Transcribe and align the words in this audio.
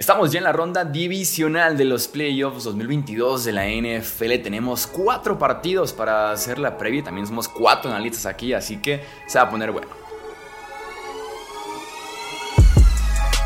Estamos 0.00 0.32
ya 0.32 0.38
en 0.38 0.44
la 0.44 0.52
ronda 0.52 0.82
divisional 0.82 1.76
de 1.76 1.84
los 1.84 2.08
playoffs 2.08 2.64
2022 2.64 3.44
de 3.44 3.52
la 3.52 3.66
NFL. 3.66 4.42
Tenemos 4.42 4.86
cuatro 4.86 5.38
partidos 5.38 5.92
para 5.92 6.30
hacer 6.32 6.58
la 6.58 6.78
previa. 6.78 7.04
También 7.04 7.26
somos 7.26 7.46
cuatro 7.48 7.90
analistas 7.90 8.24
aquí, 8.24 8.54
así 8.54 8.78
que 8.78 9.04
se 9.26 9.38
va 9.38 9.44
a 9.44 9.50
poner 9.50 9.70
bueno. 9.70 9.88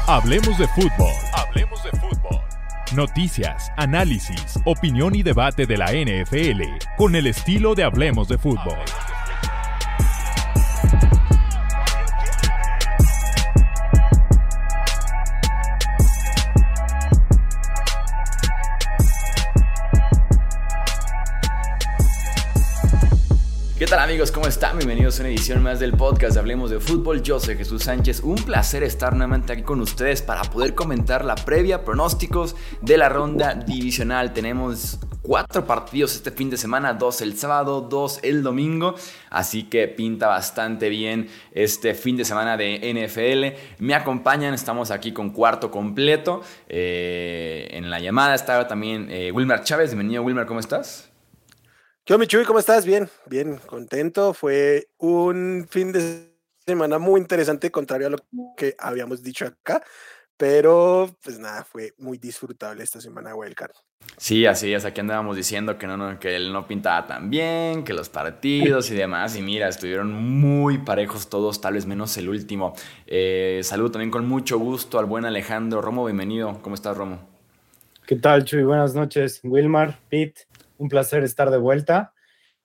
Hablemos 0.06 0.56
de 0.56 0.69
fútbol. 0.69 1.12
Hablemos 1.32 1.82
de 1.82 1.90
fútbol. 1.90 2.40
Noticias, 2.95 3.73
análisis, 3.77 4.61
opinión 4.64 5.16
y 5.16 5.25
debate 5.25 5.66
de 5.66 5.77
la 5.77 5.86
NFL 5.86 6.62
con 6.96 7.16
el 7.16 7.27
estilo 7.27 7.75
de 7.75 7.82
Hablemos 7.82 8.29
de 8.29 8.39
fútbol. 8.39 8.79
¿Cómo 24.44 24.50
están? 24.50 24.76
Bienvenidos 24.76 25.18
a 25.18 25.22
una 25.22 25.30
edición 25.30 25.62
más 25.62 25.80
del 25.80 25.93
podcast 25.93 26.36
Hablemos 26.36 26.71
de 26.71 26.79
Fútbol. 26.79 27.22
Yo 27.22 27.40
soy 27.40 27.57
Jesús 27.57 27.85
Sánchez. 27.85 28.21
Un 28.21 28.35
placer 28.35 28.82
estar 28.82 29.14
nuevamente 29.14 29.54
aquí 29.54 29.62
con 29.62 29.80
ustedes 29.80 30.21
para 30.21 30.43
poder 30.43 30.75
comentar 30.75 31.25
la 31.25 31.35
previa, 31.35 31.82
pronósticos 31.82 32.55
de 32.83 32.98
la 32.98 33.08
ronda 33.08 33.55
divisional. 33.55 34.34
Tenemos 34.34 34.98
cuatro 35.22 35.66
partidos 35.66 36.14
este 36.14 36.30
fin 36.30 36.50
de 36.50 36.58
semana, 36.58 36.92
dos 36.92 37.22
el 37.22 37.38
sábado, 37.38 37.80
dos 37.80 38.20
el 38.22 38.42
domingo, 38.42 38.97
así 39.30 39.62
que 39.62 39.88
pinta 39.88 40.28
bastante 40.28 40.91
bien 40.91 41.30
este 41.52 41.94
fin 41.94 42.19
de 42.19 42.27
semana 42.27 42.58
de 42.58 42.80
NFL. 42.92 43.83
Me 43.83 43.94
acompañan, 43.94 44.52
estamos 44.52 44.91
aquí 44.91 45.12
con 45.14 45.30
cuarto 45.30 45.70
completo. 45.70 46.42
Eh, 46.69 47.69
en 47.70 47.88
la 47.88 47.98
llamada 47.98 48.34
estaba 48.34 48.69
también 48.69 49.08
eh, 49.11 49.33
Wilmer 49.33 49.62
Chávez. 49.62 49.92
Bienvenido 49.92 50.22
Wilmer, 50.22 50.44
¿cómo 50.44 50.60
estás? 50.60 51.13
¿Qué 52.06 52.12
onda, 52.12 52.24
Michuy? 52.24 52.44
¿Cómo 52.44 52.58
estás? 52.58 52.84
Bien, 52.84 53.08
bien, 53.24 53.56
contento. 53.64 54.34
Fue 54.34 54.88
un 54.98 55.66
fin 55.70 55.91
de 55.91 56.34
semana 56.66 56.98
muy 56.98 57.19
interesante, 57.19 57.70
contrario 57.70 58.08
a 58.08 58.10
lo 58.10 58.19
que 58.58 58.77
habíamos 58.78 59.22
dicho 59.22 59.47
acá. 59.47 59.83
Pero, 60.36 61.16
pues 61.22 61.38
nada, 61.38 61.64
fue 61.64 61.94
muy 61.97 62.19
disfrutable 62.19 62.84
esta 62.84 63.00
semana 63.00 63.34
Wildcard. 63.34 63.72
Sí, 64.19 64.44
así 64.44 64.75
es. 64.75 64.84
Aquí 64.84 65.00
andábamos 65.00 65.34
diciendo 65.34 65.78
que, 65.78 65.86
no, 65.86 66.20
que 66.20 66.36
él 66.36 66.52
no 66.52 66.69
pintaba 66.69 67.06
tan 67.06 67.30
bien, 67.30 67.84
que 67.84 67.94
los 67.94 68.08
partidos 68.10 68.91
y 68.91 68.94
demás. 68.94 69.34
Y 69.36 69.41
mira, 69.41 69.66
estuvieron 69.69 70.12
muy 70.12 70.77
parejos 70.77 71.30
todos, 71.30 71.62
tal 71.62 71.72
vez 71.72 71.86
menos 71.86 72.19
el 72.19 72.28
último. 72.28 72.75
Eh, 73.06 73.60
saludo 73.62 73.92
también 73.92 74.10
con 74.10 74.28
mucho 74.28 74.58
gusto 74.58 74.98
al 74.98 75.06
buen 75.06 75.25
Alejandro 75.25 75.80
Romo. 75.80 76.05
Bienvenido. 76.05 76.60
¿Cómo 76.60 76.75
estás, 76.75 76.98
Romo? 76.98 77.27
¿Qué 78.06 78.16
tal, 78.16 78.44
Chuy? 78.44 78.62
Buenas 78.62 78.94
noches. 78.94 79.41
Wilmar, 79.42 79.98
Pete, 80.10 80.42
un 80.84 80.88
placer 80.90 81.24
estar 81.24 81.50
de 81.50 81.58
vuelta. 81.58 82.12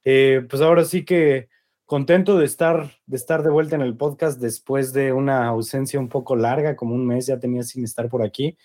Eh, 0.03 0.45
pues 0.50 0.62
ahora 0.62 0.86
sí 0.86 1.03
que 1.06 1.50
contento 1.86 2.38
de 2.38 2.45
estar, 2.45 2.92
de 3.08 3.17
estar 3.17 3.42
de 3.42 3.50
vuelta 3.50 3.76
en 3.76 3.81
el 3.81 3.95
podcast 3.95 4.39
después 4.39 4.94
de 4.94 5.11
una 5.11 5.48
ausencia 5.48 6.00
un 6.00 6.09
poco 6.09 6.36
larga, 6.36 6.76
como 6.76 6.94
un 6.94 7.08
mes 7.08 7.26
ya 7.26 7.39
tenía 7.39 7.64
sin 7.64 7.84
estar 7.84 8.09
por 8.09 8.22
aquí, 8.22 8.58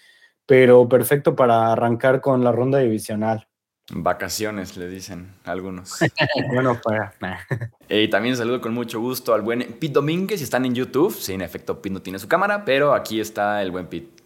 pero 0.45 0.89
perfecto 0.89 1.35
para 1.35 1.73
arrancar 1.73 2.21
con 2.21 2.45
la 2.45 2.53
ronda 2.53 2.81
divisional. 2.81 3.49
Vacaciones, 3.93 4.77
le 4.77 4.89
dicen 4.89 5.35
algunos. 5.45 5.99
bueno, 6.53 6.81
para. 6.83 7.15
Y 7.89 8.09
también 8.09 8.37
saludo 8.37 8.61
con 8.61 8.73
mucho 8.73 8.99
gusto 8.99 9.35
al 9.35 9.43
buen 9.43 9.61
Pete 9.79 9.93
Domínguez. 9.93 10.41
Si 10.41 10.45
están 10.45 10.65
en 10.65 10.75
YouTube, 10.75 11.15
sí, 11.15 11.35
en 11.35 11.43
efecto, 11.43 11.81
Pete 11.81 11.93
no 11.93 12.03
tiene 12.03 12.19
su 12.19 12.27
cámara, 12.27 12.65
pero 12.65 12.95
aquí 12.95 13.21
está 13.21 13.63
el 13.63 13.71
buen 13.71 13.87
Pete. 13.87 14.24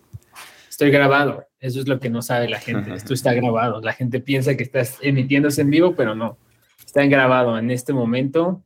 Estoy 0.78 0.92
grabado. 0.92 1.44
Eso 1.58 1.80
es 1.80 1.88
lo 1.88 1.98
que 1.98 2.08
no 2.08 2.22
sabe 2.22 2.48
la 2.48 2.60
gente. 2.60 2.94
Esto 2.94 3.12
está 3.12 3.34
grabado. 3.34 3.80
La 3.80 3.94
gente 3.94 4.20
piensa 4.20 4.56
que 4.56 4.62
estás 4.62 4.98
emitiéndose 5.02 5.62
en 5.62 5.70
vivo, 5.70 5.96
pero 5.96 6.14
no. 6.14 6.38
Está 6.86 7.04
grabado 7.06 7.58
en 7.58 7.72
este 7.72 7.92
momento. 7.92 8.62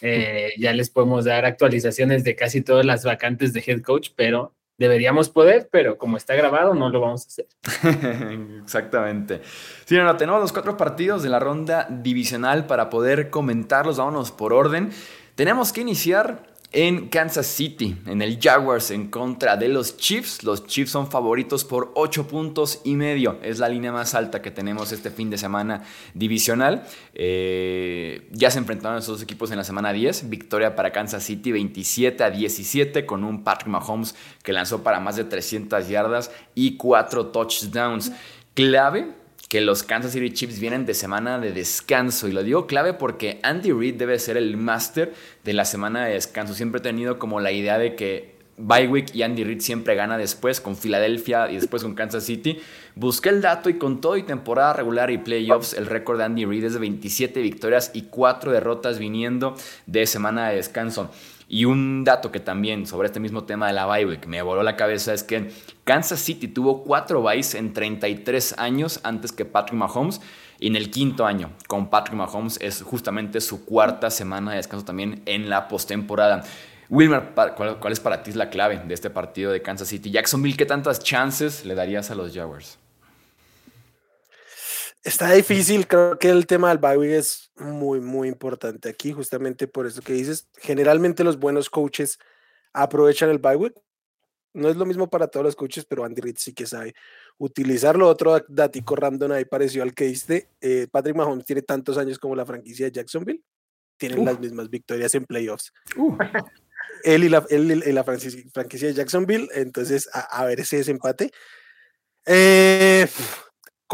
Eh, 0.00 0.54
ya 0.56 0.72
les 0.72 0.88
podemos 0.88 1.26
dar 1.26 1.44
actualizaciones 1.44 2.24
de 2.24 2.34
casi 2.34 2.62
todas 2.62 2.86
las 2.86 3.04
vacantes 3.04 3.52
de 3.52 3.62
head 3.66 3.82
coach, 3.82 4.12
pero 4.16 4.54
deberíamos 4.78 5.28
poder, 5.28 5.68
pero 5.70 5.98
como 5.98 6.16
está 6.16 6.34
grabado, 6.34 6.72
no 6.72 6.88
lo 6.88 7.02
vamos 7.02 7.26
a 7.26 7.28
hacer. 7.28 7.46
Exactamente. 8.62 9.42
Sí, 9.84 9.98
no, 9.98 10.16
tenemos 10.16 10.40
los 10.40 10.50
cuatro 10.54 10.78
partidos 10.78 11.22
de 11.22 11.28
la 11.28 11.40
ronda 11.40 11.86
divisional 11.90 12.66
para 12.66 12.88
poder 12.88 13.28
comentarlos. 13.28 13.98
Vámonos 13.98 14.32
por 14.32 14.54
orden. 14.54 14.92
Tenemos 15.34 15.74
que 15.74 15.82
iniciar 15.82 16.53
en 16.74 17.08
Kansas 17.08 17.46
City, 17.46 17.96
en 18.04 18.20
el 18.20 18.40
Jaguars 18.40 18.90
en 18.90 19.06
contra 19.06 19.56
de 19.56 19.68
los 19.68 19.96
Chiefs. 19.96 20.42
Los 20.42 20.66
Chiefs 20.66 20.90
son 20.90 21.08
favoritos 21.08 21.64
por 21.64 21.92
8 21.94 22.26
puntos 22.26 22.80
y 22.82 22.96
medio. 22.96 23.38
Es 23.42 23.60
la 23.60 23.68
línea 23.68 23.92
más 23.92 24.14
alta 24.16 24.42
que 24.42 24.50
tenemos 24.50 24.90
este 24.90 25.10
fin 25.10 25.30
de 25.30 25.38
semana 25.38 25.84
divisional. 26.14 26.84
Eh, 27.14 28.28
ya 28.32 28.50
se 28.50 28.58
enfrentaron 28.58 28.98
esos 28.98 29.22
equipos 29.22 29.52
en 29.52 29.58
la 29.58 29.64
semana 29.64 29.92
10. 29.92 30.28
Victoria 30.28 30.74
para 30.74 30.90
Kansas 30.90 31.22
City 31.22 31.52
27 31.52 32.24
a 32.24 32.30
17 32.30 33.06
con 33.06 33.22
un 33.22 33.44
Patrick 33.44 33.68
Mahomes 33.68 34.16
que 34.42 34.52
lanzó 34.52 34.82
para 34.82 34.98
más 34.98 35.14
de 35.14 35.24
300 35.24 35.88
yardas 35.88 36.32
y 36.56 36.76
4 36.76 37.26
touchdowns. 37.26 38.10
Clave 38.54 39.23
que 39.54 39.60
los 39.60 39.84
Kansas 39.84 40.10
City 40.10 40.32
Chiefs 40.32 40.58
vienen 40.58 40.84
de 40.84 40.94
semana 40.94 41.38
de 41.38 41.52
descanso. 41.52 42.26
Y 42.26 42.32
lo 42.32 42.42
digo 42.42 42.66
clave 42.66 42.92
porque 42.92 43.38
Andy 43.44 43.70
Reid 43.70 43.94
debe 43.94 44.18
ser 44.18 44.36
el 44.36 44.56
máster 44.56 45.14
de 45.44 45.52
la 45.52 45.64
semana 45.64 46.06
de 46.06 46.14
descanso. 46.14 46.54
Siempre 46.54 46.80
he 46.80 46.82
tenido 46.82 47.20
como 47.20 47.38
la 47.38 47.52
idea 47.52 47.78
de 47.78 47.94
que 47.94 48.34
Bywick 48.56 49.14
y 49.14 49.22
Andy 49.22 49.44
Reid 49.44 49.60
siempre 49.60 49.94
gana 49.94 50.18
después 50.18 50.60
con 50.60 50.76
Filadelfia 50.76 51.52
y 51.52 51.54
después 51.54 51.84
con 51.84 51.94
Kansas 51.94 52.24
City. 52.24 52.58
Busqué 52.96 53.28
el 53.28 53.40
dato 53.40 53.70
y 53.70 53.74
con 53.74 54.00
todo 54.00 54.16
y 54.16 54.24
temporada 54.24 54.72
regular 54.72 55.12
y 55.12 55.18
playoffs, 55.18 55.74
el 55.74 55.86
récord 55.86 56.18
de 56.18 56.24
Andy 56.24 56.46
Reid 56.46 56.64
es 56.64 56.72
de 56.74 56.80
27 56.80 57.40
victorias 57.40 57.92
y 57.94 58.02
4 58.10 58.50
derrotas 58.50 58.98
viniendo 58.98 59.54
de 59.86 60.04
semana 60.06 60.48
de 60.48 60.56
descanso. 60.56 61.12
Y 61.48 61.66
un 61.66 62.04
dato 62.04 62.32
que 62.32 62.40
también 62.40 62.86
sobre 62.86 63.06
este 63.06 63.20
mismo 63.20 63.44
tema 63.44 63.66
de 63.66 63.72
la 63.74 63.86
bye 63.86 64.18
que 64.18 64.28
me 64.28 64.42
voló 64.42 64.62
la 64.62 64.76
cabeza 64.76 65.12
es 65.12 65.22
que 65.22 65.50
Kansas 65.84 66.20
City 66.20 66.48
tuvo 66.48 66.82
cuatro 66.82 67.22
byes 67.22 67.54
en 67.54 67.72
33 67.72 68.58
años 68.58 69.00
antes 69.02 69.32
que 69.32 69.44
Patrick 69.44 69.78
Mahomes. 69.78 70.20
Y 70.60 70.68
en 70.68 70.76
el 70.76 70.90
quinto 70.90 71.26
año 71.26 71.50
con 71.68 71.90
Patrick 71.90 72.16
Mahomes 72.16 72.58
es 72.60 72.82
justamente 72.82 73.40
su 73.40 73.64
cuarta 73.64 74.10
semana 74.10 74.52
de 74.52 74.58
descanso 74.58 74.86
también 74.86 75.22
en 75.26 75.50
la 75.50 75.68
postemporada. 75.68 76.42
Wilmer, 76.88 77.32
¿cuál, 77.34 77.54
¿cuál, 77.54 77.92
es 77.92 78.00
para 78.00 78.22
ti 78.22 78.32
la 78.32 78.50
clave 78.50 78.80
de 78.86 78.94
este 78.94 79.10
partido 79.10 79.50
de 79.50 79.62
Kansas 79.62 79.88
City? 79.88 80.10
Jacksonville, 80.10 80.56
¿qué 80.56 80.66
tantas 80.66 81.00
chances 81.00 81.64
le 81.64 81.74
darías 81.74 82.10
a 82.10 82.14
los 82.14 82.34
Jaguars? 82.34 82.78
Está 85.04 85.32
difícil, 85.32 85.86
creo 85.86 86.18
que 86.18 86.30
el 86.30 86.46
tema 86.46 86.70
del 86.70 86.78
bye 86.78 87.14
es 87.14 87.50
muy, 87.56 88.00
muy 88.00 88.26
importante 88.26 88.88
aquí, 88.88 89.12
justamente 89.12 89.68
por 89.68 89.86
eso 89.86 90.00
que 90.00 90.14
dices. 90.14 90.48
Generalmente 90.56 91.22
los 91.22 91.38
buenos 91.38 91.68
coaches 91.68 92.18
aprovechan 92.72 93.28
el 93.28 93.38
bye 93.38 93.54
week. 93.54 93.74
No 94.54 94.70
es 94.70 94.76
lo 94.76 94.86
mismo 94.86 95.10
para 95.10 95.26
todos 95.26 95.44
los 95.44 95.56
coaches, 95.56 95.84
pero 95.84 96.04
Andy 96.04 96.22
Reid 96.22 96.36
sí 96.38 96.54
que 96.54 96.64
sabe 96.64 96.94
utilizarlo. 97.36 98.08
Otro 98.08 98.42
datico 98.48 98.96
random 98.96 99.32
ahí 99.32 99.44
pareció 99.44 99.82
al 99.82 99.92
que 99.92 100.06
diste. 100.06 100.48
Eh, 100.62 100.86
Patrick 100.90 101.16
Mahomes 101.16 101.44
tiene 101.44 101.60
tantos 101.60 101.98
años 101.98 102.18
como 102.18 102.34
la 102.34 102.46
franquicia 102.46 102.86
de 102.86 102.92
Jacksonville. 102.92 103.42
Tienen 103.98 104.24
las 104.24 104.40
mismas 104.40 104.70
victorias 104.70 105.14
en 105.14 105.26
playoffs. 105.26 105.70
Él 107.02 107.24
y 107.24 107.28
la, 107.28 107.44
él 107.50 107.82
y 107.84 107.92
la 107.92 108.04
franquicia, 108.04 108.88
de 108.88 108.94
Jacksonville. 108.94 109.48
Entonces, 109.52 110.08
a, 110.14 110.20
a 110.20 110.46
ver 110.46 110.60
ese 110.60 110.78
desempate. 110.78 111.30
Eh, 112.24 113.06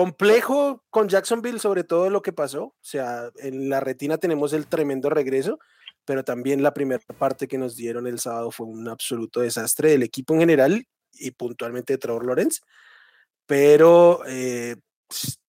complejo 0.01 0.83
con 0.89 1.09
Jacksonville, 1.09 1.59
sobre 1.59 1.85
todo 1.85 2.09
lo 2.09 2.23
que 2.23 2.33
pasó. 2.33 2.65
O 2.65 2.75
sea, 2.81 3.31
en 3.37 3.69
la 3.69 3.81
retina 3.81 4.17
tenemos 4.17 4.55
el 4.55 4.67
tremendo 4.67 5.11
regreso, 5.11 5.59
pero 6.07 6.25
también 6.25 6.63
la 6.63 6.73
primera 6.73 7.03
parte 7.19 7.47
que 7.47 7.59
nos 7.59 7.77
dieron 7.77 8.07
el 8.07 8.19
sábado 8.19 8.51
fue 8.51 8.67
un 8.67 8.89
absoluto 8.89 9.41
desastre 9.41 9.91
del 9.91 10.03
equipo 10.03 10.33
en 10.33 10.41
general 10.41 10.87
y 11.13 11.33
puntualmente 11.33 11.93
de 11.93 11.99
Trevor 11.99 12.25
Lawrence. 12.25 12.61
Pero 13.45 14.23
eh, 14.27 14.77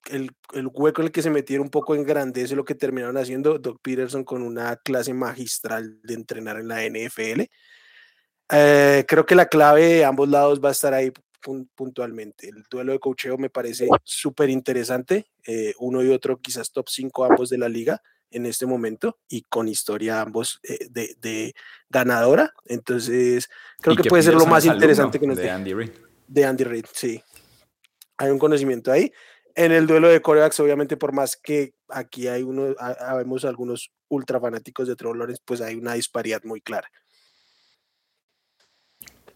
el, 0.10 0.32
el, 0.54 0.68
hueco 0.68 1.00
en 1.02 1.06
el 1.06 1.14
que 1.14 1.22
se 1.22 1.30
metieron 1.30 1.68
un 1.68 1.72
poco 1.72 1.96
engrandece 1.96 2.54
lo 2.54 2.66
que 2.66 2.76
terminaron 2.76 3.16
haciendo 3.16 3.58
Doc 3.58 3.80
Peterson 3.82 4.26
con 4.26 4.42
una 4.42 4.76
clase 4.76 5.14
magistral 5.14 6.02
de 6.04 6.14
entrenar 6.14 6.58
en 6.58 6.68
la 6.68 6.84
NFL. 6.84 7.44
Eh, 8.52 9.06
creo 9.08 9.26
que 9.26 9.36
la 9.36 9.46
clave 9.46 9.86
de 9.86 10.04
ambos 10.04 10.28
lados 10.28 10.60
va 10.60 10.68
a 10.68 10.74
estar 10.74 10.94
ahí 10.94 11.14
puntualmente. 11.42 12.50
El 12.50 12.64
duelo 12.70 12.94
de 12.94 13.00
cocheo 13.00 13.38
me 13.38 13.50
parece 13.50 13.88
súper 14.04 14.50
interesante. 14.50 15.28
Eh, 15.46 15.74
uno 15.80 16.04
y 16.04 16.10
otro 16.10 16.40
quizás 16.40 16.72
top 16.72 16.90
5 16.90 17.26
ambos 17.26 17.50
de 17.50 17.58
la 17.58 17.70
liga 17.70 18.02
en 18.32 18.46
este 18.46 18.66
momento 18.66 19.20
y 19.28 19.44
con 19.44 19.68
historia 19.68 20.22
ambos 20.22 20.60
eh, 20.64 20.88
de, 20.90 21.16
de, 21.20 21.54
ganadora. 21.90 22.54
Entonces, 22.66 23.50
creo 23.82 23.96
que, 23.96 24.10
puede 24.10 24.24
ser 24.24 24.36
lo 24.36 24.46
más 24.46 24.66
interesante 24.66 25.20
que 25.20 25.28
nos 25.28 25.38
de 25.38 25.50
Andy 25.50 25.74
Reid. 25.74 25.92
De 26.28 26.46
Andy 26.46 26.64
Reid, 26.64 26.86
sí. 26.94 27.22
Hay 28.18 28.30
un 28.30 28.40
conocimiento 28.40 28.92
ahí. 28.92 29.12
En 29.56 29.74
el 29.74 29.86
duelo 29.86 30.08
de 30.08 30.22
corebacks, 30.22 30.60
obviamente, 30.62 30.96
por 30.96 31.12
más 31.12 31.36
que 31.36 31.74
aquí 31.90 32.28
hay 32.28 32.44
uno, 32.44 32.74
vemos 33.18 33.44
algunos 33.44 33.92
ultra 34.08 34.40
fanáticos 34.40 34.88
de 34.88 34.96
Trevor 34.96 35.18
Lawrence, 35.18 35.42
pues 35.46 35.60
hay 35.62 35.76
una 35.76 35.94
disparidad 35.94 36.42
muy 36.44 36.62
clara. 36.62 36.90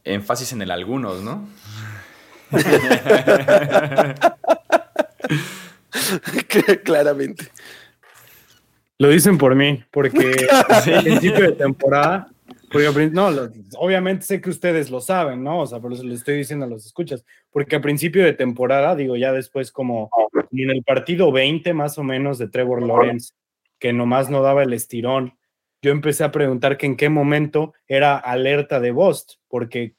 Énfasis 0.04 0.54
en 0.54 0.62
el 0.62 0.72
algunos, 0.72 1.22
¿no? 1.24 1.48
Claramente. 6.84 7.46
Lo 8.98 9.10
dicen 9.10 9.38
por 9.38 9.56
mí, 9.56 9.84
porque 9.92 10.48
al 10.70 11.04
principio 11.04 11.42
de 11.42 11.52
temporada, 11.54 12.30
no, 13.12 13.30
obviamente 13.78 14.26
sé 14.26 14.42
que 14.42 14.50
ustedes 14.50 14.90
lo 14.90 15.00
saben, 15.00 15.44
¿no? 15.44 15.62
O 15.62 15.68
sea, 15.68 15.80
por 15.80 15.94
eso 15.94 16.04
lo 16.04 16.14
estoy 16.14 16.38
diciendo 16.38 16.66
a 16.66 16.70
los 16.70 16.86
escuchas, 16.86 17.26
porque 17.52 17.76
a 17.76 17.82
principio 17.82 18.24
de 18.24 18.34
temporada, 18.34 18.96
digo, 18.96 19.16
ya 19.16 19.32
después 19.32 19.72
como 19.72 20.10
en 20.52 20.70
el 20.70 20.84
partido 20.84 21.32
20 21.32 21.74
más 21.74 21.98
o 21.98 22.04
menos 22.04 22.38
de 22.38 22.48
Trevor 22.48 22.84
Lawrence, 22.84 23.34
que 23.80 23.94
nomás 23.94 24.30
no 24.30 24.42
daba 24.42 24.64
el 24.64 24.74
estirón, 24.74 25.38
yo 25.82 25.92
empecé 25.92 26.24
a 26.24 26.32
preguntar 26.32 26.78
que 26.78 26.86
en 26.86 26.98
qué 26.98 27.10
momento 27.10 27.74
era 27.88 28.18
alerta 28.18 28.80
de 28.80 28.92
Bost, 28.92 29.36
porque 29.48 29.96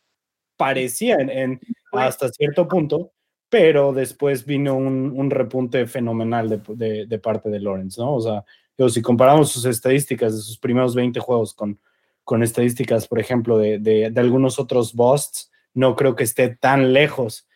parecía 0.56 1.16
en, 1.16 1.60
hasta 1.98 2.28
cierto 2.28 2.68
punto, 2.68 3.12
pero 3.48 3.92
después 3.92 4.44
vino 4.44 4.74
un, 4.76 5.30
repunte 5.30 5.86
fenomenal 5.86 6.48
de, 6.48 7.06
de, 7.06 7.18
parte 7.18 7.48
de 7.48 7.60
Lawrence, 7.60 8.00
¿no? 8.00 8.14
O 8.14 8.20
sea, 8.20 8.44
si 8.88 9.02
comparamos 9.02 9.50
sus 9.50 9.64
estadísticas 9.64 10.34
de 10.34 10.42
sus 10.42 10.58
primeros 10.58 10.94
20 10.94 11.18
juegos 11.20 11.54
con, 11.54 11.78
con 12.24 12.42
estadísticas, 12.42 13.06
por 13.06 13.18
ejemplo, 13.18 13.58
de, 13.58 13.78
de, 13.78 14.12
algunos 14.16 14.58
otros 14.58 14.94
busts, 14.94 15.50
no 15.74 15.96
creo 15.96 16.14
que 16.14 16.24
esté 16.24 16.56
tan 16.56 16.92
lejos. 16.92 17.48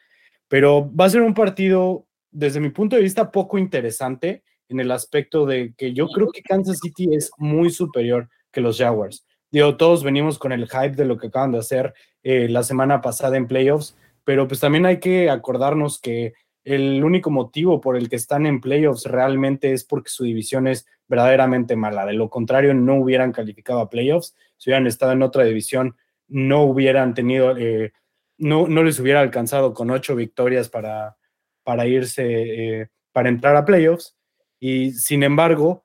Pero 0.48 0.90
va 0.94 1.06
a 1.06 1.10
ser 1.10 1.22
un 1.22 1.34
partido, 1.34 2.06
desde 2.30 2.60
mi 2.60 2.70
punto 2.70 2.96
de 2.96 3.02
vista, 3.02 3.30
poco 3.30 3.58
interesante 3.58 4.42
en 4.68 4.80
el 4.80 4.90
aspecto 4.90 5.46
de 5.46 5.74
que 5.76 5.92
yo 5.92 6.06
creo 6.08 6.30
que 6.30 6.42
Kansas 6.42 6.78
City 6.80 7.08
es 7.12 7.30
muy 7.36 7.70
superior 7.70 8.28
que 8.52 8.60
los 8.60 8.78
Jaguars. 8.78 9.26
Digo, 9.50 9.76
todos 9.76 10.04
venimos 10.04 10.38
con 10.38 10.52
el 10.52 10.68
hype 10.68 10.94
de 10.94 11.04
lo 11.04 11.18
que 11.18 11.26
acaban 11.26 11.52
de 11.52 11.58
hacer 11.58 11.92
eh, 12.22 12.48
la 12.48 12.62
semana 12.62 13.00
pasada 13.00 13.36
en 13.36 13.48
playoffs, 13.48 13.96
pero 14.30 14.46
pues 14.46 14.60
también 14.60 14.86
hay 14.86 15.00
que 15.00 15.28
acordarnos 15.28 16.00
que 16.00 16.34
el 16.62 17.02
único 17.02 17.32
motivo 17.32 17.80
por 17.80 17.96
el 17.96 18.08
que 18.08 18.14
están 18.14 18.46
en 18.46 18.60
playoffs 18.60 19.04
realmente 19.06 19.72
es 19.72 19.82
porque 19.82 20.08
su 20.08 20.22
división 20.22 20.68
es 20.68 20.86
verdaderamente 21.08 21.74
mala. 21.74 22.06
De 22.06 22.12
lo 22.12 22.30
contrario, 22.30 22.72
no 22.72 22.94
hubieran 22.94 23.32
calificado 23.32 23.80
a 23.80 23.90
playoffs. 23.90 24.36
Si 24.56 24.70
hubieran 24.70 24.86
estado 24.86 25.10
en 25.10 25.24
otra 25.24 25.42
división, 25.42 25.96
no 26.28 26.62
hubieran 26.62 27.12
tenido, 27.12 27.56
eh, 27.58 27.92
no, 28.38 28.68
no, 28.68 28.84
les 28.84 29.00
hubiera 29.00 29.20
alcanzado 29.20 29.74
con 29.74 29.90
ocho 29.90 30.14
victorias 30.14 30.68
para, 30.68 31.16
para 31.64 31.88
irse, 31.88 32.82
eh, 32.82 32.88
para 33.10 33.30
entrar 33.30 33.56
a 33.56 33.64
playoffs. 33.64 34.16
Y 34.60 34.92
sin 34.92 35.24
embargo, 35.24 35.84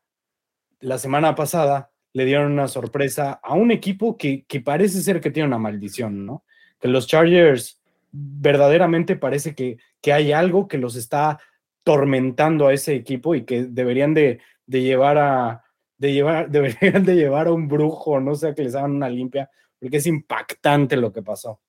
la 0.82 1.00
semana 1.00 1.34
pasada 1.34 1.90
le 2.14 2.26
dieron 2.26 2.52
una 2.52 2.68
sorpresa 2.68 3.40
a 3.42 3.56
un 3.56 3.72
equipo 3.72 4.20
que, 4.20 4.46
que 4.46 4.62
parece 4.62 5.02
ser 5.02 5.20
que 5.20 5.32
tiene 5.32 5.48
una 5.48 5.58
maldición, 5.58 6.28
¿no? 6.28 6.46
Que 6.80 6.90
los 6.90 7.08
Chargers 7.08 7.82
verdaderamente 8.16 9.16
parece 9.16 9.56
que, 9.56 9.78
que 10.02 10.14
hay 10.14 10.32
algo 10.32 10.68
que 10.68 10.78
los 10.78 10.96
está 10.96 11.40
tormentando 11.84 12.68
a 12.68 12.74
ese 12.74 12.96
equipo 12.96 13.36
y 13.36 13.46
que 13.46 13.64
deberían 13.64 14.14
de, 14.14 14.40
llevar 14.68 15.18
a 15.18 15.64
de 15.98 16.14
llevar, 16.14 16.50
deberían 16.52 17.04
de 17.06 17.16
llevar 17.16 17.48
a 17.48 17.52
un 17.52 17.68
brujo, 17.68 18.20
no 18.20 18.36
sé, 18.36 18.54
que 18.54 18.64
les 18.64 18.76
hagan 18.76 18.92
una 18.92 19.10
limpia, 19.10 19.50
porque 19.80 19.98
es 19.98 20.08
impactante 20.08 20.98
lo 20.98 21.14
que 21.14 21.22
pasó. 21.22 21.62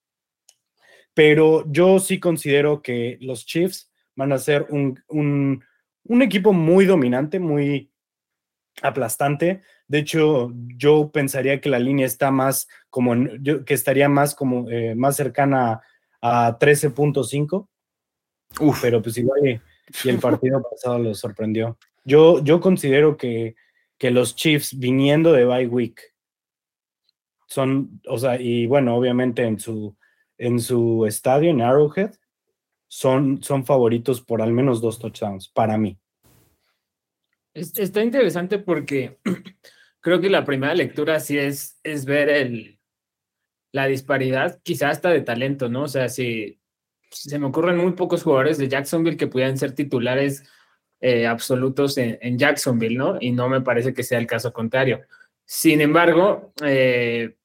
Pero 1.15 1.65
yo 1.71 1.99
sí 1.99 2.21
considero 2.21 2.83
que 2.83 3.19
los 3.21 3.47
Chiefs 3.47 3.91
van 4.15 4.33
a 4.33 4.39
ser 4.39 4.67
un, 4.71 5.03
un, 5.09 6.23
equipo 6.23 6.53
muy 6.53 6.85
dominante, 6.85 7.39
muy 7.39 7.91
aplastante. 8.83 9.63
De 9.89 9.99
hecho, 9.99 10.53
yo 10.77 11.11
pensaría 11.11 11.61
que 11.61 11.71
la 11.71 11.79
línea 11.79 12.07
está 12.07 12.31
más 12.31 12.69
como, 12.91 13.15
yo, 13.41 13.65
que 13.65 13.75
estaría 13.75 14.09
más 14.09 14.35
como, 14.35 14.69
eh, 14.71 14.95
más 14.95 15.17
cercana 15.17 15.73
a 15.73 15.83
13.5. 16.23 17.69
Pero 18.81 19.03
pues 19.03 19.19
igual 19.19 19.61
y, 20.05 20.09
el 20.09 20.19
partido 20.21 20.63
pasado 20.63 20.99
lo 20.99 21.15
sorprendió. 21.15 21.79
Yo, 22.05 22.43
yo 22.43 22.61
considero 22.61 23.17
que, 23.17 23.57
que 23.99 24.11
los 24.11 24.37
Chiefs 24.37 24.79
viniendo 24.79 25.33
de 25.33 25.45
bye 25.45 25.67
week 25.67 26.15
son, 27.47 28.01
o 28.09 28.19
sea, 28.19 28.41
y 28.41 28.67
bueno, 28.67 28.97
obviamente 28.97 29.43
en 29.43 29.59
su, 29.61 29.97
en 30.39 30.61
su 30.61 31.07
estadio, 31.07 31.51
en 31.51 31.63
Arrowhead, 31.63 32.15
son, 32.89 33.43
son 33.43 33.65
favoritos 33.65 34.21
por 34.21 34.43
al 34.43 34.53
menos 34.53 34.81
dos 34.81 34.99
touchdowns, 34.99 35.49
para 35.49 35.79
mí. 35.79 35.99
Está 37.55 38.03
interesante 38.03 38.59
porque 38.59 39.19
creo 40.01 40.21
que 40.21 40.29
la 40.29 40.45
primera 40.45 40.75
lectura 40.75 41.21
sí 41.21 41.39
es, 41.39 41.79
es 41.83 42.05
ver 42.05 42.29
el, 42.29 42.76
la 43.77 43.87
disparidad, 43.87 44.59
quizás 44.63 44.93
hasta 44.93 45.11
de 45.11 45.21
talento, 45.21 45.69
¿no? 45.69 45.83
O 45.83 45.89
sea, 45.89 46.09
si, 46.09 46.59
se 47.11 47.39
me 47.39 47.47
ocurren 47.47 47.77
muy 47.77 47.93
pocos 47.93 48.23
jugadores 48.23 48.57
de 48.57 48.69
Jacksonville 48.69 49.19
que 49.19 49.27
pudieran 49.27 49.59
ser 49.59 49.73
titulares 49.73 50.45
eh, 51.01 51.27
absolutos 51.27 51.99
en, 51.99 52.39
Jacksonville, 52.39 52.97
¿no? 52.97 53.19
Y 53.21 53.33
no 53.33 53.51
me 53.51 53.61
parece 53.61 53.93
que 53.93 54.03
sea 54.03 54.19
el 54.19 54.27
caso 54.27 54.51
contrario. 54.55 55.03
Sin 55.45 55.83
embargo, 55.83 56.55
eh, 56.65 57.37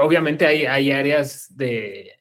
obviamente 0.00 0.46
hay, 0.46 0.64
hay 0.64 0.90
áreas 0.90 1.54
de, 1.54 2.18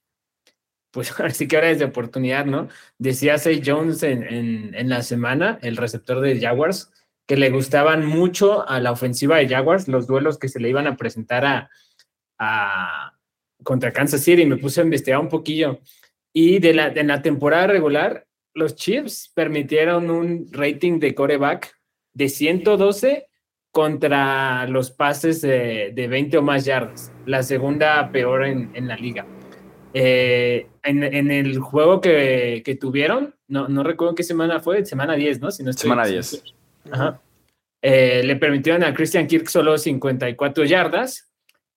pues 0.91 1.09
ahora 1.17 1.31
sí 1.31 1.47
que 1.47 1.56
áreas 1.56 1.79
de 1.79 1.85
oportunidad, 1.85 2.45
¿no? 2.45 2.67
Decía 2.97 3.38
Say 3.38 3.62
Jones 3.65 4.03
en, 4.03 4.75
en, 4.75 4.89
la 4.89 5.03
semana, 5.03 5.57
el 5.62 5.77
receptor 5.77 6.19
de 6.19 6.38
Jaguars, 6.38 6.91
que 7.25 7.38
le 7.38 7.50
gustaban 7.50 8.06
mucho 8.06 8.67
a 8.67 8.81
la 8.81 8.91
ofensiva 8.91 9.38
de 9.38 9.47
Jaguars 9.47 9.88
los 9.88 10.06
duelos 10.06 10.38
que 10.38 10.50
se 10.50 10.59
le 10.59 10.69
iban 10.69 10.85
a 10.85 10.97
presentar 10.97 11.45
a, 11.45 11.69
contra 13.63 13.91
Kansas 13.91 14.21
City, 14.21 14.45
me 14.45 14.57
puse 14.57 14.81
a 14.81 14.83
investigar 14.83 15.19
un 15.19 15.29
poquillo. 15.29 15.79
Y 16.33 16.59
de 16.59 16.73
la, 16.73 16.89
de 16.89 17.03
la 17.03 17.21
temporada 17.21 17.67
regular, 17.67 18.25
los 18.53 18.75
Chiefs 18.75 19.31
permitieron 19.33 20.09
un 20.09 20.47
rating 20.51 20.99
de 20.99 21.15
coreback 21.15 21.75
de 22.13 22.29
112 22.29 23.27
contra 23.71 24.67
los 24.67 24.91
pases 24.91 25.41
de, 25.41 25.91
de 25.93 26.07
20 26.07 26.37
o 26.37 26.41
más 26.41 26.63
yardas, 26.63 27.11
la 27.25 27.43
segunda 27.43 28.09
peor 28.11 28.45
en, 28.45 28.71
en 28.73 28.88
la 28.88 28.95
liga. 28.95 29.25
Eh, 29.93 30.67
en, 30.83 31.03
en, 31.03 31.31
el 31.31 31.59
juego 31.59 32.01
que, 32.01 32.61
que, 32.65 32.75
tuvieron, 32.75 33.35
no, 33.47 33.67
no 33.67 33.83
recuerdo 33.83 34.15
qué 34.15 34.23
semana 34.23 34.59
fue, 34.59 34.85
semana 34.85 35.15
10, 35.15 35.39
¿no? 35.39 35.51
Si 35.51 35.63
no 35.63 35.73
semana 35.73 36.05
10. 36.05 36.43
Ajá. 36.91 37.21
Eh, 37.81 38.21
le 38.23 38.35
permitieron 38.35 38.83
a 38.83 38.93
Christian 38.93 39.27
Kirk 39.27 39.47
solo 39.47 39.77
54 39.77 40.63
yardas 40.65 41.29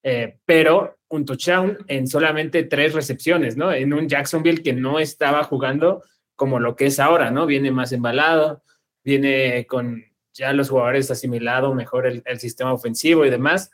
eh, 0.08 0.38
pero 0.46 0.96
un 1.08 1.26
touchdown 1.26 1.78
en 1.87 2.06
solamente 2.06 2.62
tres 2.62 2.94
recepciones, 2.94 3.56
¿no? 3.56 3.72
En 3.72 3.93
un 3.93 4.08
Jacksonville 4.08 4.62
que 4.62 4.72
no 4.72 4.99
estaba 4.99 5.44
jugando 5.44 6.02
como 6.34 6.60
lo 6.60 6.76
que 6.76 6.87
es 6.87 6.99
ahora, 6.99 7.30
¿no? 7.30 7.44
Viene 7.44 7.71
más 7.71 7.92
embalado, 7.92 8.62
viene 9.04 9.66
con 9.66 10.02
ya 10.33 10.52
los 10.54 10.71
jugadores 10.71 11.11
asimilado 11.11 11.75
mejor 11.75 12.06
el, 12.06 12.38
sistema 12.38 12.73
ofensivo 12.73 13.26
y 13.26 13.30
demás. 13.30 13.71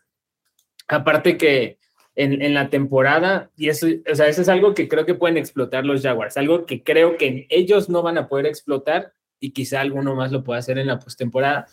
Aparte 0.89 1.37
que 1.37 1.79
en, 2.17 2.55
la 2.55 2.69
temporada, 2.69 3.51
y 3.57 3.69
eso, 3.69 3.87
o 4.11 4.15
sea, 4.15 4.27
eso 4.27 4.43
es 4.43 4.49
algo 4.49 4.75
que 4.75 4.89
creo 4.89 5.07
que 5.07 5.15
pueden 5.15 5.37
explotar 5.37 5.85
los 5.85 6.03
Jaguars, 6.03 6.37
algo 6.37 6.67
que 6.67 6.83
creo 6.83 7.17
que 7.17 7.47
ellos 7.49 7.89
no 7.89 8.03
van 8.03 8.19
a 8.19 8.29
poder 8.29 8.47
explotar 8.47 9.13
y 9.39 9.53
quizá 9.53 9.81
alguno 9.81 10.15
más 10.15 10.33
lo 10.33 10.43
pueda 10.43 10.59
hacer 10.59 10.79
en 10.79 10.87
la 10.87 10.99
postemporada 10.99 11.67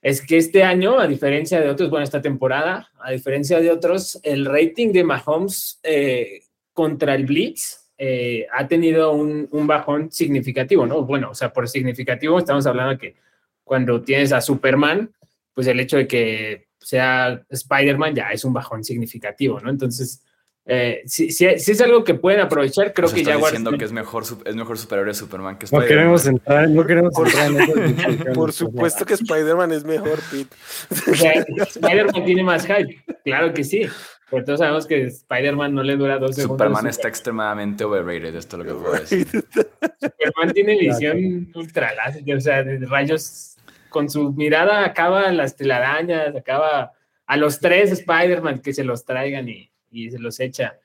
es 0.00 0.22
que 0.24 0.36
este 0.36 0.62
año, 0.62 0.98
a 0.98 1.06
diferencia 1.06 1.60
de 1.60 1.68
otros, 1.68 1.90
bueno, 1.90 2.04
esta 2.04 2.22
temporada, 2.22 2.90
a 3.00 3.10
diferencia 3.10 3.60
de 3.60 3.70
otros, 3.70 4.20
el 4.22 4.44
rating 4.44 4.92
de 4.92 5.04
Mahomes 5.04 5.80
eh, 5.82 6.42
contra 6.72 7.14
el 7.14 7.26
Blitz 7.26 7.88
eh, 7.98 8.46
ha 8.52 8.68
tenido 8.68 9.12
un, 9.12 9.48
bajón 9.66 10.12
significativo, 10.12 10.86
¿no? 10.86 11.02
Bueno, 11.02 11.30
o 11.30 11.34
sea, 11.34 11.52
por 11.52 11.68
significativo 11.68 12.38
estamos 12.38 12.64
hablando 12.66 12.96
que 12.96 13.16
cuando 13.64 14.00
tienes 14.02 14.32
a 14.32 14.40
Superman, 14.40 15.12
pues 15.52 15.66
el 15.66 15.80
hecho 15.80 15.96
de 15.96 16.06
que 16.06 16.68
sea 16.78 17.44
Spider-Man 17.50 18.14
ya 18.14 18.30
es 18.30 18.44
un 18.44 18.52
bajón 18.52 18.84
significativo, 18.84 19.58
¿no? 19.60 19.68
Entonces, 19.68 20.22
eh, 20.70 21.00
si, 21.06 21.30
si, 21.30 21.46
es 21.46 21.80
algo 21.80 22.04
que 22.04 22.12
pueden 22.12 22.40
aprovechar, 22.40 22.92
creo 22.92 23.10
que 23.10 23.24
ya 23.24 23.38
diciendo 23.38 23.72
que 23.78 23.86
es 23.86 23.92
mejor, 23.92 24.24
es 24.44 24.54
mejor 24.54 24.76
superhéroe 24.76 25.14
Superman 25.14 25.56
que 25.56 25.64
Spider-Man. 25.64 25.88
No 25.88 25.88
queremos 25.88 26.26
entrar, 26.26 26.68
no 26.68 26.86
queremos 26.86 27.14
entrar 27.18 28.26
en 28.26 28.32
Por 28.34 28.52
supuesto 28.52 29.06
que 29.06 29.14
Spider-Man 29.14 29.72
es 29.72 29.84
mejor, 29.84 30.18
Pete. 30.30 30.54
Spider-Man 30.90 32.22
tiene 32.22 32.42
más 32.42 32.66
hype, 32.66 33.02
claro 33.24 33.54
que 33.54 33.64
sí. 33.64 33.88
Pero 34.30 34.44
todos 34.44 34.58
sabemos 34.58 34.86
que 34.86 35.04
Spider-Man 35.06 35.74
no 35.74 35.82
le 35.82 35.96
dura 35.96 36.18
dos 36.18 36.36
segundos. 36.36 36.58
Superman 36.58 36.86
está 36.86 37.08
extremadamente 37.08 37.84
overrated, 37.84 38.34
esto 38.34 38.60
es 38.60 38.66
lo 38.66 38.68
que 38.68 38.78
puedo 38.78 38.92
decir. 38.92 39.26
Superman 40.02 40.52
tiene 40.52 40.78
visión 40.78 41.50
ultra 41.54 41.94
láser, 41.94 42.36
o 42.36 42.40
sea, 42.42 42.62
de 42.62 42.84
rayos. 42.84 43.56
Con 43.88 44.10
su 44.10 44.34
mirada 44.34 44.84
acaba 44.84 45.32
las 45.32 45.56
telarañas, 45.56 46.36
acaba 46.36 46.92
a 47.26 47.36
los 47.38 47.58
tres 47.58 47.90
Spider-Man 47.90 48.60
que 48.60 48.74
se 48.74 48.84
los 48.84 49.06
traigan 49.06 49.48
y 49.48 49.70
y 49.90 50.10
se 50.10 50.18
los 50.18 50.38
echa. 50.40 50.78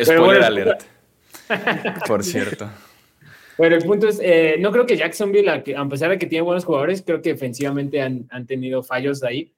Spoiler 0.00 0.42
alert. 0.42 0.82
Por 2.06 2.24
cierto. 2.24 2.68
Bueno, 3.56 3.74
el 3.74 3.82
punto 3.82 4.08
es, 4.08 4.20
eh, 4.22 4.56
no 4.60 4.70
creo 4.70 4.86
que 4.86 4.96
Jacksonville, 4.96 5.50
a, 5.50 5.88
pesar 5.88 6.10
de 6.10 6.18
que 6.18 6.26
tiene 6.26 6.42
buenos 6.42 6.64
jugadores, 6.64 7.02
creo 7.04 7.20
que 7.20 7.32
defensivamente 7.32 8.00
han, 8.00 8.46
tenido 8.46 8.84
fallos 8.84 9.24
ahí. 9.24 9.52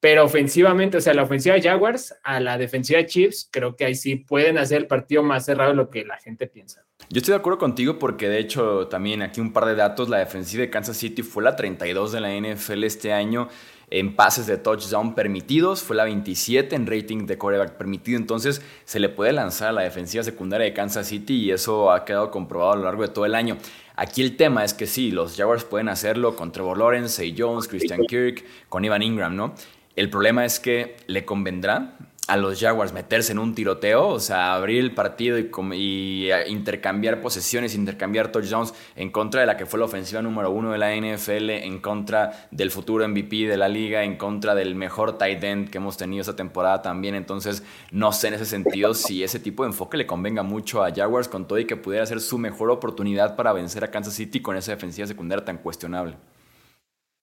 Pero 0.00 0.24
ofensivamente, 0.24 0.98
o 0.98 1.00
sea, 1.00 1.14
la 1.14 1.22
ofensiva 1.22 1.54
de 1.54 1.62
Jaguars 1.62 2.14
a 2.24 2.40
la 2.40 2.58
defensiva 2.58 2.98
de 2.98 3.06
Chiefs, 3.06 3.48
creo 3.50 3.76
que 3.76 3.84
ahí 3.84 3.94
sí 3.94 4.16
pueden 4.16 4.58
hacer 4.58 4.78
el 4.78 4.86
partido 4.86 5.22
más 5.22 5.46
cerrado 5.46 5.70
de 5.70 5.76
lo 5.76 5.88
que 5.88 6.04
la 6.04 6.18
gente 6.18 6.46
piensa. 6.48 6.84
Yo 7.08 7.18
estoy 7.18 7.32
de 7.32 7.38
acuerdo 7.38 7.58
contigo 7.58 7.98
porque 7.98 8.28
de 8.28 8.38
hecho 8.38 8.88
también 8.88 9.22
aquí 9.22 9.40
un 9.40 9.52
par 9.52 9.64
de 9.64 9.76
datos, 9.76 10.08
la 10.08 10.18
defensiva 10.18 10.62
de 10.62 10.70
Kansas 10.70 10.96
City 10.96 11.22
fue 11.22 11.44
la 11.44 11.54
32 11.54 12.12
de 12.12 12.20
la 12.20 12.34
NFL 12.34 12.84
este 12.84 13.12
año 13.12 13.48
en 13.94 14.16
pases 14.16 14.46
de 14.46 14.56
touchdown 14.56 15.14
permitidos, 15.14 15.82
fue 15.82 15.94
la 15.94 16.04
27 16.04 16.74
en 16.74 16.86
rating 16.86 17.26
de 17.26 17.36
coreback 17.36 17.72
permitido, 17.72 18.16
entonces 18.18 18.62
se 18.86 18.98
le 18.98 19.10
puede 19.10 19.34
lanzar 19.34 19.68
a 19.68 19.72
la 19.72 19.82
defensiva 19.82 20.24
secundaria 20.24 20.64
de 20.64 20.72
Kansas 20.72 21.08
City 21.08 21.34
y 21.34 21.50
eso 21.50 21.92
ha 21.92 22.06
quedado 22.06 22.30
comprobado 22.30 22.72
a 22.72 22.76
lo 22.76 22.84
largo 22.84 23.02
de 23.02 23.08
todo 23.08 23.26
el 23.26 23.34
año. 23.34 23.58
Aquí 23.94 24.22
el 24.22 24.38
tema 24.38 24.64
es 24.64 24.72
que 24.72 24.86
sí, 24.86 25.10
los 25.10 25.36
Jaguars 25.36 25.64
pueden 25.64 25.90
hacerlo 25.90 26.36
con 26.36 26.52
Trevor 26.52 26.78
Lawrence, 26.78 27.10
Say 27.10 27.34
Jones, 27.36 27.68
Christian 27.68 28.00
Kirk, 28.08 28.42
con 28.70 28.82
Ivan 28.82 29.02
Ingram, 29.02 29.36
¿no? 29.36 29.54
El 29.94 30.08
problema 30.08 30.46
es 30.46 30.58
que 30.58 30.96
le 31.06 31.26
convendrá 31.26 31.98
a 32.28 32.36
los 32.36 32.60
Jaguars 32.60 32.92
meterse 32.92 33.32
en 33.32 33.40
un 33.40 33.54
tiroteo, 33.54 34.06
o 34.06 34.20
sea, 34.20 34.54
abrir 34.54 34.78
el 34.78 34.94
partido 34.94 35.38
y, 35.38 36.30
eh, 36.30 36.44
intercambiar 36.48 37.20
posesiones, 37.20 37.74
intercambiar 37.74 38.30
touchdowns 38.30 38.74
en 38.94 39.10
contra 39.10 39.40
de 39.40 39.46
la 39.48 39.56
que 39.56 39.66
fue 39.66 39.80
la 39.80 39.86
ofensiva 39.86 40.22
número 40.22 40.50
uno 40.52 40.70
de 40.70 40.78
la 40.78 40.94
NFL, 40.94 41.50
en 41.50 41.80
contra 41.80 42.46
del 42.52 42.70
futuro 42.70 43.06
MVP 43.08 43.48
de 43.48 43.56
la 43.56 43.68
liga, 43.68 44.04
en 44.04 44.16
contra 44.16 44.54
del 44.54 44.76
mejor 44.76 45.18
tight 45.18 45.42
end 45.42 45.70
que 45.70 45.78
hemos 45.78 45.96
tenido 45.96 46.20
esta 46.20 46.36
temporada 46.36 46.80
también. 46.80 47.16
Entonces, 47.16 47.64
no 47.90 48.12
sé 48.12 48.28
en 48.28 48.34
ese 48.34 48.46
sentido 48.46 48.94
si 48.94 49.24
ese 49.24 49.40
tipo 49.40 49.64
de 49.64 49.70
enfoque 49.70 49.96
le 49.96 50.06
convenga 50.06 50.44
mucho 50.44 50.84
a 50.84 50.92
Jaguars 50.94 51.26
con 51.26 51.48
todo 51.48 51.58
y 51.58 51.64
que 51.64 51.76
pudiera 51.76 52.06
ser 52.06 52.20
su 52.20 52.38
mejor 52.38 52.70
oportunidad 52.70 53.34
para 53.34 53.52
vencer 53.52 53.82
a 53.82 53.90
Kansas 53.90 54.14
City 54.14 54.40
con 54.40 54.56
esa 54.56 54.70
defensiva 54.70 55.08
secundaria 55.08 55.44
tan 55.44 55.58
cuestionable. 55.58 56.14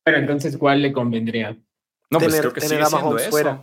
Pero 0.04 0.18
entonces, 0.18 0.58
¿cuál 0.58 0.82
le 0.82 0.92
convendría? 0.92 1.58
No, 2.12 2.20
pues 2.20 2.38
creo 2.38 2.52
que 2.52 2.62
sigue 2.62 2.86
siendo 2.86 3.18
eso. 3.18 3.30
Fuera. 3.30 3.62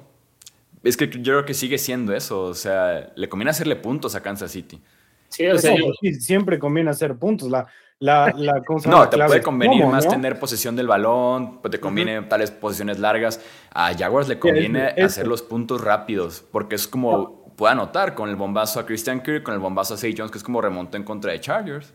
Es 0.87 0.97
que 0.97 1.09
yo 1.09 1.33
creo 1.33 1.45
que 1.45 1.55
sigue 1.55 1.79
siendo 1.79 2.15
eso. 2.15 2.43
O 2.43 2.55
sea, 2.55 3.13
le 3.17 3.29
conviene 3.29 3.51
hacerle 3.51 3.77
puntos 3.77 4.15
a 4.15 4.23
Kansas 4.23 4.51
City. 4.51 4.81
Sí, 5.29 5.47
o 5.47 5.59
sea, 5.59 5.75
siempre 6.19 6.59
conviene 6.59 6.91
hacer 6.91 7.17
puntos. 7.17 7.51
La, 7.51 7.67
la, 7.99 8.33
la 8.37 8.63
no, 8.87 9.09
te 9.09 9.17
puede 9.17 9.43
convenir 9.43 9.87
más 9.87 10.07
tener 10.07 10.39
posesión 10.39 10.77
del 10.77 10.87
balón, 10.87 11.61
pues 11.61 11.73
te 11.73 11.81
conviene 11.81 12.23
tales 12.23 12.51
posiciones 12.51 12.99
largas. 12.99 13.41
A 13.73 13.95
Jaguars 13.95 14.29
le 14.29 14.39
conviene 14.39 14.87
hacer 14.87 15.27
los 15.27 15.43
puntos 15.43 15.83
rápidos, 15.83 16.45
porque 16.53 16.75
es 16.75 16.87
como 16.87 17.55
puede 17.57 17.73
anotar 17.73 18.15
con 18.15 18.29
el 18.29 18.37
bombazo 18.37 18.79
a 18.81 18.87
Christian 18.87 19.23
Kirk, 19.23 19.43
con 19.43 19.55
el 19.55 19.61
bombazo 19.61 19.95
a 19.95 19.97
Say 19.97 20.15
Jones, 20.17 20.31
que 20.31 20.39
es 20.39 20.45
como 20.45 20.61
remonta 20.61 20.99
en 20.99 21.05
contra 21.05 21.33
de 21.33 21.41
Chargers. 21.41 21.95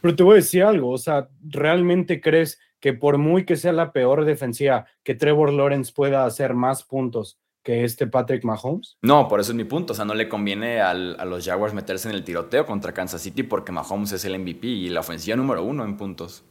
Pero 0.00 0.16
te 0.16 0.22
voy 0.22 0.32
a 0.32 0.36
decir 0.36 0.62
algo, 0.62 0.90
o 0.90 0.98
sea, 0.98 1.28
¿realmente 1.42 2.20
crees 2.20 2.58
que 2.80 2.94
por 2.94 3.18
muy 3.18 3.44
que 3.44 3.56
sea 3.56 3.72
la 3.72 3.92
peor 3.92 4.24
defensiva, 4.24 4.86
que 5.02 5.14
Trevor 5.14 5.52
Lawrence 5.52 5.92
pueda 5.94 6.24
hacer 6.24 6.54
más 6.54 6.82
puntos 6.82 7.38
que 7.66 7.82
este 7.82 8.06
Patrick 8.06 8.44
Mahomes? 8.44 8.96
No, 9.02 9.26
por 9.26 9.40
eso 9.40 9.50
es 9.50 9.56
mi 9.56 9.64
punto. 9.64 9.92
O 9.92 9.96
sea, 9.96 10.04
no 10.04 10.14
le 10.14 10.28
conviene 10.28 10.80
a 10.80 10.94
los 10.94 11.44
Jaguars 11.44 11.74
meterse 11.74 12.08
en 12.08 12.14
el 12.14 12.22
tiroteo 12.22 12.64
contra 12.64 12.94
Kansas 12.94 13.20
City 13.20 13.42
porque 13.42 13.72
Mahomes 13.72 14.12
es 14.12 14.24
el 14.24 14.38
MVP 14.38 14.68
y 14.68 14.88
la 14.88 15.00
ofensiva 15.00 15.36
número 15.36 15.64
uno 15.64 15.84
en 15.84 15.96
puntos. 15.96 16.44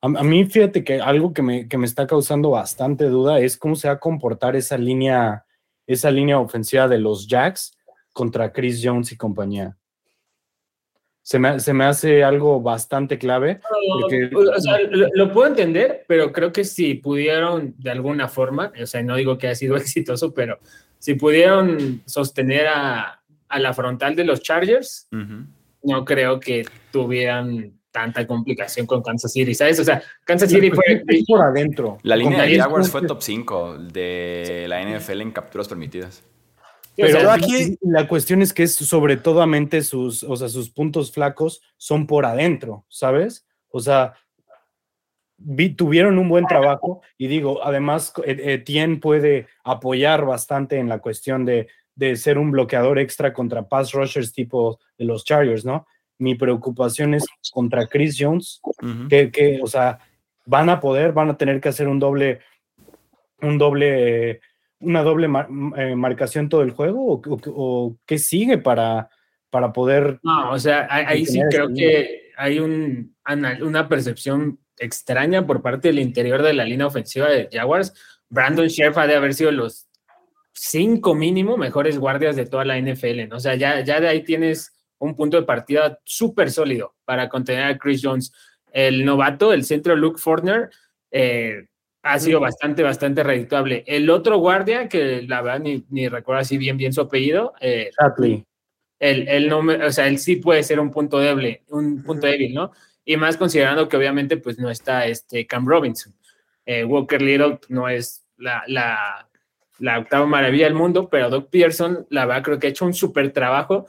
A, 0.00 0.08
mí, 0.08 0.46
fíjate 0.46 0.82
que 0.82 0.98
algo 0.98 1.34
que 1.34 1.42
me, 1.42 1.68
que 1.68 1.76
me, 1.76 1.84
está 1.84 2.06
causando 2.06 2.48
bastante 2.48 3.04
duda 3.10 3.38
es 3.38 3.58
cómo 3.58 3.76
se 3.76 3.88
va 3.88 3.94
a 3.94 4.00
comportar 4.00 4.56
esa 4.56 4.78
línea, 4.78 5.44
esa 5.86 6.10
línea 6.10 6.38
ofensiva 6.38 6.88
de 6.88 6.96
los 6.96 7.28
Jacks 7.28 7.76
contra 8.14 8.50
Chris 8.50 8.80
Jones 8.82 9.12
y 9.12 9.18
compañía 9.18 9.76
se 11.30 11.72
me, 11.74 11.84
hace 11.84 12.24
algo 12.24 12.60
bastante 12.60 13.16
clave. 13.16 13.60
o 14.34 14.60
sea, 14.60 14.78
lo, 15.14 15.32
puedo 15.32 15.46
entender, 15.46 16.04
pero 16.08 16.32
creo 16.32 16.52
que 16.52 16.64
si 16.64 16.94
pudieron 16.94 17.72
de 17.78 17.92
alguna 17.92 18.26
forma, 18.26 18.72
o 18.82 18.86
sea, 18.86 19.00
no 19.04 19.14
digo 19.14 19.38
que 19.38 19.46
haya 19.46 19.54
sido 19.54 19.76
exitoso, 19.76 20.34
pero 20.34 20.58
si 20.98 21.14
pudieron 21.14 22.02
sostener 22.04 22.66
a, 22.66 23.20
la 23.60 23.72
frontal 23.72 24.16
de 24.16 24.24
los 24.24 24.42
Chargers, 24.42 25.08
no 25.82 26.04
creo 26.04 26.40
que 26.40 26.66
tuvieran 26.90 27.74
tanta 27.92 28.26
complicación 28.26 28.86
con 28.86 29.00
Kansas 29.00 29.32
City, 29.32 29.54
¿sabes? 29.54 29.78
O 29.78 29.84
sea, 29.84 30.02
Kansas 30.24 30.50
City 30.50 30.70
fue... 30.70 31.04
por 31.28 31.42
adentro. 31.42 31.98
La 32.02 32.16
línea 32.16 32.42
de 32.42 32.58
Jaguars 32.58 32.90
fue 32.90 33.02
top 33.02 33.22
5 33.22 33.78
de 33.78 34.66
la 34.68 34.82
NFL 34.82 35.20
en 35.20 35.30
capturas 35.30 35.68
permitidas. 35.68 36.24
Pero 37.00 37.30
aquí 37.30 37.78
la 37.82 38.06
cuestión 38.08 38.42
es 38.42 38.52
que 38.52 38.64
es 38.64 38.74
sobre 38.74 39.16
todo 39.16 39.42
sus, 39.82 40.22
o 40.22 40.36
sea, 40.36 40.48
sus 40.48 40.70
puntos 40.70 41.12
flacos 41.12 41.62
son 41.76 42.06
por 42.06 42.26
adentro, 42.26 42.84
¿sabes? 42.88 43.46
O 43.70 43.80
sea, 43.80 44.14
tuvieron 45.76 46.18
un 46.18 46.28
buen 46.28 46.46
trabajo 46.46 47.02
y 47.16 47.26
digo, 47.26 47.64
además 47.64 48.12
Etienne 48.24 48.98
puede 48.98 49.46
apoyar 49.64 50.24
bastante 50.24 50.78
en 50.78 50.88
la 50.88 50.98
cuestión 50.98 51.44
de, 51.44 51.68
de 51.94 52.16
ser 52.16 52.38
un 52.38 52.50
bloqueador 52.50 52.98
extra 52.98 53.32
contra 53.32 53.68
pass 53.68 53.92
rushers 53.92 54.32
tipo 54.32 54.80
de 54.98 55.04
los 55.04 55.24
Chargers, 55.24 55.64
¿no? 55.64 55.86
Mi 56.18 56.34
preocupación 56.34 57.14
es 57.14 57.24
contra 57.52 57.86
Chris 57.86 58.16
Jones, 58.18 58.60
que, 59.08 59.30
que, 59.30 59.60
o 59.62 59.66
sea, 59.66 59.98
van 60.44 60.68
a 60.68 60.80
poder, 60.80 61.12
van 61.12 61.30
a 61.30 61.36
tener 61.38 61.60
que 61.60 61.70
hacer 61.70 61.88
un 61.88 61.98
doble, 61.98 62.40
un 63.40 63.56
doble 63.56 64.40
una 64.80 65.02
doble 65.02 65.28
eh, 65.76 65.94
marcación 65.94 66.48
todo 66.48 66.62
el 66.62 66.72
juego 66.72 67.20
o, 67.24 67.96
qué 68.06 68.18
sigue 68.18 68.58
para, 68.58 69.08
para 69.50 69.72
poder... 69.72 70.18
No, 70.22 70.50
o 70.50 70.58
sea, 70.58 70.86
ahí, 70.90 71.26
sí 71.26 71.40
creo 71.50 71.68
que 71.74 72.32
hay 72.36 72.58
un, 72.58 73.14
una 73.62 73.88
percepción 73.88 74.58
extraña 74.78 75.46
por 75.46 75.62
parte 75.62 75.88
del 75.88 75.98
interior 75.98 76.42
de 76.42 76.54
la 76.54 76.64
línea 76.64 76.86
ofensiva 76.86 77.28
de 77.28 77.48
Jaguars. 77.52 77.92
Brandon 78.28 78.66
Sheriff 78.66 78.96
ha 78.96 79.06
de 79.06 79.16
haber 79.16 79.34
sido 79.34 79.52
los 79.52 79.86
cinco 80.52 81.14
mínimo 81.14 81.56
mejores 81.56 81.98
guardias 81.98 82.36
de 82.36 82.46
toda 82.46 82.64
la 82.64 82.80
NFL. 82.80 83.28
¿no? 83.28 83.36
O 83.36 83.40
sea, 83.40 83.54
ya, 83.54 83.80
ya 83.80 84.00
de 84.00 84.08
ahí 84.08 84.24
tienes 84.24 84.72
un 84.98 85.16
punto 85.16 85.38
de 85.38 85.46
partida 85.46 85.98
súper 86.04 86.50
sólido 86.50 86.94
para 87.04 87.28
contener 87.28 87.64
a 87.64 87.78
Chris 87.78 88.00
Jones. 88.02 88.32
El 88.72 89.04
novato, 89.04 89.52
el 89.52 89.64
centro 89.64 89.96
Luke 89.96 90.20
Fortner, 90.20 90.70
eh, 91.10 91.66
ha 92.02 92.18
sido 92.18 92.40
bastante, 92.40 92.82
bastante 92.82 93.22
redituable. 93.22 93.84
El 93.86 94.08
otro 94.10 94.38
guardia, 94.38 94.88
que 94.88 95.22
la 95.22 95.42
verdad 95.42 95.60
ni, 95.60 95.84
ni 95.90 96.08
recuerdo 96.08 96.40
así 96.40 96.56
bien, 96.56 96.76
bien 96.76 96.92
su 96.92 97.02
apellido. 97.02 97.52
Eh, 97.60 97.90
él, 98.98 99.26
él, 99.28 99.48
no 99.48 99.58
o 99.58 99.92
sea, 99.92 100.08
él 100.08 100.18
sí 100.18 100.36
puede 100.36 100.62
ser 100.62 100.80
un 100.80 100.90
punto 100.90 101.18
débil, 101.18 101.60
un 101.68 102.02
punto 102.02 102.26
débil, 102.26 102.54
¿no? 102.54 102.72
Y 103.04 103.16
más 103.16 103.36
considerando 103.36 103.88
que 103.88 103.96
obviamente 103.96 104.36
pues 104.36 104.58
no 104.58 104.70
está 104.70 105.06
este 105.06 105.46
Cam 105.46 105.66
Robinson. 105.66 106.14
Eh, 106.64 106.84
Walker 106.84 107.20
Little 107.20 107.58
no 107.68 107.88
es 107.88 108.24
la, 108.36 108.62
la, 108.66 109.28
la, 109.78 109.98
octava 109.98 110.26
maravilla 110.26 110.66
del 110.66 110.74
mundo, 110.74 111.08
pero 111.08 111.30
Doc 111.30 111.50
Pearson, 111.50 112.06
la 112.10 112.26
verdad, 112.26 112.42
creo 112.42 112.58
que 112.58 112.66
ha 112.68 112.70
hecho 112.70 112.84
un 112.84 112.94
súper 112.94 113.32
trabajo. 113.32 113.86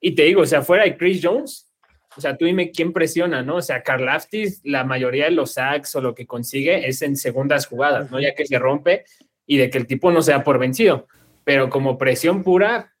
Y 0.00 0.14
te 0.14 0.24
digo, 0.24 0.42
o 0.42 0.46
sea, 0.46 0.62
fuera 0.62 0.84
de 0.84 0.96
Chris 0.96 1.20
Jones, 1.22 1.70
o 2.16 2.20
sea, 2.20 2.36
tú 2.36 2.44
dime 2.44 2.70
quién 2.70 2.92
presiona, 2.92 3.42
¿no? 3.42 3.56
O 3.56 3.62
sea, 3.62 3.82
Aftis, 4.10 4.60
la 4.64 4.84
mayoría 4.84 5.26
de 5.26 5.32
los 5.32 5.54
sacks 5.54 5.94
o 5.96 6.00
lo 6.00 6.14
que 6.14 6.26
consigue 6.26 6.88
es 6.88 7.02
en 7.02 7.16
segundas 7.16 7.66
jugadas, 7.66 8.10
¿no? 8.10 8.20
Ya 8.20 8.34
que 8.34 8.46
se 8.46 8.58
rompe 8.58 9.04
y 9.46 9.58
de 9.58 9.70
que 9.70 9.78
el 9.78 9.86
tipo 9.86 10.10
no 10.10 10.22
sea 10.22 10.44
por 10.44 10.58
vencido. 10.58 11.06
Pero 11.44 11.68
como 11.68 11.98
presión 11.98 12.42
pura, 12.42 12.94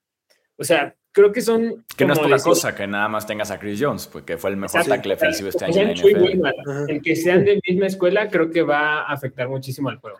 o 0.56 0.64
sea, 0.64 0.94
creo 1.12 1.32
que 1.32 1.40
son. 1.40 1.84
Que 1.96 2.04
no 2.04 2.12
es 2.12 2.18
poca 2.18 2.38
cosa 2.38 2.74
que 2.74 2.86
nada 2.86 3.08
más 3.08 3.26
tengas 3.26 3.50
a 3.50 3.58
Chris 3.58 3.80
Jones, 3.80 4.06
porque 4.06 4.36
fue 4.36 4.50
el 4.50 4.56
mejor 4.56 4.84
tackle 4.84 5.14
defensivo 5.14 5.48
este 5.48 5.64
año. 5.64 5.80
En 5.80 5.94
NFL. 5.94 6.90
El 6.90 7.00
que 7.00 7.16
sean 7.16 7.44
de 7.44 7.60
misma 7.66 7.86
escuela 7.86 8.28
creo 8.28 8.50
que 8.50 8.62
va 8.62 9.02
a 9.02 9.12
afectar 9.12 9.48
muchísimo 9.48 9.88
al 9.88 9.96
juego. 9.96 10.18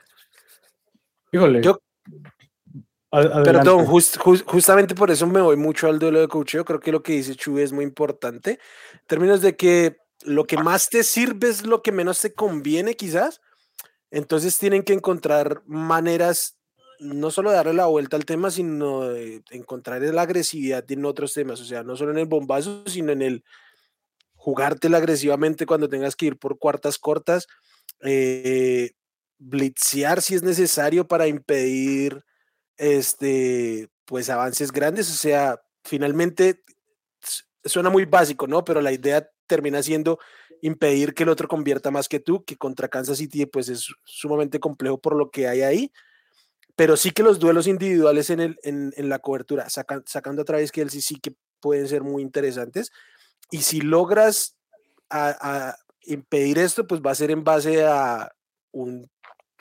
Híjole. 1.32 1.60
Yo, 1.62 1.80
Perdón, 3.44 3.86
justamente 3.86 4.94
por 4.94 5.10
eso 5.10 5.26
me 5.26 5.40
voy 5.40 5.56
mucho 5.56 5.88
al 5.88 5.98
duelo 5.98 6.20
de 6.20 6.28
coacheo. 6.28 6.64
Creo 6.64 6.80
que 6.80 6.92
lo 6.92 7.02
que 7.02 7.12
dice 7.12 7.36
Chu 7.36 7.58
es 7.58 7.72
muy 7.72 7.84
importante. 7.84 8.58
En 8.92 9.06
términos 9.06 9.40
de 9.40 9.56
que 9.56 9.96
lo 10.24 10.46
que 10.46 10.56
más 10.56 10.88
te 10.88 11.04
sirve 11.04 11.48
es 11.48 11.64
lo 11.64 11.82
que 11.82 11.92
menos 11.92 12.20
te 12.20 12.32
conviene, 12.32 12.96
quizás. 12.96 13.40
Entonces 14.10 14.58
tienen 14.58 14.82
que 14.82 14.92
encontrar 14.92 15.62
maneras, 15.66 16.56
no 16.98 17.30
solo 17.30 17.50
de 17.50 17.56
darle 17.56 17.74
la 17.74 17.86
vuelta 17.86 18.16
al 18.16 18.24
tema, 18.24 18.50
sino 18.50 19.08
de 19.08 19.42
encontrar 19.50 20.02
la 20.02 20.22
agresividad 20.22 20.90
en 20.90 21.04
otros 21.04 21.34
temas. 21.34 21.60
O 21.60 21.64
sea, 21.64 21.82
no 21.82 21.96
solo 21.96 22.12
en 22.12 22.18
el 22.18 22.26
bombazo, 22.26 22.84
sino 22.86 23.12
en 23.12 23.22
el 23.22 23.44
jugártela 24.34 24.98
agresivamente 24.98 25.66
cuando 25.66 25.88
tengas 25.88 26.16
que 26.16 26.26
ir 26.26 26.38
por 26.38 26.58
cuartas 26.58 26.98
cortas. 26.98 27.46
Eh, 28.00 28.90
blitzear 29.38 30.22
si 30.22 30.34
es 30.34 30.42
necesario 30.42 31.06
para 31.06 31.26
impedir 31.26 32.24
este, 32.76 33.88
pues 34.04 34.30
avances 34.30 34.72
grandes, 34.72 35.10
o 35.10 35.14
sea, 35.14 35.60
finalmente 35.84 36.62
suena 37.64 37.90
muy 37.90 38.04
básico, 38.04 38.46
¿no? 38.46 38.64
Pero 38.64 38.80
la 38.80 38.92
idea 38.92 39.28
termina 39.46 39.82
siendo 39.82 40.18
impedir 40.60 41.14
que 41.14 41.24
el 41.24 41.28
otro 41.28 41.48
convierta 41.48 41.90
más 41.90 42.08
que 42.08 42.20
tú, 42.20 42.44
que 42.44 42.56
contra 42.56 42.88
Kansas 42.88 43.18
City 43.18 43.46
pues 43.46 43.68
es 43.68 43.86
sumamente 44.04 44.60
complejo 44.60 44.98
por 44.98 45.16
lo 45.16 45.30
que 45.30 45.46
hay 45.46 45.62
ahí, 45.62 45.92
pero 46.76 46.96
sí 46.96 47.10
que 47.10 47.22
los 47.22 47.38
duelos 47.38 47.66
individuales 47.66 48.30
en, 48.30 48.40
el, 48.40 48.58
en, 48.62 49.08
la 49.08 49.18
cobertura, 49.18 49.68
sacando 49.68 50.42
a 50.42 50.44
través 50.44 50.72
que 50.72 50.80
él 50.80 50.90
sí, 50.90 51.00
sí 51.00 51.16
que 51.20 51.34
pueden 51.60 51.86
ser 51.86 52.02
muy 52.02 52.22
interesantes, 52.22 52.90
y 53.50 53.58
si 53.58 53.80
logras 53.80 54.56
impedir 56.02 56.58
esto, 56.58 56.86
pues 56.86 57.00
va 57.00 57.12
a 57.12 57.14
ser 57.14 57.30
en 57.30 57.44
base 57.44 57.84
a 57.84 58.32
un 58.72 59.08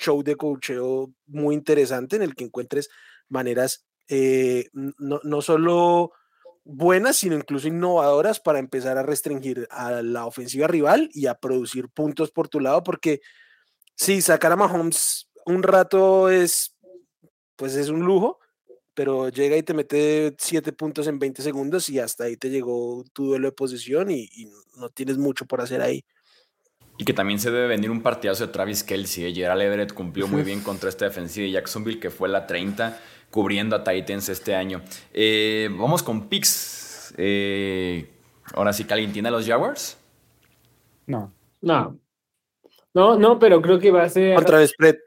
show 0.03 0.23
de 0.23 0.35
cocheo 0.35 1.13
muy 1.27 1.55
interesante 1.55 2.15
en 2.15 2.23
el 2.23 2.35
que 2.35 2.43
encuentres 2.43 2.89
maneras 3.29 3.85
eh, 4.09 4.69
no, 4.73 5.19
no 5.23 5.41
solo 5.41 6.11
buenas, 6.65 7.17
sino 7.17 7.35
incluso 7.35 7.67
innovadoras 7.67 8.39
para 8.39 8.59
empezar 8.59 8.97
a 8.97 9.03
restringir 9.03 9.67
a 9.71 10.01
la 10.01 10.25
ofensiva 10.25 10.67
rival 10.67 11.09
y 11.13 11.27
a 11.27 11.35
producir 11.35 11.89
puntos 11.89 12.31
por 12.31 12.47
tu 12.47 12.59
lado, 12.59 12.83
porque 12.83 13.21
si 13.95 14.21
sacar 14.21 14.51
a 14.51 14.55
Mahomes 14.55 15.29
un 15.45 15.63
rato 15.63 16.29
es, 16.29 16.75
pues 17.55 17.75
es 17.75 17.89
un 17.89 18.01
lujo, 18.01 18.39
pero 18.93 19.29
llega 19.29 19.57
y 19.57 19.63
te 19.63 19.73
mete 19.73 20.35
siete 20.37 20.71
puntos 20.71 21.07
en 21.07 21.19
20 21.19 21.41
segundos 21.41 21.89
y 21.89 21.99
hasta 21.99 22.25
ahí 22.25 22.37
te 22.37 22.49
llegó 22.49 23.03
tu 23.13 23.27
duelo 23.27 23.49
de 23.49 23.53
posición 23.53 24.11
y, 24.11 24.29
no 24.77 24.89
tienes 24.89 25.17
mucho 25.17 25.45
por 25.45 25.61
hacer 25.61 25.81
ahí. 25.81 26.03
Y 26.97 27.05
que 27.05 27.13
también 27.13 27.39
se 27.39 27.51
debe 27.51 27.67
venir 27.67 27.89
un 27.89 28.01
partidazo 28.01 28.45
de 28.45 28.53
Travis 28.53 28.83
Kelsey. 28.83 29.25
¿eh? 29.25 29.33
Gerald 29.33 29.61
Everett 29.61 29.93
cumplió 29.93 30.27
muy 30.27 30.43
bien 30.43 30.61
contra 30.61 30.89
esta 30.89 31.05
defensiva 31.05 31.45
de 31.45 31.51
Jacksonville, 31.51 31.99
que 31.99 32.09
fue 32.09 32.29
la 32.29 32.45
30 32.45 32.99
cubriendo 33.31 33.75
a 33.75 33.83
Titans 33.83 34.29
este 34.29 34.55
año. 34.55 34.81
Eh, 35.11 35.69
vamos 35.71 36.03
con 36.03 36.29
picks. 36.29 37.13
Eh, 37.17 38.07
ahora 38.53 38.73
sí, 38.73 38.85
¿alguien 38.89 39.11
tiene 39.11 39.29
a 39.29 39.31
los 39.31 39.47
Jaguars? 39.47 39.97
No. 41.07 41.33
No. 41.61 41.97
No, 42.93 43.17
no, 43.17 43.39
pero 43.39 43.59
creo 43.61 43.79
que 43.79 43.89
va 43.89 44.03
a 44.03 44.09
ser. 44.09 44.37
Otra 44.37 44.59
vez, 44.59 44.73
Fred. 44.77 44.97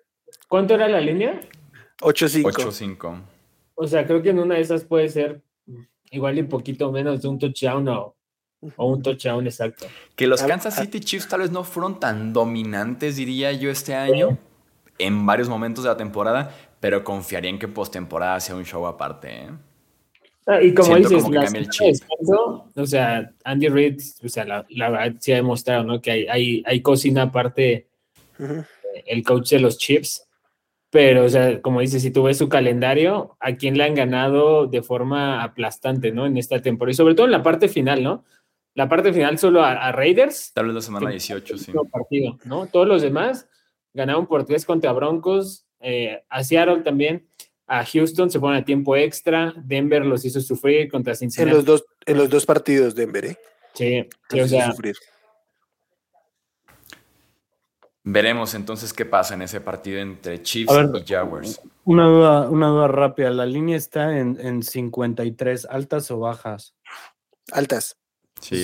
¿Cuánto 0.49 0.75
era 0.75 0.89
la 0.89 1.01
línea? 1.01 1.41
8-5. 2.01 2.53
8-5. 2.53 3.23
O 3.77 3.87
sea, 3.87 4.07
creo 4.07 4.23
que 4.23 4.31
en 4.31 4.41
una 4.41 4.57
de 4.57 4.63
esas 4.63 4.85
puede 4.85 5.09
ser 5.09 5.43
igual 6.11 6.37
y 6.37 6.41
un 6.41 6.49
poquito 6.49 6.91
menos 6.91 7.23
de 7.23 7.29
un 7.29 7.39
touchdown 7.39 7.89
o, 7.89 8.16
o 8.77 8.93
un 8.93 9.03
touchdown 9.03 9.47
exacto. 9.47 9.87
Que 10.15 10.27
los 10.27 10.43
Kansas 10.43 10.77
City 10.77 11.01
Chiefs 11.01 11.29
tal 11.29 11.41
vez 11.41 11.51
no 11.51 11.65
fueron 11.65 12.01
tan 12.01 12.33
dominantes, 12.33 13.17
diría 13.17 13.53
yo, 13.53 13.71
este 13.71 13.95
año, 13.95 14.39
en 14.99 15.27
varios 15.27 15.49
momentos 15.49 15.85
de 15.85 15.91
la 15.91 15.97
temporada, 15.97 16.55
pero 16.81 17.05
confiaría 17.05 17.51
en 17.51 17.59
que 17.59 17.69
postemporada 17.69 18.41
sea 18.41 18.57
un 18.57 18.65
show 18.65 18.87
aparte. 18.87 19.29
¿eh? 19.29 19.51
Ah, 20.47 20.63
y 20.63 20.73
como 20.75 20.97
dices, 20.97 21.25
o 22.75 22.87
sea, 22.87 23.33
Andy 23.43 23.69
Reid, 23.69 24.01
o 24.25 24.29
sea, 24.29 24.45
la, 24.45 24.91
verdad 24.91 25.17
sí 25.19 25.33
ha 25.33 25.37
demostrado, 25.37 25.83
¿no? 25.83 26.01
Que 26.01 26.13
hay, 26.13 26.27
hay, 26.29 26.63
hay 26.65 26.81
cocina 26.83 27.23
aparte, 27.23 27.89
el 29.07 29.23
coach 29.25 29.51
de 29.51 29.61
los 29.61 29.77
Chiefs. 29.77 30.23
Pero, 30.91 31.25
o 31.25 31.29
sea, 31.29 31.61
como 31.61 31.81
dices, 31.81 32.01
si 32.01 32.13
tú 32.13 32.23
ves 32.23 32.39
su 32.39 32.49
calendario, 32.49 33.37
¿a 33.41 33.57
quién 33.57 33.77
le 33.77 33.85
han 33.85 33.95
ganado 33.95 34.67
de 34.69 34.83
forma 34.83 35.43
aplastante, 35.43 36.13
¿no? 36.13 36.27
En 36.27 36.37
esta 36.37 36.63
temporada. 36.63 36.93
Y 36.93 36.95
sobre 36.95 37.15
todo 37.15 37.27
en 37.27 37.33
la 37.33 37.43
parte 37.43 37.69
final, 37.69 38.03
¿no? 38.05 38.25
La 38.77 38.91
parte 38.91 39.11
final 39.11 39.39
solo 39.39 39.65
a, 39.65 39.91
Raiders. 39.91 40.53
Tal 40.53 40.67
vez 40.67 40.75
la 40.75 40.81
semana 40.83 41.09
18, 41.09 41.57
sí. 41.57 41.73
Partido, 41.91 42.39
¿no? 42.45 42.67
Todos 42.67 42.87
los 42.87 43.01
demás 43.01 43.49
ganaron 43.95 44.27
por 44.27 44.45
tres 44.45 44.67
contra 44.67 44.93
Broncos, 44.93 45.67
eh, 45.81 46.23
a 46.29 46.45
Seattle 46.45 46.83
también, 46.83 47.27
a 47.67 47.87
Houston 47.87 48.31
se 48.31 48.39
fueron 48.39 48.59
a 48.59 48.67
tiempo 48.67 48.95
extra, 48.95 49.55
Denver 49.57 50.05
los 50.05 50.27
hizo 50.27 50.43
sufrir 50.43 50.91
contra 50.91 51.15
Cincinnati. 51.15 51.51
En 51.53 51.57
los 51.57 51.65
dos, 51.65 51.87
en 52.05 52.19
los 52.19 52.29
dos 52.29 52.45
partidos, 52.45 52.95
Denver, 52.95 53.25
¿eh? 53.25 53.39
Sí, 53.73 54.07
o 54.39 54.47
sea, 54.47 54.75
Veremos 58.05 58.55
entonces 58.55 58.93
qué 58.93 59.07
pasa 59.07 59.35
en 59.35 59.43
ese 59.43 59.63
partido 59.63 60.01
entre 60.01 60.43
Chiefs 60.43 60.71
y 60.71 61.07
Jaguars. 61.07 61.63
Una 61.85 62.07
duda, 62.07 62.51
una 62.51 62.69
duda 62.69 62.89
rápida. 62.89 63.31
La 63.31 63.47
línea 63.47 63.77
está 63.79 64.19
en, 64.19 64.39
en 64.39 64.63
53, 64.63 65.65
¿altas 65.65 66.11
o 66.11 66.19
bajas? 66.19 66.77
Altas. 67.51 67.97
Sí. 68.41 68.63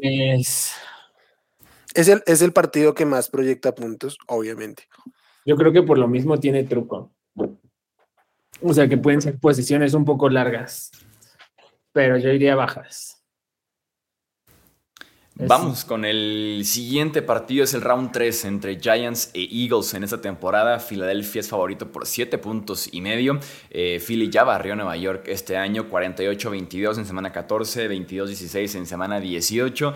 Es... 0.00 0.74
Es, 1.94 2.08
el, 2.08 2.22
es 2.26 2.42
el 2.42 2.52
partido 2.52 2.94
que 2.94 3.06
más 3.06 3.28
proyecta 3.28 3.74
puntos, 3.74 4.18
obviamente. 4.26 4.84
Yo 5.44 5.56
creo 5.56 5.72
que 5.72 5.82
por 5.82 5.98
lo 5.98 6.06
mismo 6.06 6.38
tiene 6.38 6.64
truco. 6.64 7.12
O 8.60 8.74
sea 8.74 8.88
que 8.88 8.98
pueden 8.98 9.22
ser 9.22 9.38
posiciones 9.38 9.94
un 9.94 10.04
poco 10.04 10.28
largas, 10.28 10.90
pero 11.92 12.18
yo 12.18 12.30
iría 12.30 12.54
bajas. 12.54 13.17
Vamos 15.40 15.84
con 15.84 16.04
el 16.04 16.62
siguiente 16.64 17.22
partido, 17.22 17.62
es 17.62 17.72
el 17.72 17.80
round 17.80 18.10
3 18.10 18.44
entre 18.46 18.80
Giants 18.80 19.30
e 19.34 19.48
Eagles 19.48 19.94
en 19.94 20.02
esta 20.02 20.20
temporada. 20.20 20.80
Filadelfia 20.80 21.38
es 21.38 21.48
favorito 21.48 21.92
por 21.92 22.06
7 22.06 22.38
puntos 22.38 22.88
y 22.90 23.00
medio. 23.00 23.38
Eh, 23.70 24.02
Philly 24.04 24.30
ya 24.30 24.42
barrió 24.42 24.74
Nueva 24.74 24.96
York 24.96 25.26
este 25.28 25.56
año, 25.56 25.88
48-22 25.88 26.98
en 26.98 27.06
semana 27.06 27.30
14, 27.30 27.88
22-16 27.88 28.78
en 28.78 28.86
semana 28.86 29.20
18. 29.20 29.94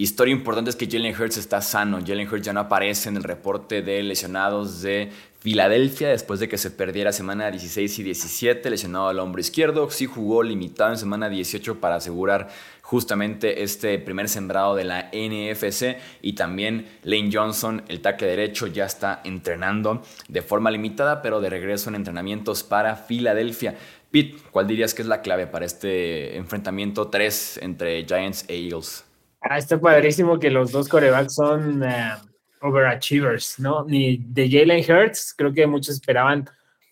Historia 0.00 0.32
importante 0.32 0.70
es 0.70 0.76
que 0.76 0.86
Jalen 0.86 1.14
Hurts 1.20 1.36
está 1.36 1.60
sano. 1.60 1.98
Jalen 1.98 2.28
Hurts 2.28 2.46
ya 2.46 2.52
no 2.52 2.60
aparece 2.60 3.08
en 3.08 3.16
el 3.16 3.24
reporte 3.24 3.82
de 3.82 4.02
lesionados 4.02 4.80
de 4.80 5.10
Filadelfia 5.40 6.08
después 6.08 6.40
de 6.40 6.48
que 6.48 6.56
se 6.56 6.70
perdiera 6.70 7.12
semana 7.12 7.50
16 7.50 7.98
y 7.98 8.02
17, 8.04 8.70
lesionado 8.70 9.08
al 9.08 9.18
hombro 9.18 9.40
izquierdo. 9.40 9.90
Sí 9.90 10.06
jugó 10.06 10.42
limitado 10.42 10.92
en 10.92 10.98
semana 10.98 11.28
18 11.28 11.80
para 11.80 11.96
asegurar 11.96 12.48
justamente 12.88 13.62
este 13.62 13.98
primer 13.98 14.30
sembrado 14.30 14.74
de 14.74 14.84
la 14.84 15.10
NFC. 15.12 15.98
Y 16.22 16.32
también 16.32 16.88
Lane 17.02 17.28
Johnson, 17.30 17.82
el 17.86 18.00
taque 18.00 18.24
derecho, 18.24 18.66
ya 18.66 18.86
está 18.86 19.20
entrenando 19.24 20.02
de 20.26 20.40
forma 20.40 20.70
limitada, 20.70 21.20
pero 21.20 21.42
de 21.42 21.50
regreso 21.50 21.90
en 21.90 21.96
entrenamientos 21.96 22.62
para 22.62 22.96
Filadelfia. 22.96 23.74
Pete, 24.10 24.38
¿cuál 24.50 24.66
dirías 24.66 24.94
que 24.94 25.02
es 25.02 25.08
la 25.08 25.20
clave 25.20 25.46
para 25.46 25.66
este 25.66 26.34
enfrentamiento 26.38 27.08
3 27.08 27.60
entre 27.62 28.06
Giants 28.06 28.46
e 28.48 28.56
Eagles? 28.56 29.04
Ah, 29.42 29.58
está 29.58 29.78
padrísimo 29.78 30.38
que 30.38 30.50
los 30.50 30.72
dos 30.72 30.88
corebacks 30.88 31.34
son 31.34 31.82
eh, 31.82 32.14
overachievers, 32.62 33.58
¿no? 33.58 33.84
Ni 33.84 34.16
de 34.16 34.50
Jalen 34.50 34.82
Hurts, 34.90 35.34
creo 35.36 35.52
que 35.52 35.66
muchos 35.66 35.96
esperaban 35.96 36.48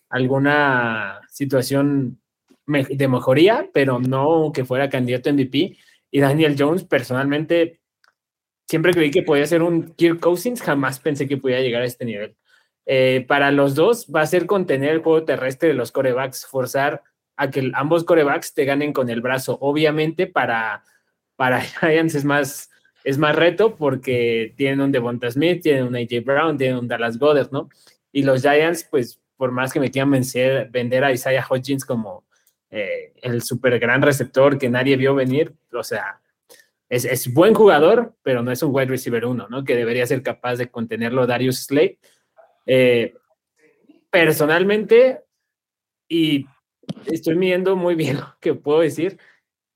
alguna 0.09 1.21
situación 1.31 2.19
de 2.67 3.07
mejoría, 3.07 3.67
pero 3.73 3.99
no 3.99 4.51
que 4.53 4.63
fuera 4.63 4.91
candidato 4.91 5.33
MVP. 5.33 5.75
Y 6.11 6.19
Daniel 6.19 6.55
Jones, 6.57 6.83
personalmente, 6.83 7.79
siempre 8.67 8.93
creí 8.93 9.11
que 9.11 9.23
podía 9.23 9.45
ser 9.45 9.61
un 9.61 9.93
Kirk 9.95 10.19
Cousins, 10.19 10.61
jamás 10.61 10.99
pensé 10.99 11.27
que 11.27 11.37
podía 11.37 11.61
llegar 11.61 11.81
a 11.81 11.85
este 11.85 12.05
nivel. 12.05 12.35
Eh, 12.85 13.25
para 13.27 13.51
los 13.51 13.75
dos 13.75 14.07
va 14.13 14.21
a 14.21 14.27
ser 14.27 14.45
contener 14.45 14.91
el 14.91 15.01
juego 15.01 15.25
terrestre 15.25 15.69
de 15.69 15.75
los 15.75 15.91
corebacks, 15.91 16.45
forzar 16.45 17.03
a 17.35 17.49
que 17.49 17.71
ambos 17.73 18.03
corebacks 18.03 18.53
te 18.53 18.65
ganen 18.65 18.93
con 18.93 19.09
el 19.09 19.21
brazo, 19.21 19.57
obviamente 19.61 20.25
para 20.27 20.83
para 21.37 21.61
Giants 21.79 22.15
es 22.15 22.25
más, 22.25 22.69
es 23.05 23.17
más 23.17 23.33
reto 23.33 23.77
porque 23.77 24.53
tienen 24.57 24.81
un 24.81 24.91
Devonta 24.91 25.31
Smith, 25.31 25.61
tienen 25.61 25.85
un 25.85 25.95
AJ 25.95 26.25
Brown, 26.25 26.57
tienen 26.57 26.79
un 26.79 26.87
Dallas 26.89 27.17
Goddard, 27.17 27.51
¿no? 27.51 27.69
Y 28.11 28.23
los 28.23 28.41
Giants, 28.41 28.85
pues, 28.91 29.21
por 29.37 29.51
más 29.51 29.71
que 29.71 29.79
me 29.79 29.91
quieran 29.91 30.11
vencer, 30.11 30.69
vender 30.69 31.05
a 31.05 31.13
Isaiah 31.13 31.45
Hodgins 31.47 31.85
como 31.85 32.25
eh, 32.69 33.13
el 33.21 33.41
super 33.41 33.79
gran 33.79 34.01
receptor 34.01 34.57
que 34.57 34.69
nadie 34.69 34.97
vio 34.97 35.15
venir, 35.15 35.53
o 35.71 35.83
sea, 35.83 36.21
es, 36.89 37.05
es, 37.05 37.33
buen 37.33 37.53
jugador, 37.53 38.15
pero 38.23 38.43
no 38.43 38.51
es 38.51 38.63
un 38.63 38.73
wide 38.73 38.87
receiver 38.87 39.25
uno, 39.25 39.47
¿no? 39.49 39.63
Que 39.63 39.75
debería 39.75 40.05
ser 40.05 40.23
capaz 40.23 40.55
de 40.55 40.69
contenerlo 40.69 41.27
Darius 41.27 41.65
Slade. 41.65 41.99
Eh, 42.65 43.13
personalmente, 44.09 45.21
y 46.07 46.45
estoy 47.05 47.35
midiendo 47.35 47.75
muy 47.75 47.95
bien 47.95 48.17
lo 48.21 48.35
que 48.39 48.53
puedo 48.53 48.79
decir, 48.79 49.17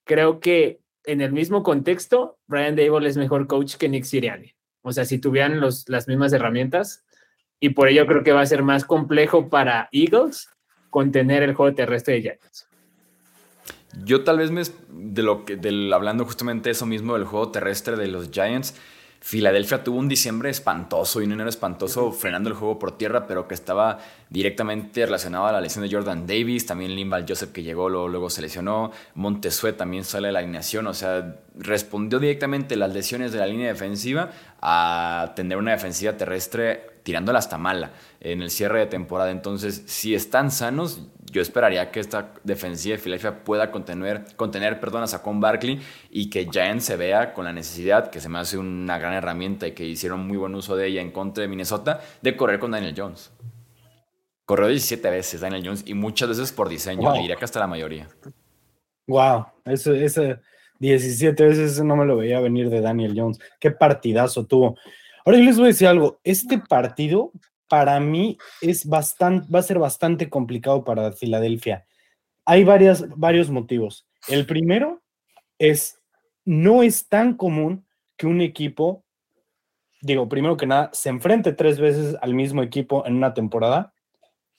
creo 0.06 0.40
que 0.40 0.80
en 1.06 1.22
el 1.22 1.32
mismo 1.32 1.64
contexto, 1.64 2.40
Brian 2.48 2.76
Dable 2.76 3.10
es 3.10 3.18
mejor 3.18 3.48
coach 3.48 3.76
que 3.76 3.90
Nick 3.90 4.04
Sirianni. 4.04 4.54
O 4.84 4.92
sea, 4.92 5.06
si 5.06 5.20
tuvieran 5.20 5.60
los, 5.60 5.88
las 5.90 6.08
mismas 6.08 6.34
herramientas, 6.34 7.06
y 7.60 7.70
por 7.70 7.88
ello 7.88 8.08
creo 8.08 8.24
que 8.24 8.32
va 8.32 8.42
a 8.42 8.46
ser 8.46 8.64
más 8.64 8.86
complejo 8.86 9.50
para 9.50 9.88
Eagles 9.92 10.50
contener 10.90 11.44
el 11.44 11.54
juego 11.54 11.76
terrestre 11.76 12.16
de 12.16 12.22
Giants. 12.22 12.71
Yo 14.04 14.24
tal 14.24 14.38
vez 14.38 14.52
me, 14.52 14.64
de 14.90 15.24
lo 15.24 15.46
que, 15.46 15.58
del, 15.58 15.92
hablando 15.92 16.26
justamente 16.26 16.70
eso 16.70 16.86
mismo 16.86 17.16
del 17.16 17.26
juego 17.26 17.50
terrestre 17.52 17.96
de 17.96 18.08
los 18.08 18.32
Giants, 18.32 18.74
Filadelfia 19.24 19.84
tuvo 19.84 20.00
un 20.00 20.08
diciembre 20.08 20.50
espantoso 20.50 21.22
y 21.22 21.26
un 21.26 21.34
enero 21.34 21.48
espantoso 21.48 22.12
frenando 22.12 22.50
el 22.50 22.56
juego 22.56 22.80
por 22.80 22.98
tierra, 22.98 23.28
pero 23.28 23.48
que 23.48 23.54
estaba 23.54 24.00
directamente 24.32 25.06
relacionado 25.06 25.46
a 25.46 25.52
la 25.52 25.62
lesión 25.62 25.88
de 25.88 25.94
Jordan 25.94 26.26
Davis, 26.26 26.66
también 26.66 26.96
Limbal 26.96 27.26
Joseph 27.30 27.52
que 27.52 27.62
llegó, 27.62 27.88
luego, 27.88 28.08
luego 28.08 28.32
se 28.32 28.42
lesionó, 28.42 28.92
Montesue 29.14 29.74
también 29.74 30.06
sale 30.06 30.30
de 30.30 30.34
la 30.34 30.40
alineación, 30.40 30.88
o 30.88 30.96
sea, 30.96 31.36
respondió 31.56 32.18
directamente 32.18 32.76
las 32.76 32.94
lesiones 32.94 33.32
de 33.32 33.38
la 33.38 33.46
línea 33.46 33.68
defensiva 33.68 34.32
a 34.60 35.34
tener 35.36 35.60
una 35.60 35.74
defensiva 35.74 36.18
terrestre 36.18 36.91
tirándola 37.04 37.40
hasta 37.40 37.58
mala 37.58 37.92
en 38.20 38.42
el 38.42 38.50
cierre 38.50 38.80
de 38.80 38.86
temporada. 38.86 39.32
Entonces, 39.32 39.84
si 39.86 40.14
están 40.16 40.52
sanos, 40.52 41.02
yo 41.32 41.42
esperaría 41.42 41.92
que 41.92 42.00
esta 42.00 42.34
defensiva 42.44 42.96
de 42.96 43.02
Philadelphia 43.02 43.44
pueda 43.44 43.72
contener, 43.72 44.26
contener 44.36 44.80
perdón, 44.80 45.04
a 45.04 45.08
Saquon 45.08 45.40
Barkley 45.40 45.80
y 46.10 46.30
que 46.30 46.48
Giants 46.52 46.86
se 46.86 46.98
vea 46.98 47.34
con 47.34 47.46
la 47.46 47.54
necesidad, 47.54 48.10
que 48.10 48.20
se 48.20 48.30
me 48.30 48.40
hace 48.40 48.58
una 48.58 48.98
gran 49.00 49.14
herramienta 49.14 49.68
y 49.68 49.72
que 49.72 49.86
hicieron 49.86 50.28
muy 50.28 50.38
buen 50.38 50.54
uso 50.56 50.76
de 50.76 50.88
ella 50.88 51.02
en 51.02 51.12
contra 51.12 51.42
de 51.42 51.48
Minnesota, 51.48 52.02
de 52.22 52.36
correr 52.36 52.60
con 52.60 52.72
Daniel 52.72 52.94
Jones. 52.96 53.32
Corrió 54.46 54.68
17 54.68 55.10
veces 55.10 55.42
Daniel 55.42 55.64
Jones 55.66 55.84
y 55.86 55.94
muchas 55.94 56.30
veces 56.30 56.52
por 56.52 56.68
diseño, 56.68 57.14
diría 57.14 57.38
que 57.38 57.46
hasta 57.46 57.60
la 57.60 57.68
mayoría. 57.68 58.10
Wow, 59.08 59.46
eso, 59.66 59.94
eso 59.94 60.22
17 60.80 61.46
veces 61.46 61.84
no 61.84 61.96
me 61.96 62.06
lo 62.06 62.18
veía 62.18 62.40
venir 62.40 62.70
de 62.70 62.82
Daniel 62.82 63.14
Jones. 63.16 63.40
Qué 63.60 63.72
partidazo 63.72 64.46
tuvo. 64.46 64.78
Ahora 65.26 65.38
yo 65.38 65.46
les 65.46 65.58
voy 65.58 65.66
a 65.66 65.68
decir 65.68 65.88
algo, 65.88 66.20
este 66.24 66.58
partido 66.58 67.32
para 67.72 68.00
mí 68.00 68.38
es 68.60 68.86
bastante, 68.86 69.50
va 69.50 69.60
a 69.60 69.64
ser 69.64 69.80
bastante 69.80 70.30
complicado 70.30 70.84
para 70.84 71.14
Filadelfia. 71.14 71.86
Hay 72.44 72.64
varias, 72.64 73.08
varios 73.18 73.50
motivos. 73.50 74.08
El 74.28 74.46
primero 74.46 75.02
es, 75.58 76.02
no 76.44 76.84
es 76.84 77.08
tan 77.08 77.36
común 77.36 77.86
que 78.18 78.28
un 78.28 78.42
equipo, 78.42 79.06
digo, 80.02 80.28
primero 80.28 80.58
que 80.58 80.66
nada, 80.66 80.90
se 80.92 81.10
enfrente 81.10 81.54
tres 81.54 81.80
veces 81.80 82.18
al 82.22 82.34
mismo 82.34 82.62
equipo 82.62 83.06
en 83.06 83.16
una 83.16 83.34
temporada 83.34 83.94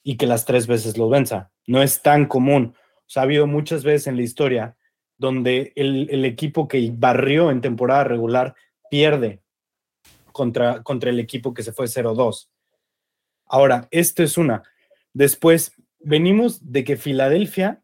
y 0.01 0.17
que 0.17 0.25
las 0.25 0.45
tres 0.45 0.65
veces 0.65 0.97
lo 0.97 1.07
venza. 1.07 1.51
No 1.67 1.83
es 1.83 2.01
tan 2.01 2.25
común. 2.25 2.73
O 2.75 3.09
sea, 3.09 3.21
ha 3.21 3.25
habido 3.25 3.45
muchas 3.45 3.83
veces 3.83 4.07
en 4.07 4.15
la 4.15 4.23
historia 4.23 4.75
donde 5.17 5.71
el, 5.75 6.07
el 6.09 6.25
equipo 6.25 6.67
que 6.67 6.91
barrió 6.91 7.51
en 7.51 7.61
temporada 7.61 8.05
regular 8.05 8.55
pierde 8.89 9.42
contra, 10.33 10.83
contra 10.83 11.09
el 11.09 11.19
equipo 11.21 11.53
que 11.53 11.63
se 11.63 11.71
fue 11.71 11.85
0-2. 11.85 12.49
Ahora, 13.45 13.87
esto 13.91 14.23
es 14.23 14.37
una. 14.37 14.63
Después, 15.13 15.73
venimos 15.99 16.71
de 16.71 16.83
que 16.83 16.97
Filadelfia 16.97 17.81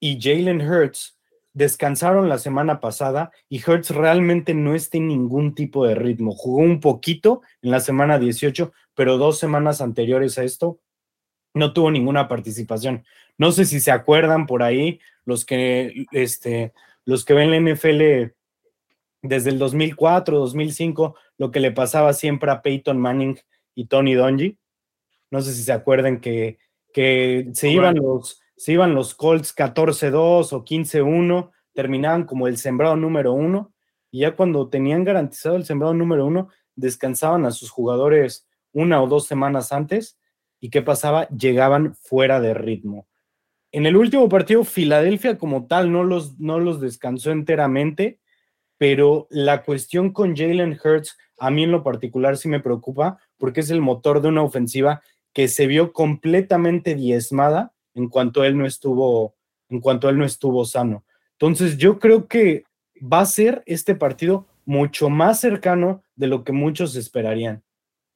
y 0.00 0.18
Jalen 0.20 0.60
Hurts 0.60 1.18
descansaron 1.54 2.28
la 2.28 2.38
semana 2.38 2.80
pasada 2.80 3.30
y 3.48 3.62
Hurts 3.62 3.90
realmente 3.90 4.54
no 4.54 4.74
está 4.74 4.96
en 4.96 5.08
ningún 5.08 5.54
tipo 5.54 5.86
de 5.86 5.94
ritmo. 5.94 6.32
Jugó 6.32 6.58
un 6.58 6.80
poquito 6.80 7.42
en 7.60 7.70
la 7.70 7.80
semana 7.80 8.18
18, 8.18 8.72
pero 8.94 9.18
dos 9.18 9.38
semanas 9.38 9.80
anteriores 9.80 10.38
a 10.38 10.44
esto 10.44 10.80
no 11.54 11.72
tuvo 11.72 11.90
ninguna 11.90 12.28
participación. 12.28 13.04
No 13.38 13.52
sé 13.52 13.64
si 13.64 13.80
se 13.80 13.90
acuerdan 13.90 14.46
por 14.46 14.62
ahí 14.62 15.00
los 15.24 15.44
que, 15.44 16.06
este, 16.12 16.72
los 17.04 17.24
que 17.24 17.34
ven 17.34 17.50
la 17.50 17.60
NFL 17.60 18.32
desde 19.22 19.50
el 19.50 19.58
2004, 19.58 20.38
2005, 20.38 21.16
lo 21.38 21.50
que 21.50 21.60
le 21.60 21.70
pasaba 21.70 22.12
siempre 22.12 22.50
a 22.50 22.60
Peyton 22.60 22.98
Manning 22.98 23.38
y 23.74 23.86
Tony 23.86 24.14
Dungy. 24.14 24.58
No 25.30 25.40
sé 25.40 25.54
si 25.54 25.62
se 25.62 25.72
acuerdan 25.72 26.20
que, 26.20 26.58
que 26.92 27.48
se, 27.54 27.70
iban 27.70 27.96
los, 27.96 28.40
se 28.56 28.72
iban 28.72 28.94
los 28.94 29.14
Colts 29.14 29.56
14-2 29.56 30.52
o 30.52 30.64
15-1, 30.64 31.50
terminaban 31.72 32.24
como 32.24 32.48
el 32.48 32.58
sembrado 32.58 32.96
número 32.96 33.32
uno, 33.32 33.72
y 34.10 34.20
ya 34.20 34.36
cuando 34.36 34.68
tenían 34.68 35.04
garantizado 35.04 35.56
el 35.56 35.64
sembrado 35.64 35.94
número 35.94 36.26
uno, 36.26 36.48
descansaban 36.74 37.46
a 37.46 37.50
sus 37.50 37.70
jugadores 37.70 38.46
una 38.72 39.02
o 39.02 39.06
dos 39.06 39.26
semanas 39.26 39.72
antes, 39.72 40.18
y 40.60 40.70
¿qué 40.70 40.82
pasaba? 40.82 41.28
Llegaban 41.28 41.94
fuera 41.94 42.40
de 42.40 42.54
ritmo. 42.54 43.08
En 43.70 43.86
el 43.86 43.96
último 43.96 44.28
partido, 44.28 44.64
Filadelfia 44.64 45.38
como 45.38 45.66
tal 45.66 45.90
no 45.90 46.04
los, 46.04 46.38
no 46.38 46.60
los 46.60 46.80
descansó 46.80 47.30
enteramente, 47.30 48.20
pero 48.82 49.28
la 49.30 49.62
cuestión 49.62 50.10
con 50.10 50.34
Jalen 50.34 50.76
Hurts, 50.84 51.16
a 51.38 51.52
mí 51.52 51.62
en 51.62 51.70
lo 51.70 51.84
particular 51.84 52.36
sí 52.36 52.48
me 52.48 52.58
preocupa, 52.58 53.16
porque 53.38 53.60
es 53.60 53.70
el 53.70 53.80
motor 53.80 54.20
de 54.20 54.26
una 54.26 54.42
ofensiva 54.42 55.02
que 55.32 55.46
se 55.46 55.68
vio 55.68 55.92
completamente 55.92 56.96
diezmada 56.96 57.72
en 57.94 58.08
cuanto 58.08 58.42
él 58.42 58.58
no 58.58 58.66
estuvo, 58.66 59.36
en 59.68 59.78
cuanto 59.78 60.08
él 60.08 60.18
no 60.18 60.24
estuvo 60.24 60.64
sano. 60.64 61.04
Entonces, 61.38 61.78
yo 61.78 62.00
creo 62.00 62.26
que 62.26 62.64
va 63.00 63.20
a 63.20 63.26
ser 63.26 63.62
este 63.66 63.94
partido 63.94 64.48
mucho 64.64 65.10
más 65.10 65.38
cercano 65.38 66.02
de 66.16 66.26
lo 66.26 66.42
que 66.42 66.50
muchos 66.50 66.96
esperarían. 66.96 67.62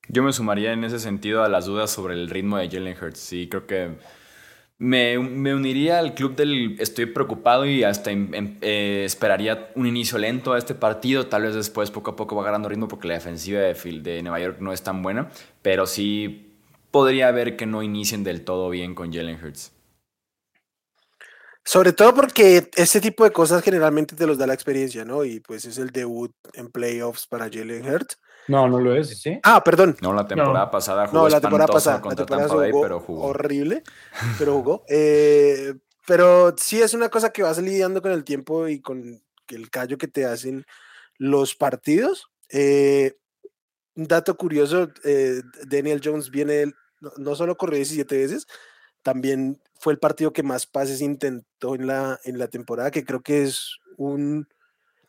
Yo 0.08 0.24
me 0.24 0.32
sumaría 0.32 0.72
en 0.72 0.82
ese 0.82 0.98
sentido 0.98 1.44
a 1.44 1.48
las 1.48 1.66
dudas 1.66 1.92
sobre 1.92 2.14
el 2.14 2.28
ritmo 2.28 2.56
de 2.56 2.68
Jalen 2.68 2.96
Hurts. 3.00 3.20
Sí, 3.20 3.48
creo 3.48 3.68
que 3.68 3.90
me, 4.78 5.16
uniría 5.18 5.98
al 5.98 6.14
club 6.14 6.36
del 6.36 6.78
estoy 6.80 7.06
preocupado 7.06 7.64
y 7.64 7.82
hasta 7.82 8.10
eh, 8.12 9.04
esperaría 9.04 9.70
un 9.74 9.86
inicio 9.86 10.18
lento 10.18 10.52
a 10.52 10.58
este 10.58 10.74
partido. 10.74 11.26
Tal 11.26 11.42
vez 11.42 11.54
después 11.54 11.90
poco 11.90 12.10
a 12.10 12.16
poco 12.16 12.36
va 12.36 12.42
agarrando 12.42 12.68
ritmo 12.68 12.88
porque 12.88 13.08
la 13.08 13.14
defensiva 13.14 13.60
de, 13.60 13.74
de 14.02 14.22
Nueva 14.22 14.40
York 14.40 14.58
no 14.60 14.72
es 14.72 14.82
tan 14.82 15.02
buena. 15.02 15.30
Pero 15.62 15.86
sí 15.86 16.52
podría 16.90 17.28
haber 17.28 17.56
que 17.56 17.66
no 17.66 17.82
inicien 17.82 18.24
del 18.24 18.44
todo 18.44 18.68
bien 18.70 18.94
con 18.94 19.12
Jalen 19.12 19.42
Hurts. 19.42 19.72
Sobre 21.64 21.92
todo 21.92 22.14
porque 22.14 22.70
este 22.76 23.00
tipo 23.00 23.24
de 23.24 23.32
cosas 23.32 23.62
generalmente 23.62 24.14
te 24.14 24.26
los 24.26 24.38
da 24.38 24.46
la 24.46 24.54
experiencia, 24.54 25.04
¿no? 25.04 25.24
Y 25.24 25.40
pues 25.40 25.64
es 25.64 25.78
el 25.78 25.90
debut 25.90 26.32
en 26.52 26.70
playoffs 26.70 27.26
para 27.26 27.50
Jalen 27.50 27.84
Hurts. 27.92 28.18
No, 28.48 28.68
no 28.68 28.80
lo 28.80 28.94
es, 28.94 29.20
¿sí? 29.20 29.38
Ah, 29.42 29.62
perdón. 29.62 29.96
No, 30.00 30.12
la 30.12 30.26
temporada 30.26 30.70
pasada 30.70 31.06
jugó 31.06 31.22
no, 31.22 31.28
la 31.28 31.40
temporada 31.40 31.68
pasada, 31.68 32.00
contra 32.00 32.22
la 32.22 32.26
temporada 32.26 32.48
Tampa 32.48 32.62
Bay, 32.62 32.72
pero 32.80 33.00
jugó. 33.00 33.24
Horrible, 33.24 33.82
pero 34.38 34.54
jugó. 34.54 34.84
Eh, 34.88 35.74
pero 36.06 36.54
sí 36.56 36.80
es 36.80 36.94
una 36.94 37.08
cosa 37.08 37.30
que 37.30 37.42
vas 37.42 37.58
lidiando 37.58 38.00
con 38.00 38.12
el 38.12 38.24
tiempo 38.24 38.68
y 38.68 38.80
con 38.80 39.22
el 39.48 39.70
callo 39.70 39.98
que 39.98 40.08
te 40.08 40.24
hacen 40.24 40.64
los 41.18 41.54
partidos. 41.54 42.30
Eh, 42.48 43.16
un 43.96 44.06
dato 44.06 44.36
curioso, 44.36 44.90
eh, 45.04 45.42
Daniel 45.66 46.00
Jones 46.02 46.30
viene, 46.30 46.72
no, 47.16 47.34
solo 47.34 47.56
corrió 47.56 47.76
17 47.76 48.16
veces, 48.16 48.46
también 49.02 49.60
fue 49.78 49.92
el 49.92 49.98
partido 49.98 50.32
que 50.32 50.42
más 50.42 50.66
pases 50.66 51.00
intentó 51.00 51.74
en 51.74 51.86
la, 51.86 52.20
en 52.24 52.38
la 52.38 52.48
temporada, 52.48 52.90
que 52.90 53.04
creo 53.04 53.22
que 53.22 53.44
es 53.44 53.78
un 53.96 54.46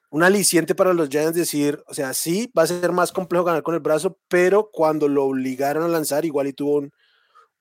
un 0.10 0.24
aliciente 0.24 0.76
para 0.76 0.94
los 0.94 1.10
Giants 1.10 1.36
decir, 1.36 1.84
o 1.88 1.94
sea, 1.94 2.14
sí, 2.14 2.52
va 2.58 2.64
a 2.64 2.68
ser 2.68 2.92
más 2.92 3.12
complejo 3.12 3.46
ganar 3.46 3.64
con 3.64 3.76
el 3.76 3.82
brazo, 3.82 4.18
pero 4.28 4.70
cuando 4.72 5.08
lo 5.08 5.26
obligaron 5.26 5.84
a 5.84 5.88
lanzar, 5.88 6.26
igual 6.26 6.48
y 6.48 6.54
tuvo 6.54 6.84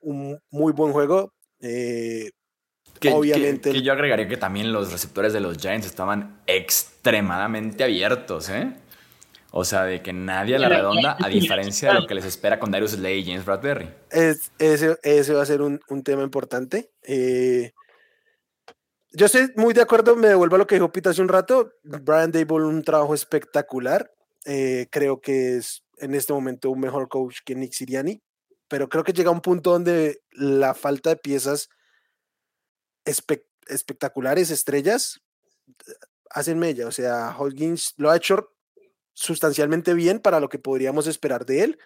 un, 0.00 0.40
muy 0.50 0.72
buen 0.72 0.92
juego. 0.92 1.32
Eh, 1.60 2.30
obviamente. 3.12 3.72
Que, 3.72 3.82
yo 3.82 3.92
agregaría 3.92 4.28
que 4.28 4.36
también 4.36 4.72
los 4.72 4.92
receptores 4.92 5.32
de 5.32 5.40
los 5.40 5.58
Giants 5.58 5.86
estaban 5.86 6.40
extremadamente 6.46 7.82
abiertos, 7.82 8.48
¿eh? 8.48 8.72
O 9.50 9.64
sea, 9.64 9.84
de 9.84 10.02
que 10.02 10.12
nadie 10.12 10.56
a 10.56 10.58
la 10.58 10.68
redonda, 10.68 11.16
a 11.18 11.28
diferencia 11.28 11.88
de 11.88 12.00
lo 12.00 12.06
que 12.06 12.14
les 12.14 12.26
espera 12.26 12.58
con 12.58 12.70
Darius 12.70 12.92
Slay 12.92 13.20
y 13.20 13.24
James 13.24 13.44
Bradbury. 13.44 13.88
Es, 14.10 14.52
ese, 14.58 14.98
ese 15.02 15.32
va 15.32 15.42
a 15.42 15.46
ser 15.46 15.62
un, 15.62 15.80
un 15.88 16.02
tema 16.02 16.22
importante. 16.22 16.90
Eh, 17.02 17.72
yo 19.16 19.24
estoy 19.26 19.50
muy 19.56 19.72
de 19.72 19.80
acuerdo, 19.80 20.14
me 20.14 20.28
devuelvo 20.28 20.56
a 20.56 20.58
lo 20.58 20.66
que 20.66 20.74
dijo 20.74 20.92
Pita 20.92 21.08
hace 21.08 21.22
un 21.22 21.28
rato. 21.28 21.72
Brian 21.82 22.30
Dable, 22.30 22.66
un 22.66 22.82
trabajo 22.82 23.14
espectacular. 23.14 24.12
Eh, 24.44 24.88
creo 24.90 25.22
que 25.22 25.56
es 25.56 25.82
en 25.96 26.14
este 26.14 26.34
momento 26.34 26.70
un 26.70 26.80
mejor 26.80 27.08
coach 27.08 27.38
que 27.42 27.54
Nick 27.54 27.72
Siriani, 27.72 28.22
pero 28.68 28.90
creo 28.90 29.04
que 29.04 29.14
llega 29.14 29.30
un 29.30 29.40
punto 29.40 29.70
donde 29.70 30.20
la 30.32 30.74
falta 30.74 31.10
de 31.10 31.16
piezas 31.16 31.70
espectaculares, 33.06 34.50
estrellas, 34.50 35.22
hacen 36.28 36.58
mella. 36.58 36.86
O 36.86 36.92
sea, 36.92 37.34
Hodgins 37.38 37.94
lo 37.96 38.10
ha 38.10 38.16
hecho 38.16 38.52
sustancialmente 39.14 39.94
bien 39.94 40.20
para 40.20 40.40
lo 40.40 40.50
que 40.50 40.58
podríamos 40.58 41.06
esperar 41.06 41.46
de 41.46 41.62
él 41.62 41.78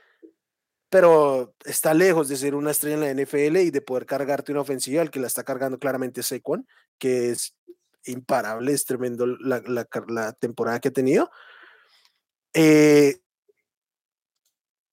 pero 0.90 1.55
está 1.64 1.94
lejos 1.94 2.29
de 2.29 2.37
ser 2.37 2.57
una 2.57 2.72
estrella 2.72 2.96
en 2.96 3.16
la 3.16 3.22
NFL 3.22 3.57
y 3.59 3.70
de 3.70 3.81
poder 3.81 4.07
cargarte 4.07 4.50
una 4.50 4.62
ofensiva, 4.62 5.03
el 5.03 5.11
que 5.11 5.20
la 5.20 5.29
está 5.29 5.44
cargando 5.44 5.79
claramente 5.79 6.22
Saquon, 6.22 6.66
que 6.98 7.31
es 7.31 7.57
imparable, 8.05 8.72
es 8.72 8.85
tremendo 8.85 9.24
la, 9.26 9.62
la, 10.09 10.33
temporada 10.33 10.81
que 10.81 10.88
ha 10.88 10.92
tenido. 10.92 11.31
Eh, 12.53 13.20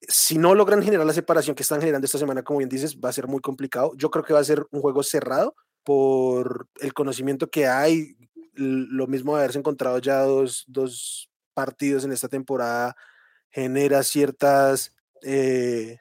si 0.02 0.38
no 0.38 0.54
logran 0.54 0.84
generar 0.84 1.06
la 1.06 1.14
separación 1.14 1.56
que 1.56 1.64
están 1.64 1.80
generando 1.80 2.06
esta 2.06 2.20
semana, 2.20 2.44
como 2.44 2.60
bien 2.60 2.70
dices, 2.70 2.98
va 3.00 3.10
a 3.10 3.14
ser 3.14 3.28
muy 3.28 3.42
complicado. 3.42 3.94
Yo 3.96 4.12
creo 4.12 4.24
que 4.24 4.34
va 4.34 4.40
a 4.40 4.44
ser 4.44 4.66
un 4.72 4.82
juego 4.82 5.02
cerrado 5.02 5.56
por 5.84 6.68
el 6.80 6.94
conocimiento 6.94 7.50
que 7.50 7.66
hay. 7.68 8.16
Lo 8.54 9.08
mismo 9.08 9.36
de 9.36 9.40
haberse 9.42 9.60
encontrado 9.60 9.98
ya 9.98 10.22
dos, 10.22 10.64
dos 10.68 11.30
partidos 11.56 12.06
en 12.06 12.12
esta 12.12 12.28
temporada 12.28 12.96
genera 13.50 14.04
ciertas 14.04 14.97
eh, 15.24 15.98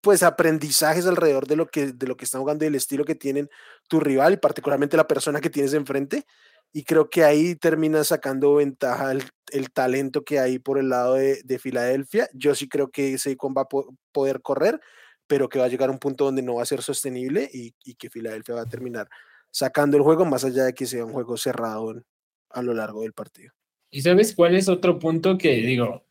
pues 0.00 0.22
aprendizajes 0.22 1.06
alrededor 1.06 1.46
de 1.46 1.56
lo 1.56 1.66
que 1.66 1.92
de 1.92 2.06
lo 2.06 2.16
que 2.16 2.24
están 2.24 2.40
jugando 2.40 2.64
y 2.64 2.68
el 2.68 2.74
estilo 2.74 3.04
que 3.04 3.14
tienen 3.14 3.50
tu 3.88 4.00
rival 4.00 4.34
y 4.34 4.36
particularmente 4.38 4.96
la 4.96 5.06
persona 5.06 5.40
que 5.40 5.50
tienes 5.50 5.74
enfrente 5.74 6.24
y 6.72 6.84
creo 6.84 7.10
que 7.10 7.24
ahí 7.24 7.56
termina 7.56 8.04
sacando 8.04 8.54
ventaja 8.54 9.12
el, 9.12 9.70
talento 9.72 10.24
que 10.24 10.38
hay 10.38 10.58
por 10.58 10.78
el 10.78 10.88
lado 10.88 11.14
de, 11.14 11.58
Filadelfia. 11.58 12.28
Yo 12.32 12.54
sí 12.54 12.68
creo 12.68 12.90
que 12.90 13.18
Saquon 13.18 13.54
va 13.56 13.62
a 13.62 13.68
poder 14.12 14.40
correr, 14.40 14.80
pero 15.26 15.48
que 15.48 15.58
va 15.58 15.64
a 15.64 15.68
llegar 15.68 15.88
a 15.88 15.92
un 15.92 15.98
punto 15.98 16.24
donde 16.24 16.42
no 16.42 16.54
va 16.54 16.62
a 16.62 16.66
ser 16.66 16.82
sostenible 16.82 17.50
y, 17.52 17.72
que 17.94 18.10
Filadelfia 18.10 18.54
va 18.54 18.62
a 18.62 18.68
terminar 18.68 19.08
sacando 19.50 19.96
el 19.96 20.04
juego 20.04 20.24
más 20.24 20.44
allá 20.44 20.64
de 20.64 20.74
que 20.74 20.86
sea 20.86 21.04
un 21.04 21.12
juego 21.12 21.36
cerrado 21.36 22.04
a 22.50 22.62
lo 22.62 22.72
largo 22.72 23.02
del 23.02 23.12
partido. 23.12 23.52
¿Y 23.90 24.02
sabes 24.02 24.32
cuál 24.32 24.54
es 24.54 24.68
otro 24.68 25.00
punto 25.00 25.36
que 25.36 25.54
digo? 25.54 26.04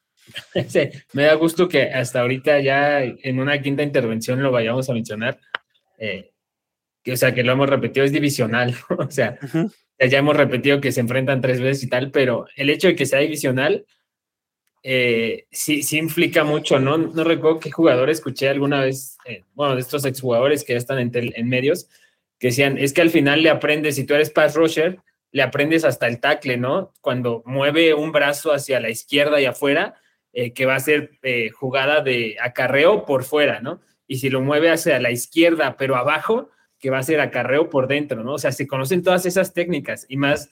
Me 1.13 1.23
da 1.23 1.33
gusto 1.35 1.67
que 1.67 1.83
hasta 1.83 2.21
ahorita 2.21 2.59
ya 2.59 3.01
en 3.03 3.39
una 3.39 3.61
quinta 3.61 3.83
intervención 3.83 4.41
lo 4.41 4.51
vayamos 4.51 4.89
a 4.89 4.93
mencionar. 4.93 5.39
Eh, 5.97 6.31
que, 7.03 7.13
o 7.13 7.17
sea, 7.17 7.33
que 7.33 7.43
lo 7.43 7.53
hemos 7.53 7.69
repetido, 7.69 8.05
es 8.05 8.11
divisional. 8.11 8.75
o 8.97 9.09
sea, 9.09 9.37
ya 9.99 10.17
hemos 10.17 10.35
repetido 10.35 10.81
que 10.81 10.91
se 10.91 11.01
enfrentan 11.01 11.41
tres 11.41 11.61
veces 11.61 11.83
y 11.83 11.89
tal, 11.89 12.11
pero 12.11 12.45
el 12.55 12.69
hecho 12.69 12.87
de 12.87 12.95
que 12.95 13.05
sea 13.05 13.19
divisional 13.19 13.85
eh, 14.81 15.45
sí, 15.51 15.83
sí 15.83 15.97
implica 15.97 16.43
mucho, 16.43 16.79
¿no? 16.79 16.97
No 16.97 17.23
recuerdo 17.23 17.59
qué 17.59 17.71
jugador 17.71 18.09
escuché 18.09 18.47
alguna 18.49 18.81
vez, 18.81 19.17
eh, 19.25 19.43
bueno, 19.53 19.75
de 19.75 19.81
estos 19.81 20.05
exjugadores 20.05 20.63
que 20.63 20.73
ya 20.73 20.79
están 20.79 20.99
en, 20.99 21.11
en 21.13 21.49
medios, 21.49 21.89
que 22.39 22.47
decían, 22.47 22.77
es 22.77 22.93
que 22.93 23.01
al 23.01 23.09
final 23.09 23.43
le 23.43 23.49
aprendes, 23.49 23.95
si 23.95 24.05
tú 24.05 24.13
eres 24.13 24.29
pass 24.29 24.55
rusher, 24.55 24.99
le 25.31 25.43
aprendes 25.43 25.83
hasta 25.83 26.07
el 26.07 26.19
tackle, 26.19 26.57
¿no? 26.57 26.93
Cuando 27.01 27.43
mueve 27.45 27.93
un 27.93 28.11
brazo 28.11 28.53
hacia 28.53 28.79
la 28.79 28.89
izquierda 28.89 29.41
y 29.41 29.45
afuera, 29.45 29.95
eh, 30.41 30.53
que 30.53 30.65
va 30.65 30.75
a 30.75 30.79
ser 30.79 31.19
eh, 31.21 31.49
jugada 31.49 31.99
de 31.99 32.37
acarreo 32.39 33.05
por 33.05 33.25
fuera, 33.25 33.59
¿no? 33.59 33.81
Y 34.07 34.19
si 34.19 34.29
lo 34.29 34.39
mueve 34.39 34.71
hacia 34.71 34.97
la 34.97 35.11
izquierda, 35.11 35.75
pero 35.75 35.97
abajo, 35.97 36.49
que 36.79 36.89
va 36.89 36.99
a 36.99 37.03
ser 37.03 37.19
acarreo 37.19 37.69
por 37.69 37.89
dentro, 37.89 38.23
¿no? 38.23 38.35
O 38.35 38.37
sea, 38.37 38.53
se 38.53 38.65
conocen 38.65 39.03
todas 39.03 39.25
esas 39.25 39.53
técnicas 39.53 40.05
y 40.07 40.15
más 40.15 40.49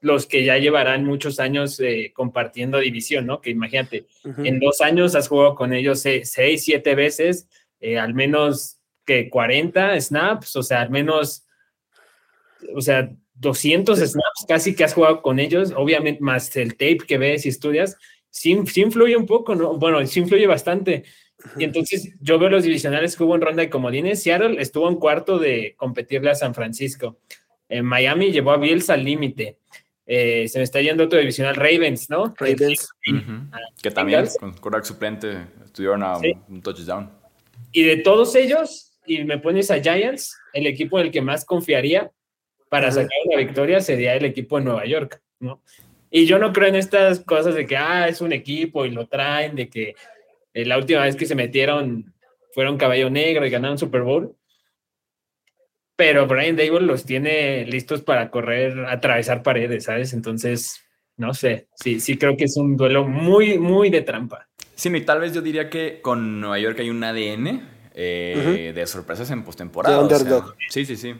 los 0.00 0.26
que 0.26 0.44
ya 0.44 0.58
llevarán 0.58 1.04
muchos 1.04 1.40
años 1.40 1.80
eh, 1.80 2.12
compartiendo 2.14 2.78
división, 2.78 3.26
¿no? 3.26 3.40
Que 3.40 3.50
imagínate, 3.50 4.06
en 4.44 4.60
dos 4.60 4.80
años 4.80 5.16
has 5.16 5.26
jugado 5.26 5.56
con 5.56 5.72
ellos 5.72 6.02
seis, 6.02 6.62
siete 6.62 6.94
veces, 6.94 7.48
al 7.98 8.14
menos 8.14 8.78
que 9.04 9.28
40 9.28 10.00
snaps, 10.00 10.54
o 10.54 10.62
sea, 10.62 10.82
al 10.82 10.90
menos, 10.90 11.48
o 12.76 12.80
sea, 12.80 13.10
200 13.34 13.98
snaps 13.98 14.46
casi 14.46 14.76
que 14.76 14.84
has 14.84 14.94
jugado 14.94 15.20
con 15.20 15.40
ellos, 15.40 15.72
obviamente 15.76 16.22
más 16.22 16.54
el 16.54 16.74
tape 16.74 16.98
que 17.08 17.18
ves 17.18 17.44
y 17.44 17.48
estudias, 17.48 17.96
sí, 18.36 18.80
influye 18.80 19.16
un 19.16 19.26
poco, 19.26 19.54
¿no? 19.54 19.76
Bueno, 19.76 20.04
sí 20.06 20.20
influye 20.20 20.46
bastante. 20.46 21.04
Y 21.58 21.64
entonces 21.64 22.14
yo 22.20 22.38
veo 22.38 22.48
los 22.48 22.64
divisionales 22.64 23.16
que 23.16 23.24
hubo 23.24 23.34
en 23.34 23.40
ronda 23.40 23.62
de 23.62 23.70
comodines. 23.70 24.22
Seattle 24.22 24.60
estuvo 24.60 24.88
en 24.88 24.96
cuarto 24.96 25.38
de 25.38 25.74
competirle 25.76 26.30
a 26.30 26.34
San 26.34 26.54
Francisco. 26.54 27.18
En 27.68 27.84
Miami 27.84 28.32
llevó 28.32 28.52
a 28.52 28.56
Bills 28.56 28.90
al 28.90 29.04
límite. 29.04 29.58
Eh, 30.06 30.46
se 30.48 30.58
me 30.58 30.64
está 30.64 30.80
yendo 30.80 31.04
otro 31.04 31.18
divisional, 31.18 31.56
Ravens, 31.56 32.08
¿no? 32.08 32.34
Ravens. 32.38 32.88
Que 33.82 33.90
también 33.90 34.26
con 34.38 34.52
quarterback 34.52 34.84
suplente 34.84 35.46
estuvieron 35.64 36.02
a 36.02 36.18
un 36.48 36.62
touchdown. 36.62 37.10
Y 37.72 37.82
de 37.82 37.96
todos 37.98 38.34
ellos, 38.36 38.98
y 39.04 39.24
me 39.24 39.38
pones 39.38 39.70
a 39.70 39.80
Giants, 39.80 40.36
el 40.52 40.66
equipo 40.66 40.98
en 40.98 41.06
el 41.06 41.12
que 41.12 41.22
más 41.22 41.44
confiaría 41.44 42.10
para 42.68 42.90
sacar 42.90 43.10
una 43.26 43.36
victoria 43.38 43.80
sería 43.80 44.14
el 44.14 44.24
equipo 44.24 44.58
de 44.58 44.64
Nueva 44.64 44.86
York, 44.86 45.20
¿no? 45.40 45.62
Y 46.10 46.26
yo 46.26 46.38
no 46.38 46.52
creo 46.52 46.68
en 46.68 46.76
estas 46.76 47.20
cosas 47.20 47.54
de 47.54 47.66
que, 47.66 47.76
ah, 47.76 48.08
es 48.08 48.20
un 48.20 48.32
equipo 48.32 48.84
y 48.84 48.90
lo 48.90 49.06
traen, 49.06 49.56
de 49.56 49.68
que 49.68 49.94
eh, 50.54 50.64
la 50.64 50.78
última 50.78 51.02
vez 51.02 51.16
que 51.16 51.26
se 51.26 51.34
metieron 51.34 52.14
fueron 52.52 52.78
caballo 52.78 53.10
negro 53.10 53.46
y 53.46 53.50
ganaron 53.50 53.78
Super 53.78 54.02
Bowl. 54.02 54.34
Pero 55.96 56.26
Brian 56.26 56.56
Dable 56.56 56.80
los 56.80 57.04
tiene 57.04 57.64
listos 57.64 58.02
para 58.02 58.30
correr, 58.30 58.86
atravesar 58.86 59.42
paredes, 59.42 59.84
¿sabes? 59.84 60.12
Entonces, 60.12 60.82
no 61.16 61.32
sé, 61.32 61.68
sí, 61.74 62.00
sí 62.00 62.18
creo 62.18 62.36
que 62.36 62.44
es 62.44 62.56
un 62.56 62.76
duelo 62.76 63.06
muy, 63.06 63.58
muy 63.58 63.90
de 63.90 64.02
trampa. 64.02 64.46
Sí, 64.74 64.94
y 64.94 65.00
tal 65.02 65.20
vez 65.20 65.32
yo 65.32 65.40
diría 65.40 65.70
que 65.70 66.00
con 66.02 66.40
Nueva 66.40 66.58
York 66.58 66.78
hay 66.80 66.90
un 66.90 67.02
ADN 67.02 67.62
eh, 67.94 68.72
de 68.74 68.86
sorpresas 68.86 69.30
en 69.30 69.42
postemporada. 69.42 70.06
sí, 70.68 70.84
sí, 70.84 70.96
sí. 70.96 71.14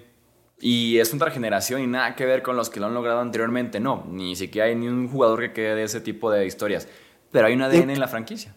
Y 0.59 0.99
es 0.99 1.13
otra 1.13 1.31
generación 1.31 1.83
y 1.83 1.87
nada 1.87 2.15
que 2.17 2.25
ver 2.25 2.43
con 2.43 2.57
los 2.57 2.71
que 2.71 2.81
lo 2.81 2.87
han 2.87 2.95
logrado 2.95 3.21
anteriormente. 3.21 3.79
No, 3.79 4.07
ni 4.09 4.37
siquiera 4.37 4.69
hay 4.69 4.75
ni 4.75 4.89
un 4.89 5.09
jugador 5.09 5.41
que 5.41 5.53
quede 5.53 5.75
de 5.75 5.83
ese 5.85 6.01
tipo 6.01 6.31
de 6.31 6.47
historias. 6.47 6.89
Pero 7.31 7.47
hay 7.47 7.55
un 7.55 7.63
ADN 7.63 7.91
en 7.91 8.01
la 8.01 8.09
franquicia. 8.09 8.57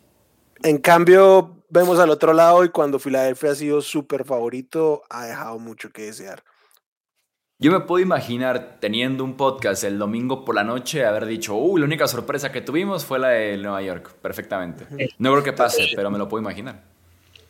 En 0.63 0.77
cambio, 0.77 1.63
vemos 1.69 1.99
al 1.99 2.09
otro 2.09 2.33
lado 2.33 2.63
y 2.63 2.69
cuando 2.69 2.99
Filadelfia 2.99 3.51
ha 3.51 3.55
sido 3.55 3.81
súper 3.81 4.25
favorito, 4.25 5.03
ha 5.09 5.25
dejado 5.25 5.59
mucho 5.59 5.89
que 5.89 6.03
desear. 6.03 6.43
Yo 7.61 7.71
me 7.71 7.81
puedo 7.81 8.01
imaginar 8.01 8.77
teniendo 8.79 9.25
un 9.25 9.35
podcast 9.35 9.83
el 9.83 9.99
domingo 9.99 10.45
por 10.45 10.55
la 10.55 10.63
noche, 10.63 11.05
haber 11.05 11.25
dicho, 11.25 11.55
uy, 11.55 11.81
la 11.81 11.85
única 11.85 12.07
sorpresa 12.07 12.53
que 12.53 12.61
tuvimos 12.61 13.03
fue 13.03 13.19
la 13.19 13.29
de 13.29 13.57
Nueva 13.57 13.81
York, 13.81 14.13
perfectamente. 14.21 14.87
No 15.17 15.31
creo 15.31 15.43
que 15.43 15.51
pase, 15.51 15.89
pero 15.93 16.09
me 16.09 16.17
lo 16.17 16.29
puedo 16.29 16.41
imaginar. 16.41 16.85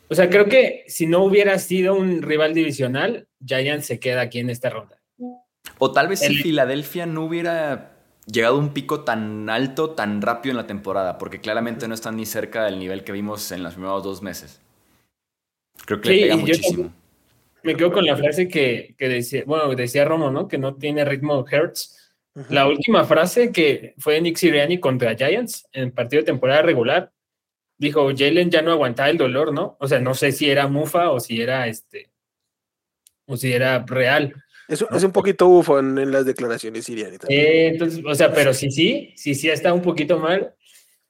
O 0.10 0.16
sea, 0.16 0.30
creo 0.30 0.46
que 0.46 0.84
si 0.88 1.06
no 1.06 1.24
hubiera 1.24 1.60
sido 1.60 1.94
un 1.94 2.22
rival 2.24 2.54
divisional, 2.54 3.28
Giants 3.46 3.86
se 3.86 4.00
queda 4.00 4.22
aquí 4.22 4.40
en 4.40 4.50
esta 4.50 4.70
ronda. 4.70 5.00
O 5.78 5.92
tal 5.92 6.08
vez 6.08 6.20
si 6.20 6.36
Filadelfia 6.36 7.06
no 7.06 7.24
hubiera 7.24 7.92
llegado 8.26 8.56
a 8.56 8.60
un 8.60 8.74
pico 8.74 9.02
tan 9.02 9.50
alto, 9.50 9.92
tan 9.92 10.22
rápido 10.22 10.52
en 10.52 10.58
la 10.58 10.68
temporada, 10.68 11.18
porque 11.20 11.40
claramente 11.40 11.88
no 11.88 11.94
están 11.94 12.18
ni 12.18 12.26
cerca 12.26 12.66
del 12.66 12.80
nivel 12.80 13.04
que 13.04 13.12
vimos 13.12 13.52
en 13.52 13.62
los 13.62 13.74
primeros 13.74 14.04
dos 14.04 14.22
meses. 14.24 14.62
Creo 15.86 16.02
que 16.02 16.10
le 16.10 16.22
pega 16.22 16.38
muchísimo. 16.38 16.94
Me 17.62 17.76
quedo 17.76 17.92
con 17.92 18.06
la 18.06 18.18
frase 18.18 18.48
que, 18.48 18.96
decía, 18.98 19.44
bueno, 19.46 19.74
decía 19.76 20.06
Romo, 20.06 20.32
¿no? 20.32 20.48
Que 20.48 20.58
no 20.58 20.76
tiene 20.76 21.06
ritmo 21.06 21.46
Hertz. 21.50 22.14
La 22.50 22.68
última 22.68 23.04
frase 23.04 23.52
que 23.52 23.96
fue 23.98 24.20
Nick 24.22 24.38
Siriani 24.38 24.80
contra 24.80 25.16
Giants 25.16 25.68
en 25.74 25.92
partido 25.92 26.22
de 26.22 26.28
temporada 26.28 26.62
regular, 26.62 27.12
dijo, 27.80 28.10
Jalen 28.16 28.52
ya 28.52 28.62
no 28.62 28.72
aguantaba 28.72 29.10
el 29.10 29.18
dolor, 29.18 29.52
¿no? 29.54 29.78
O 29.80 29.88
sea, 29.88 30.00
no 30.00 30.14
sé 30.14 30.32
si 30.32 30.50
era 30.50 30.68
mufa 30.68 31.10
o 31.10 31.20
si 31.20 31.42
era 31.42 31.68
este, 31.68 32.12
o 33.26 33.36
si 33.38 33.52
era 33.52 33.84
real. 33.88 34.36
Es, 34.68 34.86
es 34.92 35.04
un 35.04 35.12
poquito 35.12 35.48
bufo 35.48 35.80
en, 35.80 36.12
las 36.12 36.26
declaraciones 36.26 36.86
sirianas. 36.86 37.22
Eh, 37.28 37.70
entonces, 37.70 38.04
o 38.06 38.14
sea, 38.14 38.32
pero 38.32 38.54
si 38.54 38.70
sí, 38.70 39.14
si 39.16 39.34
sí 39.34 39.50
está 39.50 39.74
un 39.74 39.82
poquito 39.82 40.20
mal, 40.20 40.54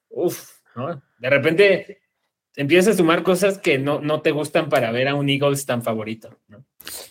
uff, 0.08 0.52
¿no? 0.74 1.02
De 1.18 1.28
repente 1.28 2.00
empiezas 2.56 2.94
a 2.94 2.96
sumar 2.96 3.22
cosas 3.22 3.58
que 3.58 3.78
no, 3.78 4.00
no 4.00 4.22
te 4.22 4.30
gustan 4.30 4.68
para 4.70 4.90
ver 4.92 5.08
a 5.08 5.14
un 5.14 5.28
Eagles 5.28 5.66
tan 5.66 5.82
favorito, 5.82 6.38
¿no? 6.48 6.64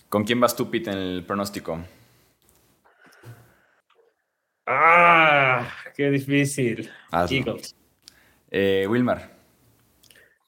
¿Con 0.07 0.23
quién 0.23 0.39
vas 0.39 0.55
tú, 0.55 0.71
Pete, 0.71 0.89
en 0.89 0.97
el 0.97 1.23
pronóstico? 1.23 1.79
Ah, 4.65 5.71
qué 5.95 6.09
difícil. 6.09 6.89
Eagles. 7.29 7.75
Eh, 8.49 8.87
Wilmar. 8.89 9.38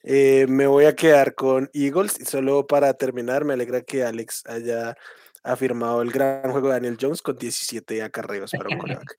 Eh, 0.04 0.46
me 0.48 0.68
voy 0.68 0.86
a 0.86 0.96
quedar 0.96 1.36
con 1.36 1.70
Eagles 1.74 2.20
y 2.20 2.26
solo 2.26 2.66
para 2.66 2.94
terminar, 2.94 3.46
me 3.46 3.54
alegra 3.54 3.82
que 3.82 4.04
Alex 4.04 4.44
haya 4.48 4.96
afirmado 5.44 6.02
el 6.02 6.12
gran 6.12 6.52
juego 6.52 6.68
de 6.68 6.74
Daniel 6.74 6.98
Jones 7.00 7.22
con 7.22 7.38
17 7.38 8.02
acarreos 8.04 8.52
para 8.52 8.70
un 8.70 8.78
coreback. 8.80 9.18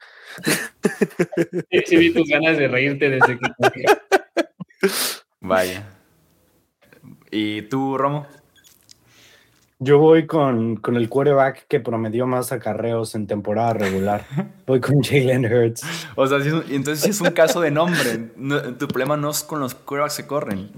Sí, 1.86 1.96
vi 1.96 2.12
tus 2.12 2.28
ganas 2.28 2.56
de 2.58 2.68
reírte 2.68 3.10
desde 3.10 3.38
que. 3.38 3.84
Vaya. 5.40 5.88
¿Y 7.30 7.62
tú, 7.62 7.96
Romo? 7.96 8.26
Yo 9.84 9.98
voy 9.98 10.26
con, 10.26 10.76
con 10.76 10.96
el 10.96 11.08
quarterback 11.08 11.66
que 11.66 11.80
promedió 11.80 12.24
más 12.24 12.52
acarreos 12.52 13.16
en 13.16 13.26
temporada 13.26 13.72
regular. 13.72 14.24
Voy 14.66 14.80
con 14.80 15.02
Jalen 15.02 15.44
Hurts. 15.44 15.82
O 16.14 16.24
sea, 16.24 16.38
entonces 16.70 17.04
es 17.04 17.20
un 17.20 17.30
caso 17.30 17.60
de 17.60 17.72
nombre. 17.72 18.30
tu 18.78 18.86
problema 18.86 19.16
no 19.16 19.30
es 19.30 19.42
con 19.42 19.58
los 19.58 19.74
quarterbacks 19.74 20.16
que 20.18 20.26
corren. 20.26 20.70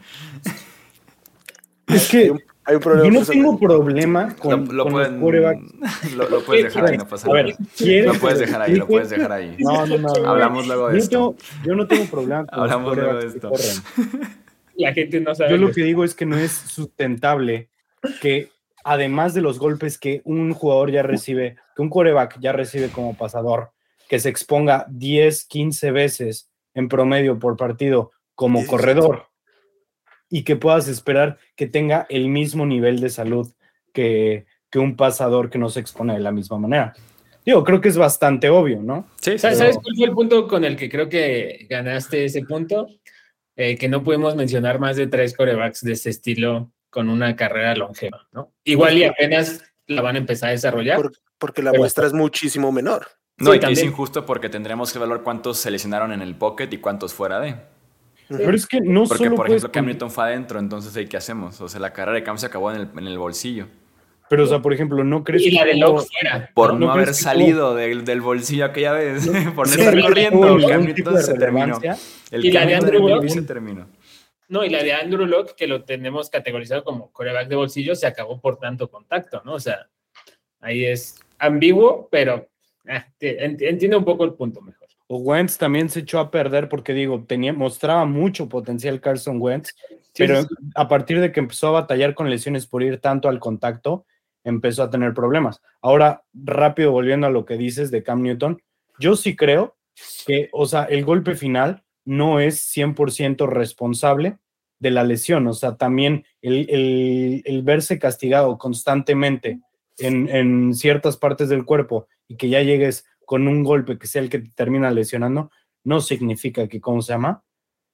Es 1.86 2.08
que 2.08 2.32
hay 2.64 2.76
un 2.76 2.80
problema 2.80 3.04
yo 3.04 3.20
no 3.20 3.26
tengo 3.26 3.58
problema 3.58 4.34
con, 4.36 4.74
lo, 4.74 4.88
los 4.88 5.08
quarterbacks. 5.20 6.14
Lo, 6.16 6.40
puedes 6.40 6.64
dejar 6.64 6.86
ahí, 6.86 6.96
no 6.96 7.06
pasa 7.06 7.28
nada. 7.28 7.42
Lo 7.42 8.14
puedes 8.14 8.38
dejar 8.38 8.62
ahí, 8.62 8.76
lo 8.76 8.86
puedes 8.86 9.10
dejar 9.10 9.32
ahí. 9.32 9.54
No, 9.58 9.86
no, 9.86 9.98
no. 9.98 10.08
Hablamos 10.26 10.66
luego 10.66 10.88
de 10.88 10.98
esto. 10.98 11.36
yo 11.62 11.74
no 11.74 11.86
tengo 11.86 12.06
problema 12.06 12.46
con 12.46 12.58
Hablamos 12.58 12.96
luego 12.96 13.18
de 13.18 13.26
esto. 13.26 13.52
La 14.76 14.94
gente 14.94 15.20
no 15.20 15.34
sabe. 15.34 15.50
Yo 15.50 15.58
lo 15.58 15.70
que 15.72 15.82
digo 15.82 16.04
es 16.04 16.14
que 16.14 16.24
no 16.24 16.38
es 16.38 16.52
sustentable 16.52 17.68
que 18.20 18.53
además 18.84 19.34
de 19.34 19.40
los 19.40 19.58
golpes 19.58 19.98
que 19.98 20.20
un 20.24 20.52
jugador 20.52 20.92
ya 20.92 21.02
recibe, 21.02 21.56
que 21.74 21.82
un 21.82 21.90
coreback 21.90 22.38
ya 22.38 22.52
recibe 22.52 22.90
como 22.90 23.16
pasador, 23.16 23.72
que 24.08 24.20
se 24.20 24.28
exponga 24.28 24.86
10, 24.90 25.46
15 25.46 25.90
veces 25.90 26.50
en 26.74 26.88
promedio 26.88 27.38
por 27.38 27.56
partido 27.56 28.12
como 28.34 28.66
corredor 28.66 29.28
y 30.28 30.44
que 30.44 30.56
puedas 30.56 30.88
esperar 30.88 31.38
que 31.56 31.66
tenga 31.66 32.06
el 32.10 32.28
mismo 32.28 32.66
nivel 32.66 33.00
de 33.00 33.08
salud 33.08 33.52
que, 33.92 34.46
que 34.70 34.78
un 34.78 34.96
pasador 34.96 35.50
que 35.50 35.58
no 35.58 35.70
se 35.70 35.80
expone 35.80 36.14
de 36.14 36.20
la 36.20 36.32
misma 36.32 36.58
manera. 36.58 36.94
Digo, 37.44 37.62
creo 37.62 37.80
que 37.80 37.88
es 37.88 37.96
bastante 37.96 38.48
obvio, 38.48 38.82
¿no? 38.82 39.06
Sí, 39.20 39.38
¿sabes, 39.38 39.58
cuál 39.58 39.96
fue 39.96 40.06
el 40.06 40.12
punto 40.12 40.48
con 40.48 40.64
el 40.64 40.76
que 40.76 40.88
creo 40.88 41.08
que 41.08 41.66
ganaste 41.68 42.24
ese 42.24 42.42
punto? 42.42 42.88
Eh, 43.56 43.76
que 43.76 43.88
no 43.88 44.02
podemos 44.02 44.34
mencionar 44.34 44.80
más 44.80 44.96
de 44.96 45.06
tres 45.06 45.36
corebacks 45.36 45.82
de 45.82 45.92
ese 45.92 46.10
estilo 46.10 46.72
con 46.94 47.08
una 47.08 47.34
carrera 47.34 47.74
longeva, 47.74 48.28
¿no? 48.30 48.52
Igual 48.62 48.96
y 48.96 49.02
apenas 49.02 49.64
la 49.88 50.00
van 50.00 50.14
a 50.14 50.18
empezar 50.18 50.50
a 50.50 50.52
desarrollar. 50.52 51.02
porque 51.38 51.60
la 51.60 51.72
muestra 51.72 52.06
es 52.06 52.12
muchísimo 52.12 52.70
menor. 52.70 53.08
No, 53.36 53.52
y 53.52 53.58
es 53.58 53.82
injusto 53.82 54.24
porque 54.24 54.48
tendremos 54.48 54.92
que 54.92 54.98
evaluar 54.98 55.24
cuántos 55.24 55.58
se 55.58 55.72
lesionaron 55.72 56.12
en 56.12 56.22
el 56.22 56.36
pocket 56.36 56.68
y 56.70 56.78
cuántos 56.78 57.12
fuera 57.12 57.40
de. 57.40 57.56
Pero 58.28 58.54
es 58.54 58.64
que 58.68 58.80
no 58.80 59.06
Porque, 59.06 59.28
por 59.28 59.48
ejemplo, 59.48 59.72
Cam 59.72 59.86
Newton 59.86 60.10
fue 60.12 60.24
adentro, 60.24 60.60
entonces 60.60 61.08
¿qué 61.08 61.16
hacemos? 61.16 61.60
O 61.60 61.68
sea, 61.68 61.80
la 61.80 61.92
carrera 61.92 62.14
de 62.14 62.22
Cam 62.22 62.38
se 62.38 62.46
acabó 62.46 62.70
en 62.70 62.82
el, 62.82 62.88
en 62.96 63.08
el 63.08 63.18
bolsillo. 63.18 63.66
Pero, 64.30 64.44
o 64.44 64.46
sea, 64.46 64.60
por 64.60 64.72
ejemplo, 64.72 65.02
¿no 65.02 65.24
crees 65.24 65.42
y 65.42 65.50
la 65.50 65.64
de 65.64 65.74
Locke 65.74 66.06
fuera. 66.06 66.50
Por 66.54 66.78
no, 66.78 66.92
haber 66.92 67.12
salido 67.12 67.74
del, 67.74 68.04
del, 68.04 68.20
bolsillo 68.20 68.66
aquella 68.66 68.92
vez, 68.92 69.28
por 69.56 69.66
no 69.66 69.74
estar 69.74 70.00
corriendo, 70.00 70.58
Cam 70.68 70.84
Newton 70.84 71.20
se 71.20 71.34
terminó. 71.34 71.80
El 72.30 72.44
y 72.44 72.52
la 72.52 72.66
de 72.66 72.74
Andrew 72.76 73.28
se 73.28 73.42
terminó. 73.42 73.88
No, 74.54 74.64
y 74.64 74.68
la 74.68 74.84
de 74.84 74.92
Andrew 74.92 75.26
Locke, 75.26 75.56
que 75.56 75.66
lo 75.66 75.82
tenemos 75.82 76.30
categorizado 76.30 76.84
como 76.84 77.10
coreback 77.10 77.48
de 77.48 77.56
bolsillo, 77.56 77.96
se 77.96 78.06
acabó 78.06 78.40
por 78.40 78.56
tanto 78.60 78.88
contacto, 78.88 79.42
¿no? 79.44 79.54
O 79.54 79.58
sea, 79.58 79.88
ahí 80.60 80.84
es 80.84 81.16
ambiguo, 81.40 82.08
pero 82.08 82.46
eh, 82.86 83.02
entiende 83.18 83.96
un 83.96 84.04
poco 84.04 84.22
el 84.22 84.34
punto 84.34 84.60
mejor. 84.62 84.86
O 85.08 85.16
Wentz 85.16 85.58
también 85.58 85.88
se 85.88 86.00
echó 86.00 86.20
a 86.20 86.30
perder 86.30 86.68
porque, 86.68 86.92
digo, 86.92 87.24
tenía, 87.26 87.52
mostraba 87.52 88.04
mucho 88.04 88.48
potencial 88.48 89.00
Carson 89.00 89.42
Wentz, 89.42 89.74
pero 90.16 90.46
a 90.76 90.86
partir 90.86 91.20
de 91.20 91.32
que 91.32 91.40
empezó 91.40 91.66
a 91.66 91.80
batallar 91.80 92.14
con 92.14 92.30
lesiones 92.30 92.68
por 92.68 92.84
ir 92.84 93.00
tanto 93.00 93.28
al 93.28 93.40
contacto, 93.40 94.06
empezó 94.44 94.84
a 94.84 94.90
tener 94.90 95.14
problemas. 95.14 95.60
Ahora, 95.82 96.22
rápido 96.32 96.92
volviendo 96.92 97.26
a 97.26 97.30
lo 97.30 97.44
que 97.44 97.56
dices 97.56 97.90
de 97.90 98.04
Cam 98.04 98.22
Newton, 98.22 98.62
yo 99.00 99.16
sí 99.16 99.34
creo 99.34 99.76
que, 100.24 100.48
o 100.52 100.64
sea, 100.66 100.84
el 100.84 101.04
golpe 101.04 101.34
final 101.34 101.82
no 102.04 102.38
es 102.38 102.72
100% 102.72 103.48
responsable 103.48 104.38
de 104.84 104.90
la 104.90 105.02
lesión. 105.02 105.46
O 105.48 105.54
sea, 105.54 105.76
también 105.76 106.24
el, 106.42 107.62
verse 107.64 107.98
castigado 107.98 108.58
constantemente 108.58 109.60
en, 109.98 110.28
en, 110.28 110.74
ciertas 110.74 111.16
partes 111.16 111.48
del 111.48 111.64
cuerpo 111.64 112.06
y 112.28 112.36
que 112.36 112.50
ya 112.50 112.62
llegues 112.62 113.06
con 113.24 113.48
un 113.48 113.64
golpe 113.64 113.98
que 113.98 114.06
sea 114.06 114.20
el 114.22 114.28
que 114.28 114.40
te 114.40 114.50
termina 114.50 114.90
lesionando, 114.90 115.50
no 115.82 116.00
significa 116.00 116.68
que, 116.68 116.80
¿cómo 116.80 117.00
se 117.00 117.14
llama? 117.14 117.42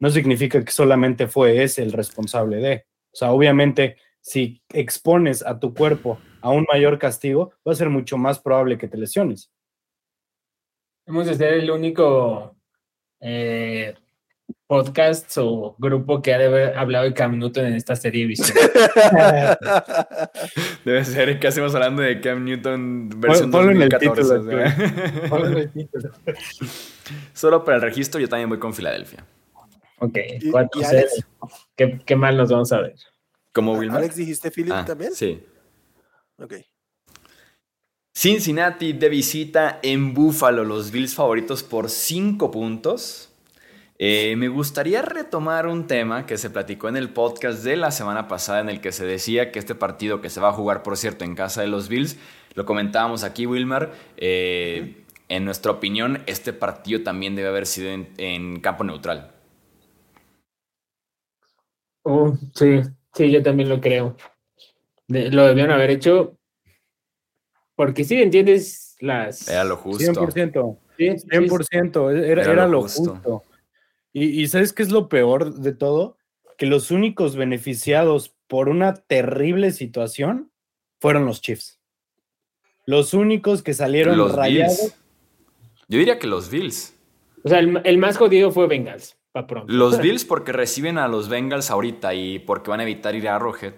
No 0.00 0.10
significa 0.10 0.64
que 0.64 0.72
solamente 0.72 1.28
fue 1.28 1.62
ese 1.62 1.82
el 1.82 1.92
responsable 1.92 2.56
de. 2.56 2.84
O 3.12 3.16
sea, 3.16 3.30
obviamente, 3.30 3.96
si 4.20 4.62
expones 4.72 5.46
a 5.46 5.60
tu 5.60 5.72
cuerpo 5.72 6.18
a 6.40 6.50
un 6.50 6.66
mayor 6.72 6.98
castigo, 6.98 7.52
va 7.66 7.72
a 7.72 7.76
ser 7.76 7.88
mucho 7.88 8.18
más 8.18 8.40
probable 8.40 8.78
que 8.78 8.88
te 8.88 8.98
lesiones. 8.98 9.52
Hemos 11.06 11.26
de 11.26 11.34
ser 11.34 11.54
el 11.54 11.70
único 11.70 12.56
eh, 13.20 13.94
podcast 14.66 15.36
o 15.38 15.76
grupo 15.78 16.22
que 16.22 16.34
ha 16.34 16.38
de 16.38 16.46
haber 16.46 16.78
hablado 16.78 17.04
de 17.04 17.14
Cam 17.14 17.38
Newton 17.38 17.66
en 17.66 17.74
esta 17.74 17.96
serie 17.96 18.26
Debe 20.84 21.04
ser 21.04 21.40
que 21.40 21.48
hacemos 21.48 21.74
hablando 21.74 22.02
de 22.02 22.20
Cam 22.20 22.44
Newton 22.44 23.10
versión 23.16 23.50
2014. 23.50 24.34
el 25.58 25.72
título. 25.72 26.10
Solo 27.32 27.64
para 27.64 27.76
el 27.76 27.82
registro, 27.82 28.20
yo 28.20 28.28
también 28.28 28.48
voy 28.48 28.58
con 28.58 28.74
Filadelfia. 28.74 29.24
Ok, 29.98 30.18
¿cuántos 30.50 30.86
¿Qué, 31.76 32.00
¿Qué, 32.06 32.16
mal 32.16 32.36
nos 32.36 32.50
vamos 32.50 32.72
a 32.72 32.80
ver? 32.80 32.94
¿Como 33.52 33.74
Wilmar? 33.74 33.98
¿Alex 33.98 34.16
dijiste 34.16 34.50
Philip 34.50 34.72
ah, 34.72 34.84
también? 34.84 35.14
Sí. 35.14 35.42
Ok. 36.38 36.54
Cincinnati 38.14 38.92
de 38.92 39.08
visita 39.08 39.78
en 39.82 40.14
Buffalo, 40.14 40.64
los 40.64 40.90
Bills 40.90 41.14
favoritos 41.14 41.62
por 41.62 41.88
5 41.88 42.50
puntos. 42.50 43.29
Eh, 44.02 44.34
me 44.36 44.48
gustaría 44.48 45.02
retomar 45.02 45.66
un 45.66 45.86
tema 45.86 46.24
que 46.24 46.38
se 46.38 46.48
platicó 46.48 46.88
en 46.88 46.96
el 46.96 47.10
podcast 47.10 47.62
de 47.62 47.76
la 47.76 47.90
semana 47.90 48.28
pasada 48.28 48.60
en 48.60 48.70
el 48.70 48.80
que 48.80 48.92
se 48.92 49.04
decía 49.04 49.52
que 49.52 49.58
este 49.58 49.74
partido 49.74 50.22
que 50.22 50.30
se 50.30 50.40
va 50.40 50.48
a 50.48 50.52
jugar, 50.54 50.82
por 50.82 50.96
cierto, 50.96 51.26
en 51.26 51.34
casa 51.34 51.60
de 51.60 51.68
los 51.68 51.90
Bills, 51.90 52.16
lo 52.54 52.64
comentábamos 52.64 53.24
aquí, 53.24 53.44
Wilmar, 53.44 53.92
eh, 54.16 55.04
en 55.28 55.44
nuestra 55.44 55.72
opinión, 55.72 56.22
este 56.26 56.54
partido 56.54 57.02
también 57.02 57.36
debe 57.36 57.48
haber 57.48 57.66
sido 57.66 57.90
en, 57.90 58.60
campo 58.60 58.84
neutral. 58.84 59.32
Oh, 62.02 62.32
sí, 62.54 62.80
sí, 63.12 63.30
yo 63.30 63.42
también 63.42 63.68
lo 63.68 63.82
creo. 63.82 64.16
lo 65.08 65.44
debieron 65.44 65.72
haber 65.72 65.90
hecho 65.90 66.38
porque 67.74 68.04
si 68.04 68.22
entiendes 68.22 68.96
las... 69.00 69.46
Era 69.46 69.64
lo 69.64 69.76
justo. 69.76 70.10
100%. 70.10 70.78
100%, 70.98 72.24
era, 72.24 72.42
era, 72.44 72.66
lo, 72.66 72.80
justo. 72.80 73.44
Y, 74.12 74.46
¿sabes 74.48 74.72
qué 74.72 74.82
es 74.82 74.90
lo 74.90 75.08
peor 75.08 75.54
de 75.54 75.72
todo? 75.72 76.16
Que 76.58 76.66
los 76.66 76.90
únicos 76.90 77.36
beneficiados 77.36 78.34
por 78.48 78.68
una 78.68 78.94
terrible 78.94 79.70
situación 79.70 80.50
fueron 80.98 81.26
los 81.26 81.40
Chiefs. 81.40 81.80
Los 82.86 83.14
únicos 83.14 83.62
que 83.62 83.72
salieron 83.72 84.16
los 84.18 84.34
rayados. 84.34 84.96
Yo 85.88 85.98
diría 85.98 86.18
que 86.18 86.26
los 86.26 86.50
Bills. 86.50 86.96
O 87.44 87.48
sea, 87.48 87.60
el, 87.60 87.98
más 87.98 88.16
jodido 88.16 88.50
fue 88.50 88.66
Bengals, 88.66 89.16
para 89.32 89.46
pronto. 89.46 89.72
Los 89.72 89.98
Bills 90.02 90.24
porque 90.24 90.52
reciben 90.52 90.98
a 90.98 91.06
los 91.06 91.28
Bengals 91.28 91.70
ahorita 91.70 92.14
y 92.14 92.40
porque 92.40 92.70
van 92.70 92.80
a 92.80 92.82
evitar 92.82 93.14
ir 93.14 93.28
a 93.28 93.38
Roget 93.38 93.76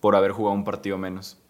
por 0.00 0.14
haber 0.14 0.30
jugado 0.30 0.54
un 0.54 0.64
partido 0.64 0.98
menos. 0.98 1.41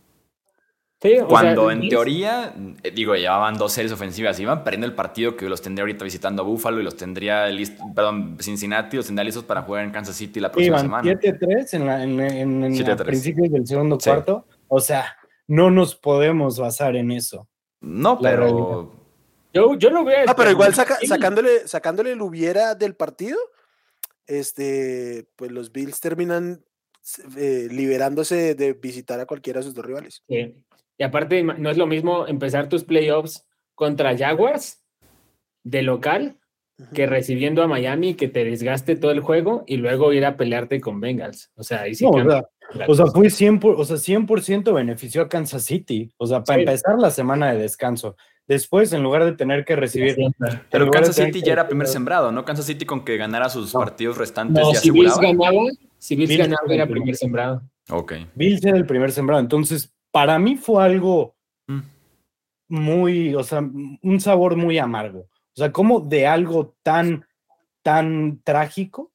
Cuando 1.28 1.70
en 1.70 1.88
teoría, 1.88 2.54
eh, 2.82 2.92
digo, 2.92 3.16
llevaban 3.16 3.56
dos 3.56 3.72
series 3.72 3.92
ofensivas, 3.92 4.38
iban 4.38 4.62
perdiendo 4.62 4.86
el 4.86 4.94
partido 4.94 5.36
que 5.36 5.48
los 5.48 5.60
tendría 5.60 5.82
ahorita 5.82 6.04
visitando 6.04 6.42
a 6.42 6.44
Buffalo 6.44 6.80
y 6.80 6.84
los 6.84 6.96
tendría 6.96 7.48
listo, 7.48 7.82
perdón, 7.94 8.36
Cincinnati 8.40 8.96
los 8.96 9.06
tendría 9.06 9.24
listos 9.24 9.44
para 9.44 9.62
jugar 9.62 9.84
en 9.84 9.90
Kansas 9.90 10.14
City 10.14 10.38
la 10.38 10.52
próxima 10.52 10.78
semana. 10.78 11.10
7-3 11.12 11.74
en, 11.74 12.20
en, 12.20 12.96
principios 13.04 13.50
del 13.50 13.66
segundo 13.66 13.98
cuarto. 13.98 14.46
O 14.68 14.78
sea, 14.78 15.16
no 15.48 15.72
nos 15.72 15.96
podemos 15.96 16.58
basar 16.58 16.94
en 16.94 17.10
eso. 17.10 17.48
No, 17.80 18.18
pero. 18.18 18.92
Yo, 19.52 19.74
yo 19.74 19.90
lo 19.90 20.04
veo. 20.04 20.24
Ah, 20.28 20.36
pero 20.36 20.50
igual 20.50 20.72
sacándole, 20.72 21.66
sacándole 21.66 22.12
el 22.12 22.22
hubiera 22.22 22.74
del 22.74 22.94
partido, 22.94 23.36
este, 24.26 25.26
pues 25.36 25.50
los 25.50 25.72
Bills 25.72 26.00
terminan 26.00 26.64
eh, 27.36 27.66
liberándose 27.70 28.54
de 28.54 28.72
visitar 28.74 29.18
a 29.18 29.26
cualquiera 29.26 29.58
de 29.58 29.64
sus 29.64 29.74
dos 29.74 29.84
rivales. 29.84 30.22
Sí. 30.28 30.54
Y 31.02 31.04
aparte, 31.04 31.42
no 31.42 31.68
es 31.68 31.76
lo 31.76 31.88
mismo 31.88 32.28
empezar 32.28 32.68
tus 32.68 32.84
playoffs 32.84 33.44
contra 33.74 34.16
Jaguars 34.16 34.84
de 35.64 35.82
local 35.82 36.36
que 36.94 37.06
recibiendo 37.06 37.60
a 37.64 37.66
Miami 37.66 38.14
que 38.14 38.28
te 38.28 38.44
desgaste 38.44 38.94
todo 38.94 39.10
el 39.10 39.18
juego 39.18 39.64
y 39.66 39.78
luego 39.78 40.12
ir 40.12 40.24
a 40.24 40.36
pelearte 40.36 40.80
con 40.80 41.00
Bengals. 41.00 41.50
O 41.56 41.64
sea, 41.64 41.80
ahí 41.80 41.96
sí. 41.96 42.04
o, 42.06 42.94
sea, 42.94 43.06
fue 43.06 43.26
100%, 43.26 43.74
o 43.76 43.84
sea, 43.84 43.96
100 43.96 44.62
benefició 44.72 45.22
a 45.22 45.28
Kansas 45.28 45.64
City. 45.64 46.14
O 46.18 46.26
sea, 46.28 46.44
para 46.44 46.60
empezar 46.60 46.96
la 46.96 47.10
semana 47.10 47.52
de 47.52 47.58
descanso. 47.58 48.14
Después, 48.46 48.92
en 48.92 49.02
lugar 49.02 49.24
de 49.24 49.32
tener 49.32 49.64
que 49.64 49.74
recibir. 49.74 50.14
Pero 50.70 50.88
Kansas 50.88 51.16
City 51.16 51.42
ya 51.44 51.54
era 51.54 51.66
primer 51.66 51.88
sembrado, 51.88 52.30
¿no? 52.30 52.44
Kansas 52.44 52.66
City 52.66 52.84
con 52.84 53.04
que 53.04 53.16
ganara 53.16 53.48
sus 53.48 53.72
partidos 53.72 54.18
restantes 54.18 54.62
no, 54.62 54.72
si 54.72 54.92
Bills 54.92 55.18
ganaba, 55.18 55.50
si 55.98 56.14
Bills, 56.14 56.36
ganaba, 56.36 56.62
era 56.68 56.86
primer 56.86 57.16
sembrado. 57.16 57.60
Ok. 57.90 58.12
Bills 58.36 58.64
era 58.64 58.76
el 58.76 58.86
primer 58.86 59.10
sembrado. 59.10 59.40
Entonces, 59.40 59.92
para 60.12 60.38
mí 60.38 60.57
fue 60.57 60.85
algo 60.85 61.35
mm. 61.66 61.81
muy, 62.68 63.35
o 63.35 63.42
sea, 63.42 63.61
un 63.61 64.20
sabor 64.20 64.57
muy 64.57 64.79
amargo. 64.79 65.20
O 65.55 65.57
sea, 65.57 65.72
como 65.72 66.01
de 66.01 66.27
algo 66.27 66.77
tan, 66.83 67.27
tan 67.83 68.40
trágico 68.44 69.12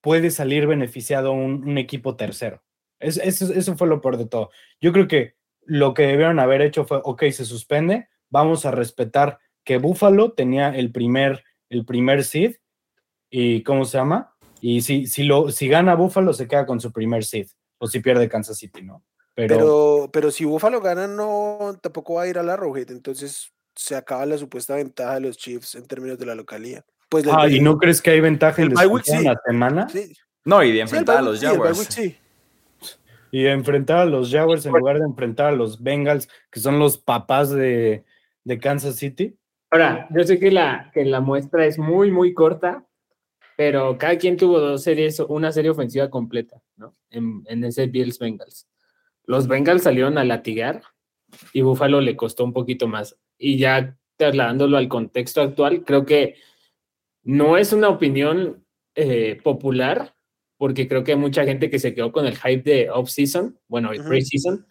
puede 0.00 0.30
salir 0.30 0.66
beneficiado 0.66 1.32
un, 1.32 1.76
equipo 1.76 2.16
tercero. 2.16 2.62
eso, 3.00 3.76
fue 3.76 3.88
lo 3.88 4.00
peor 4.00 4.16
de 4.16 4.26
todo. 4.26 4.50
Yo 4.80 4.92
creo 4.92 5.08
que 5.08 5.34
lo 5.64 5.92
que 5.92 6.02
debieron 6.06 6.38
haber 6.38 6.62
hecho 6.62 6.84
fue, 6.84 7.00
ok, 7.02 7.24
se 7.30 7.44
suspende, 7.44 8.08
vamos 8.30 8.64
a 8.64 8.70
respetar 8.70 9.38
que 9.64 9.78
Buffalo 9.78 10.32
tenía 10.32 10.70
el 10.70 10.92
primer, 10.92 11.44
el 11.68 11.84
primer 11.84 12.24
seed 12.24 12.56
y 13.30 13.62
¿cómo 13.64 13.84
se 13.84 13.98
llama? 13.98 14.34
Y 14.60 14.80
si, 14.80 15.06
si, 15.06 15.24
lo, 15.24 15.50
si 15.50 15.68
gana 15.68 15.94
Buffalo 15.94 16.32
se 16.32 16.48
queda 16.48 16.64
con 16.64 16.80
su 16.80 16.92
primer 16.92 17.24
seed 17.24 17.48
o 17.78 17.86
si 17.86 18.00
pierde 18.00 18.28
Kansas 18.28 18.56
City, 18.56 18.82
¿no? 18.82 19.04
Pero, 19.46 20.10
pero, 20.12 20.32
si 20.32 20.44
Buffalo 20.44 20.80
gana, 20.80 21.06
no 21.06 21.78
tampoco 21.80 22.14
va 22.14 22.22
a 22.22 22.28
ir 22.28 22.38
a 22.38 22.42
la 22.42 22.56
Rojet, 22.56 22.90
entonces 22.90 23.52
se 23.76 23.94
acaba 23.94 24.26
la 24.26 24.36
supuesta 24.36 24.74
ventaja 24.74 25.14
de 25.14 25.20
los 25.20 25.36
Chiefs 25.36 25.76
en 25.76 25.86
términos 25.86 26.18
de 26.18 26.26
la 26.26 26.34
localía. 26.34 26.84
Pues 27.08 27.24
ah, 27.30 27.48
¿y 27.48 27.60
no 27.60 27.78
crees 27.78 28.02
que 28.02 28.10
hay 28.10 28.20
ventaja 28.20 28.62
en 28.62 28.74
la 28.74 29.40
semana? 29.46 29.86
No, 30.44 30.62
y 30.64 30.72
de 30.72 30.80
enfrentar 30.80 31.18
a 31.18 31.22
los 31.22 31.40
Jaguars. 31.40 32.00
Y 33.30 33.42
de 33.42 33.50
enfrentar 33.52 33.98
a 33.98 34.04
los 34.06 34.32
Jaguars 34.32 34.66
en 34.66 34.72
lugar 34.72 34.98
de 34.98 35.04
enfrentar 35.04 35.46
a 35.46 35.52
los 35.52 35.80
Bengals, 35.82 36.28
que 36.50 36.58
son 36.58 36.80
los 36.80 36.98
papás 36.98 37.50
de, 37.50 38.04
Kansas 38.60 38.96
City. 38.96 39.38
Ahora, 39.70 40.08
yo 40.10 40.24
sé 40.24 40.40
que 40.40 40.50
la, 40.50 40.90
que 40.92 41.04
la 41.04 41.20
muestra 41.20 41.64
es 41.64 41.78
muy, 41.78 42.10
muy 42.10 42.34
corta, 42.34 42.84
pero 43.56 43.96
cada 43.98 44.16
quien 44.18 44.36
tuvo 44.36 44.58
dos 44.58 44.82
series, 44.82 45.20
una 45.20 45.52
serie 45.52 45.70
ofensiva 45.70 46.10
completa, 46.10 46.60
¿no? 46.76 46.92
En, 47.10 47.44
en 47.46 47.64
ese 47.64 47.86
Bills 47.86 48.18
Bengals. 48.18 48.67
Los 49.28 49.46
Bengals 49.46 49.82
salieron 49.82 50.16
a 50.16 50.24
latigar 50.24 50.80
y 51.52 51.60
Buffalo 51.60 52.00
le 52.00 52.16
costó 52.16 52.44
un 52.44 52.54
poquito 52.54 52.88
más. 52.88 53.18
Y 53.36 53.58
ya 53.58 53.98
trasladándolo 54.16 54.78
al 54.78 54.88
contexto 54.88 55.42
actual, 55.42 55.84
creo 55.84 56.06
que 56.06 56.36
no 57.24 57.58
es 57.58 57.74
una 57.74 57.90
opinión 57.90 58.64
eh, 58.94 59.38
popular, 59.44 60.14
porque 60.56 60.88
creo 60.88 61.04
que 61.04 61.12
hay 61.12 61.18
mucha 61.18 61.44
gente 61.44 61.68
que 61.68 61.78
se 61.78 61.94
quedó 61.94 62.10
con 62.10 62.24
el 62.24 62.38
hype 62.38 62.62
de 62.62 62.90
off-season, 62.90 63.60
bueno, 63.68 63.92
el 63.92 64.02
pre-season, 64.02 64.66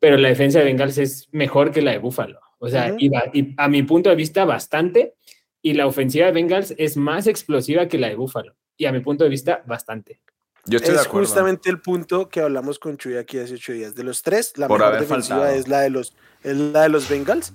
pero 0.00 0.18
la 0.18 0.28
defensa 0.28 0.58
de 0.58 0.66
Bengals 0.66 0.98
es 0.98 1.28
mejor 1.32 1.72
que 1.72 1.80
la 1.80 1.92
de 1.92 1.98
Buffalo. 1.98 2.40
O 2.58 2.68
sea, 2.68 2.94
y, 2.98 3.10
a 3.56 3.68
mi 3.68 3.82
punto 3.84 4.10
de 4.10 4.16
vista, 4.16 4.44
bastante. 4.44 5.14
Y 5.62 5.72
la 5.72 5.86
ofensiva 5.86 6.26
de 6.26 6.32
Bengals 6.32 6.74
es 6.76 6.98
más 6.98 7.26
explosiva 7.26 7.88
que 7.88 7.98
la 7.98 8.10
de 8.10 8.16
Buffalo. 8.16 8.54
Y 8.76 8.84
a 8.84 8.92
mi 8.92 9.00
punto 9.00 9.24
de 9.24 9.30
vista, 9.30 9.64
bastante 9.66 10.20
es 10.70 11.06
justamente 11.06 11.70
el 11.70 11.80
punto 11.80 12.28
que 12.28 12.40
hablamos 12.40 12.78
con 12.78 12.96
Chuy 12.96 13.16
aquí 13.16 13.38
hace 13.38 13.54
ocho 13.54 13.72
días. 13.72 13.94
De 13.94 14.02
los 14.02 14.22
tres, 14.22 14.52
la 14.56 14.68
mejor 14.68 14.98
defensiva 14.98 15.52
es 15.52 15.68
la 15.68 15.80
de 15.80 15.90
los, 15.90 16.14
es 16.42 16.56
la 16.56 16.82
de 16.82 16.88
los 16.88 17.08
Bengals. 17.08 17.52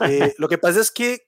Eh, 0.00 0.34
lo 0.38 0.48
que 0.48 0.58
pasa 0.58 0.80
es 0.80 0.90
que 0.90 1.26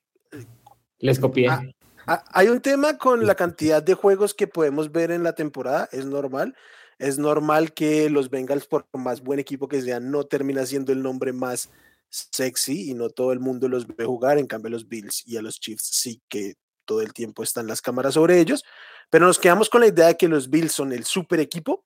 les 0.99 1.19
copié. 1.19 1.49
Ah, 1.49 1.63
ah, 2.07 2.25
hay 2.33 2.49
un 2.49 2.61
tema 2.61 2.99
con 2.99 3.27
la 3.27 3.35
cantidad 3.35 3.83
de 3.83 3.95
juegos 3.95 4.35
que 4.35 4.47
podemos 4.47 4.93
ver 4.93 5.11
en 5.11 5.23
la 5.23 5.35
temporada, 5.35 5.89
es 5.93 6.07
normal. 6.07 6.55
Es 6.99 7.19
normal 7.19 7.73
que 7.73 8.09
los 8.09 8.31
Bengals, 8.31 8.67
por 8.67 8.87
más 8.93 9.21
buen 9.21 9.41
equipo 9.41 9.69
que 9.69 9.83
sean, 9.83 10.11
no 10.11 10.25
termina 10.25 10.65
siendo 10.65 10.93
el 10.93 11.03
nombre 11.03 11.33
más 11.33 11.71
sexy 12.09 12.91
y 12.91 12.95
no 12.95 13.11
todo 13.11 13.33
el 13.33 13.41
mundo 13.41 13.69
los 13.69 13.87
ve 13.87 14.05
jugar. 14.05 14.39
En 14.39 14.47
cambio, 14.47 14.71
los 14.71 14.89
Bills 14.89 15.25
y 15.27 15.37
a 15.37 15.43
los 15.43 15.59
Chiefs 15.59 15.89
sí 15.91 16.23
que 16.29 16.55
todo 16.85 17.03
el 17.03 17.13
tiempo 17.13 17.43
están 17.43 17.67
las 17.67 17.83
cámaras 17.83 18.15
sobre 18.15 18.41
ellos. 18.41 18.65
Pero 19.11 19.27
nos 19.27 19.39
quedamos 19.39 19.69
con 19.69 19.81
la 19.83 19.89
idea 19.89 20.09
de 20.09 20.17
que 20.17 20.29
los 20.29 20.51
Bills 20.51 20.73
son 20.73 20.93
el 20.93 21.05
super 21.05 21.41
equipo 21.41 21.85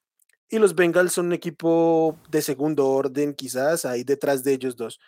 y 0.49 0.59
los 0.59 0.75
Bengals 0.75 1.13
son 1.13 1.27
un 1.27 1.33
equipo 1.35 2.19
de 2.31 2.43
segundo 2.43 2.89
orden, 2.89 3.35
quizás 3.35 3.85
ahí 3.85 4.05
detrás 4.05 4.45
de 4.45 4.55
ellos 4.55 4.77
dos. 4.77 4.99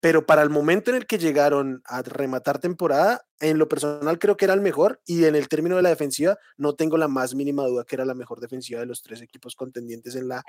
pero 0.00 0.24
para 0.24 0.42
el 0.42 0.48
momento 0.48 0.90
en 0.90 0.96
el 0.96 1.06
que 1.06 1.18
llegaron 1.18 1.82
a 1.84 2.00
rematar 2.02 2.58
temporada, 2.58 3.26
en 3.38 3.58
lo 3.58 3.68
personal 3.68 4.18
creo 4.18 4.36
que 4.36 4.46
era 4.46 4.54
el 4.54 4.62
mejor 4.62 5.00
y 5.04 5.26
en 5.26 5.36
el 5.36 5.46
término 5.48 5.76
de 5.76 5.82
la 5.82 5.90
defensiva 5.90 6.38
no 6.56 6.74
tengo 6.74 6.96
la 6.96 7.06
más 7.06 7.34
mínima 7.34 7.64
duda 7.66 7.84
que 7.84 7.96
era 7.96 8.06
la 8.06 8.14
mejor 8.14 8.40
defensiva 8.40 8.80
de 8.80 8.86
los 8.86 9.02
tres 9.02 9.20
equipos 9.20 9.54
contendientes 9.54 10.14
en 10.16 10.28
la, 10.28 10.42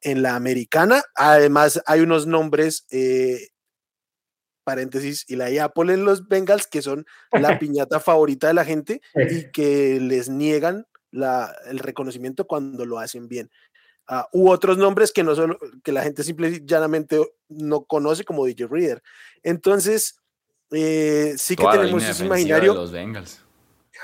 en 0.00 0.22
la 0.22 0.36
americana. 0.36 1.02
Además 1.16 1.82
hay 1.86 2.00
unos 2.00 2.26
nombres, 2.28 2.86
eh, 2.90 3.48
paréntesis, 4.64 5.24
y 5.28 5.36
la 5.36 5.46
Apple 5.64 5.92
en 5.92 6.04
los 6.04 6.26
Bengals 6.26 6.66
que 6.66 6.82
son 6.82 7.06
la 7.30 7.58
piñata 7.60 8.00
favorita 8.00 8.48
de 8.48 8.54
la 8.54 8.64
gente 8.64 9.00
y 9.14 9.50
que 9.52 10.00
les 10.00 10.28
niegan 10.28 10.86
la, 11.10 11.54
el 11.66 11.78
reconocimiento 11.78 12.46
cuando 12.46 12.84
lo 12.84 12.98
hacen 12.98 13.28
bien. 13.28 13.50
Uh, 14.10 14.24
u 14.32 14.50
otros 14.50 14.76
nombres 14.76 15.12
que 15.12 15.22
no 15.22 15.34
son 15.34 15.56
que 15.82 15.90
la 15.90 16.02
gente 16.02 16.22
simple 16.24 16.48
y 16.50 16.66
llanamente 16.66 17.18
no 17.48 17.84
conoce 17.84 18.24
como 18.24 18.44
DJ 18.44 18.66
Reader. 18.66 19.02
Entonces, 19.42 20.20
eh, 20.70 21.34
sí 21.38 21.56
que 21.56 21.64
tenemos 21.66 22.04
ese 22.04 22.26
imaginario. 22.26 22.74
los 22.74 22.92
Bengals. 22.92 23.40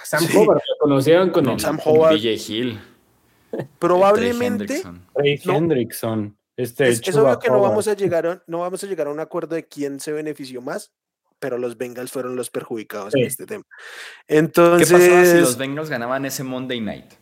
Sam 0.05 0.25
sí. 0.25 0.37
Howard 0.37 0.63
lo 0.69 0.77
conocieron 0.79 1.31
con 1.31 1.45
no, 1.45 1.59
Sam 1.59 1.79
Howard. 1.85 2.15
DJ 2.15 2.35
Hill. 2.35 2.81
Probablemente. 3.79 4.83
Ray 5.15 5.41
Hendrickson. 5.45 6.37
Este 6.57 6.89
es, 6.89 7.01
es 7.07 7.17
obvio 7.17 7.39
que 7.39 7.49
no 7.49 7.61
vamos, 7.61 7.89
a 7.89 7.95
llegar 7.95 8.27
a, 8.27 8.43
no 8.47 8.61
vamos 8.61 8.83
a 8.85 8.87
llegar 8.87 9.07
a 9.07 9.11
un 9.11 9.21
acuerdo 9.21 9.55
de 9.55 9.67
quién 9.67 10.01
se 10.01 10.13
benefició 10.13 10.61
más, 10.61 10.93
pero 11.39 11.59
los 11.59 11.77
Bengals 11.79 12.13
fueron 12.13 12.37
los 12.37 12.51
perjudicados 12.51 13.13
sí. 13.13 13.21
en 13.21 13.27
este 13.27 13.47
tema. 13.47 13.65
Entonces, 14.29 14.89
¿qué 14.89 14.95
pasaba 14.95 15.25
si 15.25 15.41
los 15.41 15.57
Bengals 15.57 15.89
ganaban 15.89 16.25
ese 16.27 16.45
Monday 16.45 16.81
Night? 16.81 17.15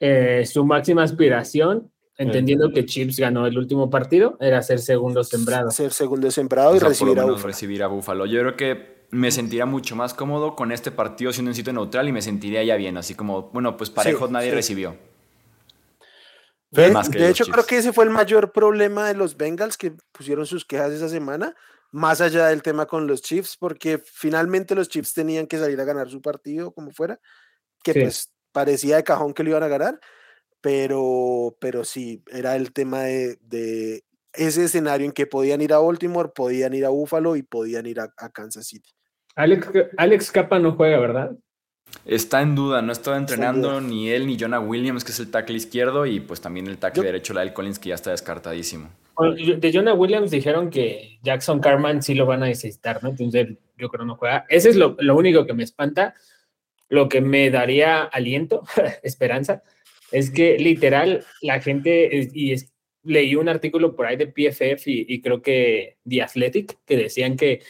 Eh, 0.00 0.44
su 0.44 0.64
máxima 0.64 1.04
aspiración, 1.04 1.90
entendiendo 2.18 2.70
que 2.70 2.84
Chips 2.84 3.18
ganó 3.18 3.46
el 3.46 3.56
último 3.56 3.88
partido, 3.88 4.36
era 4.40 4.60
ser 4.62 4.80
segundo 4.80 5.24
sembrado. 5.24 5.70
Ser 5.70 5.92
segundo 5.92 6.30
sembrado 6.30 6.74
y 6.74 6.76
o 6.76 6.80
sea, 6.80 6.88
recibir, 6.88 7.18
a 7.18 7.24
Buffalo. 7.24 7.46
recibir 7.46 7.82
a 7.82 7.86
Buffalo. 7.86 8.26
Yo 8.26 8.40
creo 8.40 8.56
que 8.56 9.06
me 9.10 9.30
sentiría 9.30 9.66
mucho 9.66 9.96
más 9.96 10.14
cómodo 10.14 10.56
con 10.56 10.72
este 10.72 10.90
partido 10.90 11.32
siendo 11.32 11.50
un 11.50 11.54
sitio 11.54 11.72
neutral 11.72 12.08
y 12.08 12.12
me 12.12 12.22
sentiría 12.22 12.62
ya 12.64 12.76
bien, 12.76 12.96
así 12.96 13.14
como, 13.14 13.50
bueno, 13.50 13.76
pues 13.76 13.90
parejo 13.90 14.26
sí, 14.26 14.32
nadie 14.32 14.50
sí. 14.50 14.56
recibió. 14.56 14.96
De, 16.76 17.18
de 17.18 17.30
hecho, 17.30 17.44
creo 17.46 17.64
que 17.64 17.78
ese 17.78 17.92
fue 17.92 18.04
el 18.04 18.10
mayor 18.10 18.52
problema 18.52 19.08
de 19.08 19.14
los 19.14 19.36
Bengals 19.36 19.76
que 19.76 19.94
pusieron 20.12 20.46
sus 20.46 20.64
quejas 20.64 20.92
esa 20.92 21.08
semana, 21.08 21.54
más 21.90 22.20
allá 22.20 22.48
del 22.48 22.62
tema 22.62 22.86
con 22.86 23.06
los 23.06 23.22
Chiefs, 23.22 23.56
porque 23.56 23.98
finalmente 24.04 24.74
los 24.74 24.88
Chiefs 24.88 25.14
tenían 25.14 25.46
que 25.46 25.58
salir 25.58 25.80
a 25.80 25.84
ganar 25.84 26.10
su 26.10 26.20
partido 26.20 26.72
como 26.72 26.90
fuera, 26.90 27.18
que 27.82 27.92
sí. 27.92 28.00
pues 28.00 28.32
parecía 28.52 28.96
de 28.96 29.04
cajón 29.04 29.32
que 29.32 29.42
lo 29.42 29.50
iban 29.50 29.62
a 29.62 29.68
ganar, 29.68 30.00
pero, 30.60 31.56
pero 31.60 31.84
sí, 31.84 32.22
era 32.30 32.56
el 32.56 32.72
tema 32.72 33.02
de, 33.02 33.38
de, 33.40 34.04
ese 34.32 34.64
escenario 34.64 35.06
en 35.06 35.12
que 35.12 35.26
podían 35.26 35.62
ir 35.62 35.72
a 35.72 35.78
Baltimore, 35.78 36.30
podían 36.34 36.74
ir 36.74 36.84
a 36.84 36.90
Buffalo 36.90 37.36
y 37.36 37.42
podían 37.42 37.86
ir 37.86 38.00
a, 38.00 38.12
a 38.18 38.28
Kansas 38.30 38.66
City. 38.66 38.90
Alex, 39.34 39.68
Alex 39.96 40.30
Capa 40.30 40.58
no 40.58 40.72
juega, 40.72 40.98
¿verdad? 40.98 41.36
Está 42.04 42.42
en 42.42 42.54
duda, 42.54 42.82
no 42.82 42.92
estaba 42.92 43.16
entrenando 43.16 43.80
ni 43.80 44.10
él 44.10 44.26
ni 44.26 44.38
Jonah 44.38 44.60
Williams, 44.60 45.02
que 45.02 45.12
es 45.12 45.18
el 45.18 45.30
tackle 45.30 45.56
izquierdo, 45.56 46.06
y 46.06 46.20
pues 46.20 46.40
también 46.40 46.66
el 46.68 46.78
tackle 46.78 47.02
Yo, 47.02 47.06
derecho, 47.06 47.34
Lyle 47.34 47.52
Collins, 47.52 47.78
que 47.78 47.88
ya 47.88 47.96
está 47.96 48.10
descartadísimo. 48.12 48.90
De 49.38 49.72
Jonah 49.72 49.94
Williams 49.94 50.30
dijeron 50.30 50.70
que 50.70 51.18
Jackson 51.22 51.58
Carman 51.58 52.02
sí 52.02 52.14
lo 52.14 52.26
van 52.26 52.42
a 52.42 52.46
necesitar, 52.46 53.02
¿no? 53.02 53.08
Entonces 53.10 53.48
yo 53.76 53.88
creo 53.88 54.04
no 54.04 54.16
juega. 54.16 54.44
Ese 54.48 54.68
es 54.68 54.76
lo, 54.76 54.96
lo 55.00 55.16
único 55.16 55.46
que 55.46 55.54
me 55.54 55.64
espanta 55.64 56.14
lo 56.88 57.08
que 57.08 57.20
me 57.20 57.50
daría 57.50 58.02
aliento, 58.02 58.62
esperanza, 59.02 59.62
es 60.12 60.30
que 60.30 60.58
literal 60.58 61.24
la 61.42 61.60
gente, 61.60 62.28
y 62.32 62.52
es, 62.52 62.72
leí 63.02 63.34
un 63.34 63.48
artículo 63.48 63.94
por 63.94 64.06
ahí 64.06 64.16
de 64.16 64.26
PFF 64.26 64.86
y, 64.88 65.06
y, 65.08 65.20
creo 65.20 65.42
que 65.42 65.96
The 66.08 66.22
Athletic, 66.22 66.78
que 66.84 66.96
decían 66.96 67.36
que 67.36 67.62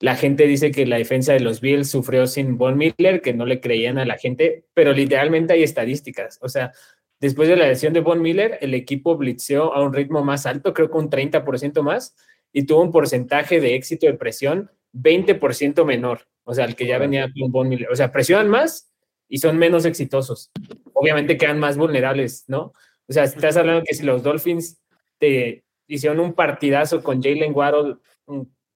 la 0.00 0.14
gente 0.14 0.46
dice 0.46 0.70
que 0.70 0.86
la 0.86 0.98
defensa 0.98 1.32
de 1.32 1.40
los 1.40 1.60
Bills 1.60 1.90
sufrió 1.90 2.26
sin 2.26 2.56
Von 2.56 2.76
Miller, 2.76 3.20
que 3.20 3.34
no 3.34 3.46
le 3.46 3.60
creían 3.60 3.98
a 3.98 4.04
la 4.04 4.16
gente, 4.16 4.64
pero 4.74 4.92
literalmente 4.92 5.54
hay 5.54 5.62
estadísticas. 5.62 6.38
O 6.40 6.48
sea, 6.48 6.72
después 7.20 7.48
de 7.48 7.56
la 7.56 7.66
lesión 7.66 7.92
de 7.92 8.00
Von 8.00 8.22
Miller, 8.22 8.58
el 8.60 8.74
equipo 8.74 9.16
blitzeó 9.16 9.74
a 9.74 9.82
un 9.82 9.92
ritmo 9.92 10.24
más 10.24 10.46
alto, 10.46 10.72
creo 10.72 10.90
que 10.90 10.98
un 10.98 11.10
30% 11.10 11.82
más, 11.82 12.14
y 12.52 12.64
tuvo 12.64 12.82
un 12.82 12.92
porcentaje 12.92 13.60
de 13.60 13.74
éxito 13.74 14.06
de 14.06 14.14
presión 14.14 14.70
20% 14.92 15.84
menor. 15.84 16.28
O 16.44 16.54
sea, 16.54 16.64
el 16.64 16.76
que 16.76 16.86
ya 16.86 16.98
venía 16.98 17.28
con 17.38 17.50
Von 17.50 17.68
Miller. 17.68 17.90
O 17.90 17.96
sea, 17.96 18.12
presionan 18.12 18.48
más 18.48 18.92
y 19.28 19.38
son 19.38 19.58
menos 19.58 19.84
exitosos. 19.84 20.50
Obviamente 20.94 21.36
quedan 21.36 21.58
más 21.58 21.76
vulnerables, 21.76 22.44
¿no? 22.46 22.72
O 23.06 23.12
sea, 23.12 23.24
estás 23.24 23.56
hablando 23.56 23.84
que 23.84 23.94
si 23.94 24.04
los 24.04 24.22
Dolphins 24.22 24.80
te 25.18 25.64
hicieron 25.86 26.20
un 26.20 26.34
partidazo 26.34 27.02
con 27.02 27.22
Jalen 27.22 27.54
Waddle, 27.54 27.96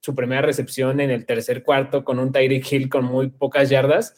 su 0.03 0.15
primera 0.17 0.43
recepción 0.43 1.01
en 1.01 1.11
el 1.11 1.25
tercer 1.25 1.63
cuarto 1.63 2.05
con 2.05 2.19
un 2.19 2.33
Tyreek 2.33 2.71
Hill 2.71 2.89
con 2.89 3.05
muy 3.05 3.29
pocas 3.31 3.71
yardas, 3.71 4.17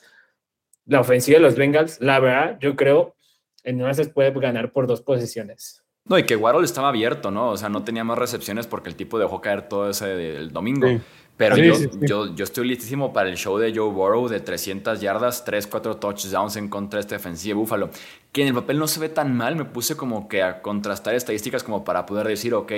la 0.87 1.01
ofensiva 1.01 1.37
de 1.37 1.43
los 1.43 1.57
Bengals, 1.57 2.01
la 2.01 2.18
verdad, 2.20 2.59
yo 2.59 2.74
creo, 2.74 3.16
en 3.64 3.82
una 3.82 3.93
se 3.93 4.07
puede 4.07 4.30
ganar 4.32 4.72
por 4.72 4.87
dos 4.87 5.03
posiciones. 5.03 5.85
No, 6.07 6.18
y 6.18 6.24
que 6.24 6.37
Waddle 6.37 6.64
estaba 6.64 6.89
abierto, 6.89 7.30
¿no? 7.30 7.51
O 7.51 7.57
sea, 7.57 7.68
no 7.68 7.85
tenía 7.85 8.05
más 8.05 8.18
recepciones 8.18 8.66
porque 8.66 8.89
el 8.89 8.97
tipo 8.97 9.18
dejó 9.18 9.41
caer 9.41 9.68
todo 9.68 9.91
ese 9.91 10.07
del 10.07 10.53
domingo. 10.53 10.87
Sí. 10.87 11.01
Pero 11.37 11.57
sí, 11.57 11.64
yo, 11.64 11.74
sí, 11.74 11.89
sí. 11.91 11.99
Yo, 12.03 12.35
yo, 12.35 12.45
estoy 12.45 12.68
listísimo 12.68 13.12
para 13.12 13.28
el 13.28 13.37
show 13.37 13.59
de 13.59 13.74
Joe 13.74 13.91
Burrow 13.91 14.28
de 14.28 14.41
300 14.41 15.01
yardas, 15.01 15.45
3, 15.45 15.66
4 15.66 15.97
touchdowns 15.97 16.57
en 16.57 16.68
contra 16.68 16.99
de 16.99 17.01
esta 17.01 17.16
defensiva 17.16 17.55
de 17.55 17.61
Búfalo. 17.61 17.91
Que 18.32 18.43
en 18.43 18.49
el 18.49 18.55
papel 18.55 18.78
no 18.78 18.87
se 18.87 19.01
ve 19.01 19.09
tan 19.09 19.37
mal. 19.37 19.57
Me 19.57 19.64
puse 19.64 19.97
como 19.97 20.28
que 20.28 20.43
a 20.43 20.62
contrastar 20.62 21.14
estadísticas 21.14 21.64
como 21.64 21.85
para 21.85 22.07
poder 22.07 22.28
decir, 22.28 22.55
ok, 22.55 22.72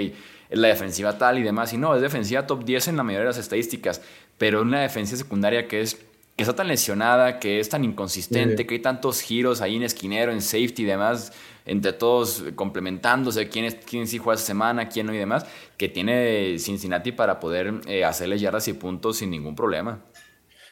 es 0.48 0.58
la 0.58 0.68
defensiva 0.68 1.18
tal 1.18 1.38
y 1.38 1.42
demás. 1.42 1.72
Y 1.72 1.78
no, 1.78 1.94
es 1.94 2.02
defensiva 2.02 2.46
top 2.46 2.64
10 2.64 2.88
en 2.88 2.96
la 2.96 3.02
mayoría 3.02 3.24
de 3.24 3.30
las 3.30 3.38
estadísticas. 3.38 4.02
Pero 4.38 4.62
una 4.62 4.80
defensiva 4.80 5.18
secundaria 5.18 5.66
que 5.68 5.80
es 5.80 5.98
que 6.36 6.42
está 6.42 6.54
tan 6.54 6.68
lesionada, 6.68 7.38
que 7.38 7.60
es 7.60 7.68
tan 7.70 7.82
inconsistente, 7.82 8.58
sí. 8.58 8.64
que 8.66 8.74
hay 8.74 8.80
tantos 8.82 9.22
giros 9.22 9.62
ahí 9.62 9.76
en 9.76 9.82
esquinero, 9.82 10.32
en 10.32 10.42
safety 10.42 10.82
y 10.82 10.84
demás, 10.84 11.32
entre 11.64 11.94
todos 11.94 12.44
complementándose, 12.54 13.48
quién, 13.48 13.64
es, 13.64 13.76
quién 13.76 14.06
sí 14.06 14.18
juega 14.18 14.36
esa 14.36 14.46
semana, 14.46 14.90
quién 14.90 15.06
no 15.06 15.14
y 15.14 15.18
demás, 15.18 15.46
que 15.78 15.88
tiene 15.88 16.58
Cincinnati 16.58 17.12
para 17.12 17.40
poder 17.40 17.80
eh, 17.86 18.04
hacerle 18.04 18.38
yardas 18.38 18.68
y 18.68 18.74
puntos 18.74 19.16
sin 19.16 19.30
ningún 19.30 19.54
problema. 19.54 20.04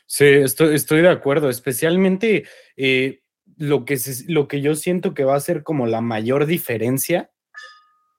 Sí, 0.07 0.27
estoy, 0.27 0.75
estoy 0.75 1.01
de 1.01 1.09
acuerdo, 1.09 1.49
especialmente 1.49 2.45
eh, 2.77 3.23
lo, 3.57 3.87
que 3.87 3.97
se, 3.97 4.31
lo 4.31 4.49
que 4.49 4.61
yo 4.61 4.75
siento 4.75 5.15
que 5.15 5.25
va 5.25 5.35
a 5.35 5.41
ser 5.41 5.63
como 5.63 5.87
la 5.87 6.03
mayor 6.03 6.45
diferencia 6.45 7.31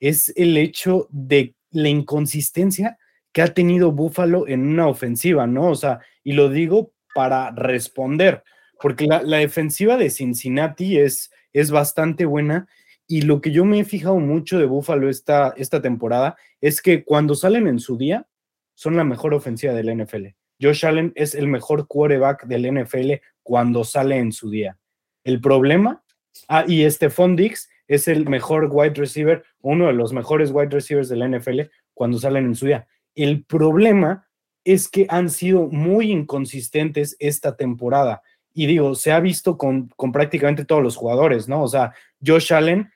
es 0.08 0.32
el 0.36 0.56
hecho 0.58 1.08
de 1.10 1.56
la 1.72 1.90
inconsistencia 1.90 3.00
que 3.34 3.42
ha 3.42 3.54
tenido 3.54 3.92
Buffalo 3.92 4.48
en 4.48 4.62
una 4.68 4.88
ofensiva, 4.88 5.48
¿no? 5.48 5.72
O 5.72 5.76
sea, 5.76 6.00
y 6.24 6.34
lo 6.34 6.50
digo 6.50 6.94
para 7.16 7.50
responder, 7.52 8.44
porque 8.80 9.08
la, 9.08 9.24
defensiva 9.24 9.98
de 9.98 10.12
Cincinnati 10.12 11.00
es, 11.00 11.32
es 11.54 11.72
bastante 11.72 12.26
buena 12.26 12.68
y 13.08 13.24
lo 13.24 13.42
que 13.42 13.52
yo 13.52 13.66
me 13.66 13.80
he 13.80 13.84
fijado 13.84 14.20
mucho 14.20 14.60
de 14.60 14.66
Buffalo 14.66 15.10
esta, 15.10 15.54
esta 15.58 15.82
temporada 15.82 16.38
es 16.62 16.82
que 16.82 17.04
cuando 17.04 17.34
salen 17.34 17.68
en 17.68 17.80
su 17.80 17.98
día 17.98 18.28
son 18.76 18.96
la 18.96 19.04
mejor 19.04 19.34
ofensiva 19.34 19.74
del 19.74 20.04
NFL. 20.04 20.28
Josh 20.62 20.86
Allen 20.86 21.14
es 21.16 21.34
el 21.34 21.48
mejor 21.48 21.88
quarterback 21.88 22.46
del 22.46 22.72
NFL 22.72 23.14
cuando 23.42 23.84
sale 23.84 24.18
en 24.18 24.32
su 24.32 24.50
día. 24.52 24.78
El 25.24 25.42
problema, 25.42 26.04
ah, 26.48 26.64
y 26.68 26.90
Stephon 26.90 27.36
Diggs 27.36 27.70
es 27.88 28.08
el 28.08 28.28
mejor 28.28 28.70
wide 28.72 28.94
receiver, 28.96 29.44
uno 29.62 29.88
de 29.88 29.94
los 29.94 30.14
mejores 30.14 30.52
wide 30.52 30.70
receivers 30.70 31.10
del 31.10 31.30
NFL 31.30 31.62
cuando 31.94 32.18
salen 32.18 32.46
en 32.46 32.56
su 32.56 32.66
día. 32.66 32.88
El 33.14 33.44
problema 33.46 34.28
es 34.64 34.90
que 34.90 35.06
han 35.10 35.30
sido 35.30 35.68
muy 35.68 36.12
inconsistentes 36.12 37.16
esta 37.20 37.56
temporada. 37.56 38.22
Y 38.54 38.66
digo, 38.66 38.96
se 38.96 39.12
ha 39.12 39.20
visto 39.20 39.58
con, 39.58 39.90
con, 39.96 40.12
prácticamente 40.12 40.66
todos 40.66 40.82
los 40.82 40.96
jugadores, 40.96 41.48
¿no? 41.48 41.62
O 41.64 41.68
sea, 41.68 41.94
Josh 42.26 42.54
Allen, 42.54 42.90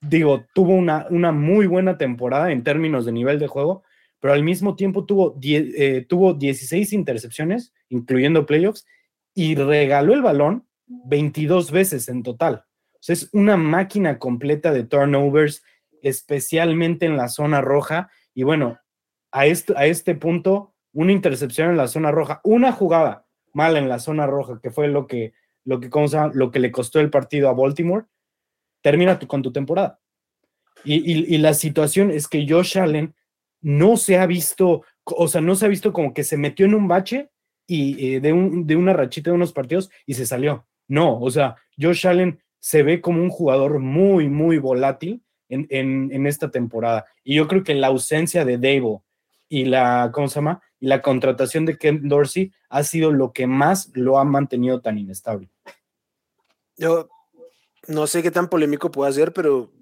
digo, 0.00 0.46
tuvo 0.54 0.74
una, 0.74 1.06
una 1.10 1.32
muy 1.32 1.66
buena 1.66 1.98
temporada 1.98 2.50
en 2.50 2.64
términos 2.64 3.04
de 3.04 3.12
nivel 3.12 3.38
de 3.38 3.48
juego, 3.48 3.82
pero 4.20 4.32
al 4.34 4.42
mismo 4.42 4.76
tiempo 4.76 5.04
tuvo, 5.04 5.30
die, 5.38 5.72
eh, 5.76 6.06
tuvo 6.06 6.34
16 6.34 6.92
intercepciones, 6.92 7.72
incluyendo 7.88 8.46
playoffs, 8.46 8.86
y 9.34 9.54
regaló 9.54 10.14
el 10.14 10.22
balón 10.22 10.66
22 10.86 11.70
veces 11.70 12.08
en 12.08 12.22
total. 12.22 12.64
Sea, 13.00 13.14
es 13.14 13.28
una 13.32 13.56
máquina 13.56 14.18
completa 14.18 14.72
de 14.72 14.84
turnovers, 14.84 15.62
especialmente 16.02 17.06
en 17.06 17.16
la 17.16 17.28
zona 17.28 17.60
roja. 17.60 18.10
Y 18.34 18.42
bueno, 18.42 18.78
a 19.32 19.46
este, 19.46 19.74
a 19.76 19.86
este 19.86 20.14
punto, 20.14 20.74
una 20.92 21.12
intercepción 21.12 21.70
en 21.70 21.76
la 21.76 21.88
zona 21.88 22.10
roja, 22.10 22.40
una 22.44 22.72
jugada 22.72 23.26
mala 23.52 23.78
en 23.78 23.88
la 23.88 23.98
zona 23.98 24.26
roja, 24.26 24.60
que 24.62 24.70
fue 24.70 24.88
lo 24.88 25.06
que, 25.06 25.32
lo 25.64 25.80
que, 25.80 25.90
lo 26.34 26.50
que 26.50 26.60
le 26.60 26.70
costó 26.70 27.00
el 27.00 27.10
partido 27.10 27.48
a 27.48 27.54
Baltimore, 27.54 28.06
termina 28.82 29.18
tu, 29.18 29.26
con 29.26 29.42
tu 29.42 29.52
temporada. 29.52 30.00
Y, 30.84 30.94
y, 30.94 31.34
y, 31.34 31.38
la 31.38 31.52
situación 31.52 32.10
es 32.10 32.26
que 32.26 32.46
Josh 32.48 32.78
Allen 32.78 33.14
no 33.60 33.96
se 33.98 34.18
ha 34.18 34.26
visto, 34.26 34.82
o 35.04 35.28
sea, 35.28 35.40
no 35.40 35.54
se 35.54 35.66
ha 35.66 35.68
visto 35.68 35.92
como 35.92 36.14
que 36.14 36.24
se 36.24 36.38
metió 36.38 36.64
en 36.64 36.74
un 36.74 36.88
bache 36.88 37.30
y 37.66 38.14
eh, 38.14 38.20
de, 38.20 38.32
un, 38.32 38.66
de 38.66 38.76
una 38.76 38.94
rachita 38.94 39.30
de 39.30 39.36
unos 39.36 39.52
partidos 39.52 39.90
y 40.06 40.14
se 40.14 40.26
salió. 40.26 40.66
No, 40.88 41.20
o 41.20 41.30
sea, 41.30 41.56
Josh 41.78 42.06
Allen 42.06 42.42
se 42.60 42.82
ve 42.82 43.00
como 43.00 43.22
un 43.22 43.30
jugador 43.30 43.78
muy, 43.80 44.28
muy 44.28 44.58
volátil 44.58 45.22
en, 45.48 45.66
en, 45.70 46.26
esta 46.26 46.50
temporada. 46.50 47.06
Y 47.24 47.34
yo 47.34 47.48
creo 47.48 47.64
que 47.64 47.74
la 47.74 47.88
ausencia 47.88 48.44
de 48.44 48.58
Davo, 48.58 49.04
y 49.48 49.64
la, 49.64 50.10
¿cómo 50.12 50.28
se 50.28 50.36
llama? 50.36 50.62
Y 50.78 50.86
la 50.86 51.02
contratación 51.02 51.66
de 51.66 51.76
Ken 51.76 52.08
Dorsey 52.08 52.52
ha 52.68 52.84
sido 52.84 53.10
lo 53.10 53.32
que 53.32 53.46
más 53.46 53.90
lo 53.94 54.18
ha 54.18 54.24
mantenido 54.24 54.80
tan 54.80 54.96
inestable. 54.96 55.50
Yo 56.76 57.08
no 57.88 58.06
sé 58.06 58.22
qué 58.22 58.30
tan 58.30 58.48
polémico 58.48 58.90
puede 58.90 59.12
ser, 59.12 59.32
pero 59.32 59.72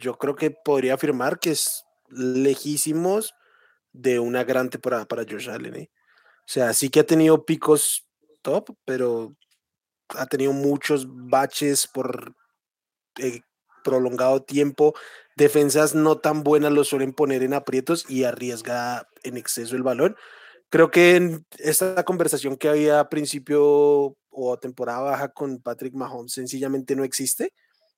yo 0.00 0.18
creo 0.18 0.34
que 0.34 0.50
podría 0.50 0.94
afirmar 0.94 1.38
que 1.38 1.52
es 1.52 1.84
lejísimos 2.08 3.34
de 3.92 4.18
una 4.18 4.42
gran 4.44 4.68
temporada 4.68 5.06
para 5.06 5.22
Josh 5.22 5.48
Allen. 5.48 5.76
¿eh? 5.76 5.90
O 6.40 6.46
sea, 6.46 6.74
sí 6.74 6.90
que 6.90 7.00
ha 7.00 7.06
tenido 7.06 7.44
picos 7.46 8.06
top, 8.42 8.76
pero 8.84 9.34
ha 10.18 10.26
tenido 10.26 10.52
muchos 10.52 11.06
baches 11.08 11.86
por 11.86 12.34
eh, 13.18 13.40
prolongado 13.82 14.42
tiempo. 14.42 14.94
Defensas 15.36 15.94
no 15.94 16.18
tan 16.18 16.42
buenas 16.42 16.72
lo 16.72 16.84
suelen 16.84 17.12
poner 17.12 17.42
en 17.42 17.54
aprietos 17.54 18.04
y 18.08 18.24
arriesga 18.24 19.08
en 19.22 19.36
exceso 19.36 19.76
el 19.76 19.82
balón. 19.82 20.16
Creo 20.70 20.90
que 20.90 21.16
en 21.16 21.46
esta 21.58 22.04
conversación 22.04 22.56
que 22.56 22.68
había 22.68 23.00
a 23.00 23.08
principio 23.08 24.16
o 24.30 24.58
temporada 24.60 25.00
baja 25.00 25.28
con 25.28 25.60
Patrick 25.60 25.94
Mahomes 25.94 26.32
sencillamente 26.32 26.96
no 26.96 27.04
existe. 27.04 27.52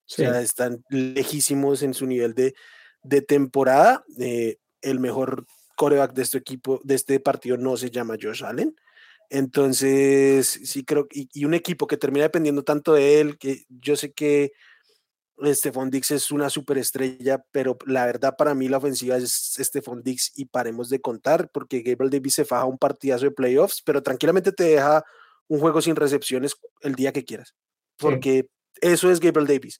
O 0.06 0.08
sea, 0.08 0.40
están 0.40 0.84
lejísimos 0.88 1.82
en 1.82 1.94
su 1.94 2.06
nivel 2.06 2.34
de, 2.34 2.54
de 3.02 3.22
temporada. 3.22 4.04
Eh, 4.18 4.58
el 4.82 5.00
mejor 5.00 5.46
coreback 5.76 6.12
de 6.12 6.22
este 6.22 6.38
equipo, 6.38 6.80
de 6.84 6.94
este 6.94 7.18
partido, 7.18 7.56
no 7.56 7.76
se 7.76 7.90
llama 7.90 8.16
Josh 8.20 8.44
Allen. 8.44 8.76
Entonces, 9.30 10.60
sí 10.64 10.84
creo, 10.84 11.06
y, 11.10 11.28
y 11.32 11.44
un 11.44 11.54
equipo 11.54 11.86
que 11.86 11.96
termina 11.96 12.24
dependiendo 12.24 12.62
tanto 12.62 12.94
de 12.94 13.20
él, 13.20 13.38
que 13.38 13.64
yo 13.68 13.96
sé 13.96 14.12
que 14.12 14.52
Stephon 15.44 15.90
Dix 15.90 16.10
es 16.12 16.30
una 16.30 16.48
superestrella, 16.48 17.44
pero 17.52 17.76
la 17.86 18.06
verdad 18.06 18.34
para 18.36 18.54
mí 18.54 18.68
la 18.68 18.78
ofensiva 18.78 19.16
es 19.16 19.54
Stephon 19.58 20.02
Dix 20.02 20.32
y 20.34 20.46
paremos 20.46 20.88
de 20.88 21.00
contar, 21.00 21.50
porque 21.50 21.82
Gabriel 21.82 22.10
Davis 22.10 22.34
se 22.34 22.44
faja 22.44 22.64
un 22.64 22.78
partidazo 22.78 23.26
de 23.26 23.30
playoffs, 23.32 23.82
pero 23.84 24.02
tranquilamente 24.02 24.52
te 24.52 24.64
deja 24.64 25.04
un 25.48 25.60
juego 25.60 25.82
sin 25.82 25.96
recepciones 25.96 26.56
el 26.80 26.94
día 26.94 27.12
que 27.12 27.24
quieras, 27.24 27.54
porque 27.98 28.48
eso 28.80 29.10
es 29.10 29.20
Gabriel 29.20 29.46
Davis. 29.46 29.78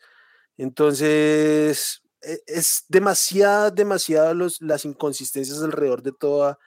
Entonces, 0.58 2.02
e, 2.22 2.38
es 2.46 2.84
demasiado, 2.88 3.70
demasiado 3.70 4.34
los, 4.34 4.60
las 4.60 4.84
inconsistencias 4.84 5.62
alrededor 5.62 6.02
de 6.02 6.12
toda, 6.12 6.58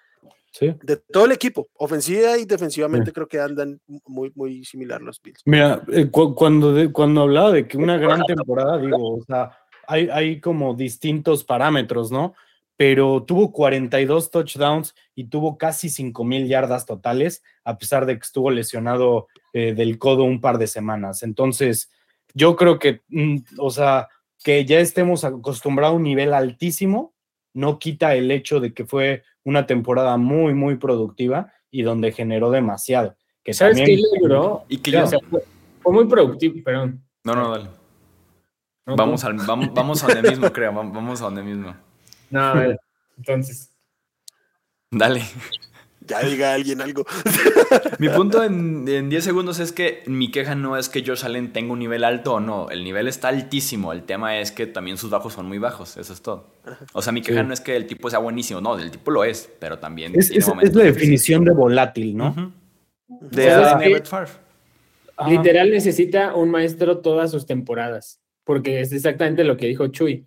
de 0.59 0.97
todo 0.97 1.25
el 1.25 1.31
equipo, 1.31 1.69
ofensiva 1.75 2.37
y 2.37 2.45
defensivamente 2.45 3.11
creo 3.13 3.27
que 3.27 3.39
andan 3.39 3.79
muy, 4.05 4.31
muy 4.35 4.65
similar 4.65 5.01
los 5.01 5.21
Bills. 5.21 5.41
Mira, 5.45 5.83
eh, 5.91 6.09
cuando, 6.09 6.91
cuando 6.91 7.21
hablaba 7.21 7.51
de 7.51 7.67
que 7.67 7.77
una 7.77 7.97
gran 7.97 8.23
temporada, 8.25 8.77
digo, 8.77 9.17
o 9.17 9.23
sea, 9.23 9.51
hay, 9.87 10.09
hay 10.09 10.39
como 10.39 10.73
distintos 10.73 11.43
parámetros, 11.43 12.11
¿no? 12.11 12.33
Pero 12.75 13.23
tuvo 13.23 13.51
42 13.51 14.31
touchdowns 14.31 14.95
y 15.13 15.25
tuvo 15.25 15.57
casi 15.57 15.89
5 15.89 16.23
mil 16.23 16.47
yardas 16.47 16.85
totales, 16.85 17.43
a 17.63 17.77
pesar 17.77 18.05
de 18.05 18.15
que 18.15 18.23
estuvo 18.23 18.51
lesionado 18.51 19.27
eh, 19.53 19.73
del 19.73 19.97
codo 19.97 20.23
un 20.23 20.41
par 20.41 20.57
de 20.57 20.67
semanas. 20.67 21.23
Entonces, 21.23 21.91
yo 22.33 22.55
creo 22.55 22.79
que, 22.79 23.01
mm, 23.09 23.37
o 23.57 23.69
sea, 23.69 24.07
que 24.43 24.65
ya 24.65 24.79
estemos 24.79 25.23
acostumbrados 25.23 25.93
a 25.93 25.97
un 25.97 26.03
nivel 26.03 26.33
altísimo, 26.33 27.13
no 27.53 27.79
quita 27.79 28.15
el 28.15 28.29
hecho 28.31 28.59
de 28.59 28.73
que 28.73 28.85
fue 28.85 29.23
una 29.43 29.65
temporada 29.65 30.17
muy, 30.17 30.53
muy 30.53 30.75
productiva 30.77 31.51
y 31.71 31.81
donde 31.83 32.11
generó 32.11 32.51
demasiado. 32.51 33.15
Que 33.43 33.53
¿Sabes 33.53 33.77
también, 33.77 33.99
qué 33.99 34.19
logró? 34.19 34.65
Y 34.69 34.77
que 34.77 34.91
yo- 34.91 35.03
O 35.03 35.07
sea, 35.07 35.19
fue, 35.29 35.41
fue 35.81 35.93
muy 35.93 36.05
productivo, 36.07 36.55
perdón. 36.63 37.03
No, 37.23 37.35
no, 37.35 37.51
dale. 37.51 37.65
No, 38.85 38.95
Vamos, 38.95 39.23
al, 39.23 39.35
vamos, 39.37 39.69
vamos 39.73 40.03
a 40.03 40.07
donde 40.07 40.29
mismo, 40.29 40.51
creo. 40.51 40.71
vam- 40.71 40.91
Vamos 40.93 41.21
a 41.21 41.25
donde 41.25 41.43
mismo. 41.43 41.75
No, 42.31 42.41
a 42.41 42.53
ver, 42.53 42.79
entonces. 43.17 43.71
Dale. 44.91 45.21
Ya 46.09 46.21
diga 46.21 46.53
alguien 46.53 46.81
algo. 46.81 47.05
Mi 47.99 48.09
punto 48.09 48.43
en, 48.43 48.87
en 48.87 49.09
10 49.09 49.23
segundos 49.23 49.59
es 49.59 49.71
que 49.71 50.01
mi 50.07 50.31
queja 50.31 50.55
no 50.55 50.75
es 50.75 50.89
que 50.89 51.03
Josh 51.05 51.23
Allen 51.23 51.53
tenga 51.53 51.71
un 51.73 51.79
nivel 51.79 52.03
alto 52.03 52.33
o 52.33 52.39
no. 52.39 52.69
El 52.71 52.83
nivel 52.83 53.07
está 53.07 53.27
altísimo. 53.27 53.93
El 53.93 54.03
tema 54.03 54.39
es 54.39 54.51
que 54.51 54.65
también 54.65 54.97
sus 54.97 55.09
bajos 55.11 55.33
son 55.33 55.45
muy 55.47 55.59
bajos. 55.59 55.97
Eso 55.97 56.11
es 56.11 56.21
todo. 56.21 56.47
O 56.93 57.01
sea, 57.01 57.13
mi 57.13 57.21
queja 57.21 57.41
Sí. 57.41 57.47
no 57.47 57.53
es 57.53 57.61
que 57.61 57.75
el 57.75 57.85
tipo 57.87 58.09
sea 58.09 58.19
buenísimo. 58.19 58.59
No, 58.59 58.77
el 58.77 58.89
tipo 58.91 59.11
lo 59.11 59.23
es. 59.23 59.49
Pero 59.59 59.77
también. 59.79 60.13
Es, 60.15 60.27
tiene 60.29 60.39
es- 60.39 60.43
es 60.45 60.49
momentos 60.49 60.75
la 60.75 60.83
de- 60.83 60.91
definición 60.91 61.45
de 61.45 61.51
volátil, 61.51 62.17
¿no? 62.17 62.29
Ujú. 62.29 62.51
O 63.09 63.27
De 63.29 63.43
sea. 63.43 63.77
Ajá. 65.17 65.29
Literal 65.29 65.69
necesita 65.69 66.33
un 66.35 66.49
maestro 66.49 66.99
todas 66.99 67.29
sus 67.31 67.45
temporadas, 67.45 68.19
porque 68.45 68.81
es 68.81 68.91
exactamente 68.93 69.43
lo 69.43 69.57
que 69.57 69.67
dijo 69.67 69.87
Chuy. 69.87 70.25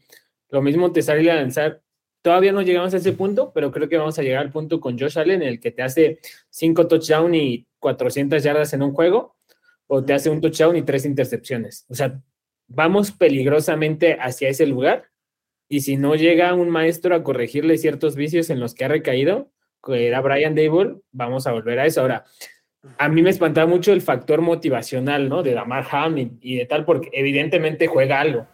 Lo 0.51 0.63
mismo 0.63 0.93
te 0.93 1.03
sale 1.03 1.31
a 1.31 1.35
lanzar. 1.37 1.82
Todavía 2.23 2.53
no 2.53 2.63
llegamos 2.63 2.95
a 2.95 2.99
ese 2.99 3.13
punto, 3.13 3.53
pero 3.53 3.73
creo 3.73 3.89
que 3.89 3.99
vamos 3.99 4.19
a 4.19 4.23
llegar 4.23 4.43
al 4.43 4.53
punto 4.53 4.81
con 4.81 4.99
Josh 4.99 5.19
Allen, 5.19 5.43
en 5.43 5.49
el 5.49 5.61
que 5.61 5.73
te 5.73 5.83
hace 5.83 6.21
cinco 6.51 6.87
touchdowns 6.87 7.35
y 7.35 7.67
400 7.81 8.43
yardas 8.43 8.73
en 8.73 8.83
un 8.83 8.93
juego, 8.93 9.37
o 9.89 10.05
te 10.05 10.15
hace 10.15 10.31
un 10.31 10.41
touchdown 10.41 10.77
y 10.77 10.83
tres 10.83 11.05
intercepciones. 11.05 11.85
O 11.89 11.95
sea, 11.95 12.21
vamos 12.69 13.11
peligrosamente 13.11 14.17
hacia 14.21 14.49
ese 14.49 14.67
lugar, 14.67 15.11
y 15.69 15.81
si 15.81 15.97
no 15.97 16.15
llega 16.15 16.55
un 16.55 16.71
maestro 16.71 17.15
a 17.15 17.25
corregirle 17.25 17.79
ciertos 17.79 18.15
vicios 18.15 18.51
en 18.51 18.61
los 18.61 18.75
que 18.75 18.85
ha 18.85 18.89
recaído, 18.89 19.51
que 19.85 20.07
era 20.07 20.21
Brian 20.21 20.55
Dable, 20.55 20.97
vamos 21.11 21.47
a 21.47 21.53
volver 21.53 21.81
a 21.81 21.87
eso. 21.87 22.03
Ahora, 22.03 22.25
a 22.99 23.09
mí 23.09 23.23
me 23.23 23.31
espantaba 23.31 23.67
mucho 23.67 23.93
el 23.93 24.03
factor 24.03 24.41
motivacional, 24.43 25.29
¿no? 25.29 25.43
De 25.43 25.55
Damar 25.55 25.87
Hamlin 25.91 26.39
y 26.41 26.57
de 26.57 26.67
tal, 26.67 26.85
porque 26.85 27.11
evidentemente 27.13 27.87
juega 27.87 28.21
algo. 28.21 28.47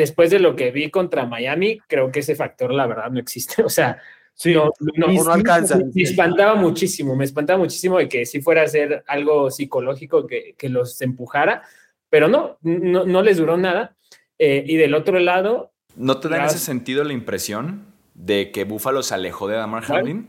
Después 0.00 0.30
de 0.30 0.38
lo 0.38 0.56
que 0.56 0.70
vi 0.70 0.90
contra 0.90 1.26
Miami, 1.26 1.78
creo 1.86 2.10
que 2.10 2.20
ese 2.20 2.34
factor, 2.34 2.72
la 2.72 2.86
verdad, 2.86 3.10
no 3.10 3.20
existe. 3.20 3.62
O 3.64 3.68
sea, 3.68 3.98
Sí, 4.32 4.54
no, 4.54 4.70
no, 4.96 5.30
alcanza. 5.30 5.78
me 5.92 6.02
espantaba 6.02 6.54
muchísimo, 6.54 7.14
me 7.14 7.26
espantaba 7.26 7.58
muchísimo 7.58 7.98
de 7.98 8.08
que 8.08 8.24
si 8.24 8.40
fuera 8.40 8.62
a 8.62 8.68
ser 8.68 9.04
algo 9.06 9.50
psicológico 9.50 10.26
que, 10.26 10.54
que 10.56 10.70
los 10.70 11.02
empujara, 11.02 11.62
pero 12.08 12.26
no, 12.26 12.56
no, 12.62 13.04
no 13.04 13.20
les 13.20 13.36
duró 13.36 13.58
nada. 13.58 13.96
Eh, 14.38 14.64
y 14.66 14.76
del 14.76 14.94
otro 14.94 15.18
lado, 15.18 15.74
¿No 15.94 16.20
te 16.20 16.30
da 16.30 16.38
en 16.38 16.44
ese 16.44 16.58
sentido 16.58 17.04
la 17.04 17.12
impresión 17.12 17.84
de 18.14 18.50
que 18.50 18.64
Buffalo 18.64 19.02
se 19.02 19.14
alejó 19.14 19.46
de 19.46 19.56
Damar. 19.56 19.84
Hamlin? 19.86 20.26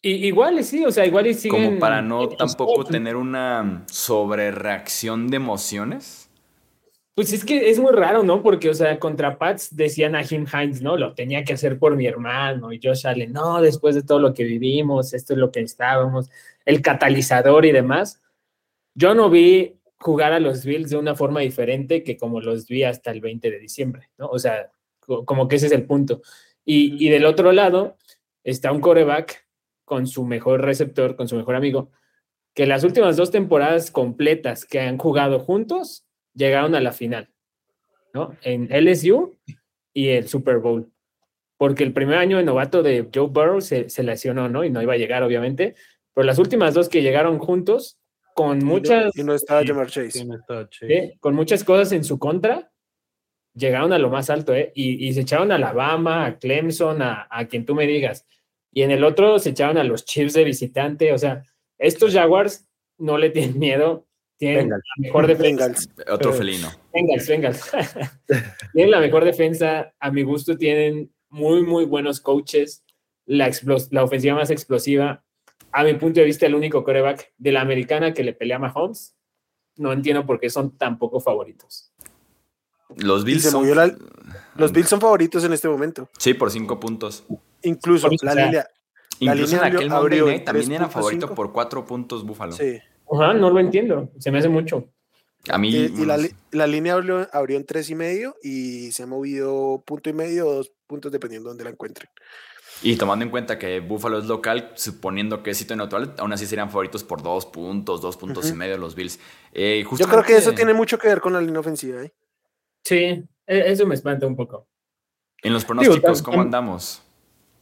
y, 0.00 0.26
igual 0.26 0.58
y 0.60 0.64
sí, 0.64 0.86
o 0.86 0.90
sea, 0.90 1.04
igual 1.04 1.26
y 1.26 1.34
siguen... 1.34 1.64
Como 1.64 1.78
para 1.78 2.00
no 2.00 2.28
tampoco 2.28 2.84
tener 2.84 3.16
una 3.16 3.84
sobrereacción 3.88 5.28
de 5.28 5.36
emociones. 5.36 6.27
Pues 7.18 7.32
es 7.32 7.44
que 7.44 7.68
es 7.68 7.80
muy 7.80 7.90
raro, 7.90 8.22
¿no? 8.22 8.44
Porque, 8.44 8.70
o 8.70 8.74
sea, 8.74 9.00
contra 9.00 9.38
Pats 9.38 9.74
decían 9.74 10.14
a 10.14 10.22
Jim 10.22 10.46
Hines, 10.46 10.82
¿no? 10.82 10.96
Lo 10.96 11.14
tenía 11.14 11.42
que 11.42 11.52
hacer 11.52 11.76
por 11.76 11.96
mi 11.96 12.06
hermano. 12.06 12.72
Y 12.72 12.78
Josh 12.80 13.08
Allen, 13.08 13.32
no, 13.32 13.60
después 13.60 13.96
de 13.96 14.04
todo 14.04 14.20
lo 14.20 14.32
que 14.34 14.44
vivimos, 14.44 15.12
esto 15.12 15.32
es 15.32 15.38
lo 15.40 15.50
que 15.50 15.58
estábamos, 15.58 16.30
el 16.64 16.80
catalizador 16.80 17.66
y 17.66 17.72
demás. 17.72 18.22
Yo 18.94 19.16
no 19.16 19.30
vi 19.30 19.80
jugar 19.98 20.32
a 20.32 20.38
los 20.38 20.64
Bills 20.64 20.90
de 20.90 20.96
una 20.96 21.16
forma 21.16 21.40
diferente 21.40 22.04
que 22.04 22.16
como 22.16 22.40
los 22.40 22.68
vi 22.68 22.84
hasta 22.84 23.10
el 23.10 23.20
20 23.20 23.50
de 23.50 23.58
diciembre, 23.58 24.10
¿no? 24.16 24.28
O 24.28 24.38
sea, 24.38 24.70
co- 25.00 25.24
como 25.24 25.48
que 25.48 25.56
ese 25.56 25.66
es 25.66 25.72
el 25.72 25.86
punto. 25.86 26.22
Y, 26.64 27.04
y 27.04 27.10
del 27.10 27.24
otro 27.24 27.50
lado 27.50 27.96
está 28.44 28.70
un 28.70 28.80
coreback 28.80 29.44
con 29.84 30.06
su 30.06 30.24
mejor 30.24 30.60
receptor, 30.60 31.16
con 31.16 31.26
su 31.26 31.34
mejor 31.34 31.56
amigo, 31.56 31.90
que 32.54 32.64
las 32.64 32.84
últimas 32.84 33.16
dos 33.16 33.32
temporadas 33.32 33.90
completas 33.90 34.64
que 34.64 34.78
han 34.78 34.98
jugado 34.98 35.40
juntos 35.40 36.04
llegaron 36.38 36.74
a 36.74 36.80
la 36.80 36.92
final, 36.92 37.28
¿no? 38.14 38.36
En 38.42 38.68
LSU 38.70 39.36
y 39.92 40.08
el 40.10 40.28
Super 40.28 40.58
Bowl. 40.58 40.90
Porque 41.58 41.82
el 41.84 41.92
primer 41.92 42.18
año 42.18 42.36
de 42.38 42.44
novato 42.44 42.82
de 42.84 43.08
Joe 43.12 43.26
Burrow 43.28 43.60
se, 43.60 43.90
se 43.90 44.02
lesionó, 44.04 44.48
¿no? 44.48 44.64
Y 44.64 44.70
no 44.70 44.80
iba 44.80 44.92
a 44.94 44.96
llegar, 44.96 45.22
obviamente. 45.24 45.74
Pero 46.14 46.24
las 46.24 46.38
últimas 46.38 46.72
dos 46.74 46.88
que 46.88 47.02
llegaron 47.02 47.38
juntos, 47.38 47.98
con 48.34 48.58
Y 48.58 48.64
no- 48.64 48.66
muchas, 48.66 49.16
Y 49.16 49.24
no 49.24 49.34
está 49.34 49.60
Sí. 49.62 49.66
Jamar 49.68 49.88
Chase. 49.88 50.10
sí. 50.12 50.86
¿eh? 50.88 51.16
con 51.20 51.34
muchas 51.34 51.64
cosas 51.64 51.90
en 51.92 52.04
su 52.04 52.18
contra, 52.20 52.70
llegaron 53.54 53.92
a 53.92 53.98
lo 53.98 54.08
más 54.10 54.30
alto, 54.30 54.54
¿eh? 54.54 54.70
Y, 54.76 55.06
y 55.08 55.12
se 55.12 55.22
echaron 55.22 55.50
a 55.50 55.56
Alabama, 55.56 56.26
a 56.26 56.38
Clemson, 56.38 57.02
a, 57.02 57.26
a 57.30 57.46
quien 57.48 57.66
tú 57.66 57.74
me 57.74 57.86
digas. 57.86 58.26
Y 58.72 58.82
en 58.82 58.92
el 58.92 59.02
otro 59.02 59.38
se 59.40 59.50
echaron 59.50 59.78
a 59.78 59.84
los 59.84 60.04
Chiefs 60.04 60.34
de 60.34 60.44
visitante. 60.44 61.12
O 61.12 61.18
sea, 61.18 61.42
estos 61.78 62.12
Jaguars 62.14 62.68
no 62.98 63.18
le 63.18 63.30
tienen 63.30 63.58
miedo, 63.58 64.06
tienen 64.38 64.58
Bengals. 64.68 64.84
la 64.96 65.02
mejor 65.02 65.26
defensa. 65.26 65.66
Bengals. 65.66 65.90
Otro 66.00 66.16
Pero- 66.18 66.32
felino. 66.32 66.68
Vengas, 66.94 67.28
vengas. 67.28 67.70
tienen 68.72 68.90
la 68.90 69.00
mejor 69.00 69.24
defensa. 69.24 69.92
A 70.00 70.10
mi 70.10 70.22
gusto 70.22 70.56
tienen 70.56 71.12
muy, 71.28 71.62
muy 71.62 71.84
buenos 71.84 72.20
coaches. 72.20 72.84
La, 73.26 73.46
explos- 73.48 73.88
la 73.90 74.04
ofensiva 74.04 74.34
más 74.36 74.50
explosiva. 74.50 75.22
A 75.72 75.84
mi 75.84 75.92
punto 75.94 76.20
de 76.20 76.26
vista, 76.26 76.46
el 76.46 76.54
único 76.54 76.82
coreback 76.82 77.32
de 77.36 77.52
la 77.52 77.60
americana 77.60 78.14
que 78.14 78.24
le 78.24 78.32
pelea 78.32 78.56
a 78.56 78.60
Mahomes. 78.60 79.14
No 79.76 79.92
entiendo 79.92 80.24
por 80.24 80.40
qué 80.40 80.48
son 80.50 80.76
tan 80.78 80.98
poco 80.98 81.20
favoritos. 81.20 81.92
Los 82.96 83.24
Bills 83.24 83.42
son- 83.50 83.68
la- 83.76 83.94
Los 84.56 84.72
Bills 84.72 84.88
son 84.88 85.00
favoritos 85.00 85.44
en 85.44 85.52
este 85.52 85.68
momento. 85.68 86.08
Sí, 86.18 86.32
por 86.34 86.50
cinco 86.50 86.80
puntos. 86.80 87.24
Incluso 87.62 88.08
Por 88.08 88.16
la 88.24 88.30
o 88.30 88.34
sea, 88.34 88.44
línea. 88.46 88.66
La 89.20 89.32
Incluso 89.34 89.56
en 89.56 89.62
aquel 89.64 89.74
abrió- 89.76 89.88
Monday 89.90 89.96
abrió 90.20 90.26
Night 90.26 90.44
también 90.44 90.72
era 90.72 90.86
3.5. 90.86 90.90
favorito 90.92 91.34
por 91.34 91.52
cuatro 91.52 91.84
puntos 91.84 92.24
Búfalo. 92.24 92.52
Sí. 92.52 92.78
Ajá, 93.12 93.34
no 93.34 93.50
lo 93.50 93.60
entiendo. 93.60 94.10
Se 94.18 94.30
me 94.30 94.38
hace 94.38 94.48
mucho. 94.48 94.88
A 95.48 95.58
mí. 95.58 95.74
Eh, 95.74 95.90
y 95.96 96.04
la, 96.04 96.18
la, 96.50 96.66
línea 96.66 96.94
abrió, 96.94 97.28
abrió, 97.32 97.56
en 97.56 97.64
tres 97.64 97.90
y 97.90 97.94
medio 97.94 98.36
y 98.42 98.92
se 98.92 99.04
ha 99.04 99.06
movido 99.06 99.82
punto 99.86 100.10
y 100.10 100.12
medio 100.12 100.46
o 100.46 100.54
dos 100.54 100.72
puntos 100.86 101.12
dependiendo 101.12 101.48
de 101.48 101.50
dónde 101.52 101.64
la 101.64 101.70
encuentren. 101.70 102.08
Y 102.82 102.96
tomando 102.96 103.24
en 103.24 103.30
cuenta 103.30 103.58
que 103.58 103.80
Buffalo 103.80 104.18
es 104.18 104.26
local, 104.26 104.72
suponiendo 104.76 105.42
que 105.42 105.50
es 105.50 105.58
sitio 105.58 105.74
neutral, 105.74 106.14
aún 106.18 106.32
así 106.32 106.46
serían 106.46 106.70
favoritos 106.70 107.02
por 107.02 107.22
dos 107.22 107.46
puntos, 107.46 108.00
dos 108.00 108.16
puntos 108.16 108.48
y 108.50 108.54
medio 108.54 108.78
los 108.78 108.94
Bills. 108.94 109.18
Eh, 109.52 109.84
Yo 109.96 110.06
creo 110.06 110.22
que 110.22 110.36
eso 110.36 110.52
tiene 110.52 110.74
mucho 110.74 110.98
que 110.98 111.08
ver 111.08 111.20
con 111.20 111.32
la 111.32 111.40
línea 111.40 111.60
ofensiva. 111.60 112.02
¿eh? 112.02 112.12
Sí, 112.84 112.96
e, 112.96 113.24
eso 113.46 113.84
me 113.84 113.94
espanta 113.94 114.26
un 114.26 114.36
poco. 114.36 114.68
En 115.42 115.52
los 115.52 115.64
pronósticos, 115.64 116.22
¿cómo 116.22 116.40
andamos? 116.40 117.02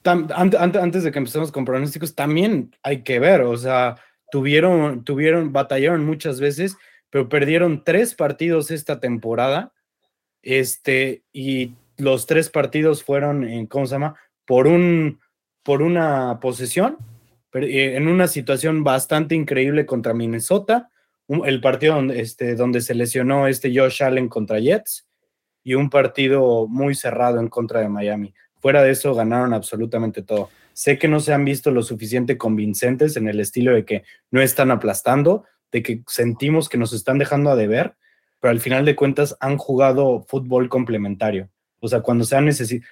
antes 0.04 1.02
de 1.02 1.10
que 1.10 1.18
empecemos 1.18 1.50
con 1.50 1.64
pronósticos, 1.64 2.14
también 2.14 2.70
hay 2.82 3.02
que 3.02 3.18
ver, 3.18 3.40
o 3.40 3.56
sea, 3.56 3.96
tuvieron, 4.30 5.04
tuvieron, 5.04 5.52
batallaron 5.52 6.04
muchas 6.04 6.40
veces, 6.40 6.76
pero 7.10 7.28
perdieron 7.28 7.84
tres 7.84 8.14
partidos 8.14 8.70
esta 8.70 9.00
temporada, 9.00 9.72
este, 10.42 11.22
y 11.32 11.74
los 11.96 12.26
tres 12.26 12.50
partidos 12.50 13.02
fueron, 13.02 13.44
en, 13.44 13.66
¿cómo 13.66 13.86
se 13.86 13.94
llama? 13.94 14.16
Por, 14.44 14.66
un, 14.66 15.20
por 15.62 15.82
una 15.82 16.38
posesión, 16.40 16.98
eh, 17.52 17.96
en 17.96 18.08
una 18.08 18.28
situación 18.28 18.84
bastante 18.84 19.34
increíble 19.34 19.86
contra 19.86 20.14
Minnesota, 20.14 20.90
el 21.28 21.60
partido 21.60 21.94
donde, 21.96 22.20
este, 22.20 22.54
donde 22.54 22.80
se 22.80 22.94
lesionó 22.94 23.48
este 23.48 23.76
Josh 23.76 24.02
Allen 24.02 24.28
contra 24.28 24.60
Jets, 24.60 25.08
y 25.64 25.74
un 25.74 25.90
partido 25.90 26.68
muy 26.68 26.94
cerrado 26.94 27.40
en 27.40 27.48
contra 27.48 27.80
de 27.80 27.88
Miami. 27.88 28.32
Fuera 28.60 28.84
de 28.84 28.92
eso, 28.92 29.14
ganaron 29.14 29.52
absolutamente 29.52 30.22
todo. 30.22 30.48
Sé 30.76 30.98
que 30.98 31.08
no 31.08 31.20
se 31.20 31.32
han 31.32 31.46
visto 31.46 31.70
lo 31.70 31.82
suficiente 31.82 32.36
convincentes 32.36 33.16
en 33.16 33.28
el 33.28 33.40
estilo 33.40 33.72
de 33.72 33.86
que 33.86 34.04
no 34.30 34.42
están 34.42 34.70
aplastando, 34.70 35.44
de 35.72 35.82
que 35.82 36.02
sentimos 36.06 36.68
que 36.68 36.76
nos 36.76 36.92
están 36.92 37.16
dejando 37.16 37.48
a 37.48 37.56
deber, 37.56 37.96
pero 38.40 38.50
al 38.50 38.60
final 38.60 38.84
de 38.84 38.94
cuentas 38.94 39.38
han 39.40 39.56
jugado 39.56 40.26
fútbol 40.28 40.68
complementario. 40.68 41.48
O 41.80 41.88
sea, 41.88 42.02
cuando, 42.02 42.26
se 42.26 42.36
han, 42.36 42.50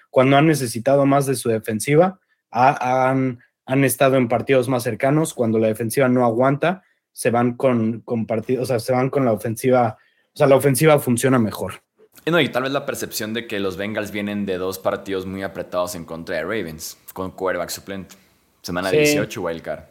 cuando 0.09 0.39
han 0.39 0.47
necesitado 0.47 1.05
más 1.05 1.27
de 1.27 1.35
su 1.35 1.51
defensiva, 1.51 2.19
han, 2.51 3.41
han 3.67 3.85
estado 3.85 4.17
en 4.17 4.29
partidos 4.29 4.67
más 4.67 4.83
cercanos. 4.83 5.35
Cuando 5.35 5.59
la 5.59 5.69
defensiva 5.69 6.09
no 6.09 6.25
aguanta, 6.25 6.85
se 7.13 7.29
van 7.29 7.53
con, 7.53 8.01
con 8.01 8.25
partidos, 8.25 8.63
o 8.63 8.67
sea, 8.67 8.79
se 8.79 8.95
van 8.95 9.11
con 9.11 9.27
la 9.27 9.33
ofensiva, 9.33 9.99
o 10.33 10.37
sea, 10.39 10.47
la 10.47 10.57
ofensiva 10.57 10.99
funciona 10.99 11.39
mejor. 11.39 11.84
Y 12.27 12.31
no, 12.31 12.41
y 12.41 12.49
tal 12.49 12.63
vez 12.63 12.73
la 12.73 12.87
percepción 12.87 13.35
de 13.35 13.47
que 13.47 13.61
los 13.61 13.77
Bengals 13.77 14.11
vienen 14.11 14.47
de 14.47 14.57
dos 14.57 14.79
partidos 14.79 15.27
muy 15.27 15.43
apretados 15.43 15.95
en 15.95 16.05
contra 16.05 16.37
de 16.37 16.43
Ravens, 16.43 16.99
con 17.13 17.31
quarterback 17.31 17.69
suplente. 17.69 18.17
Semana 18.63 18.91
18, 18.91 19.43
wildcard. 19.43 19.85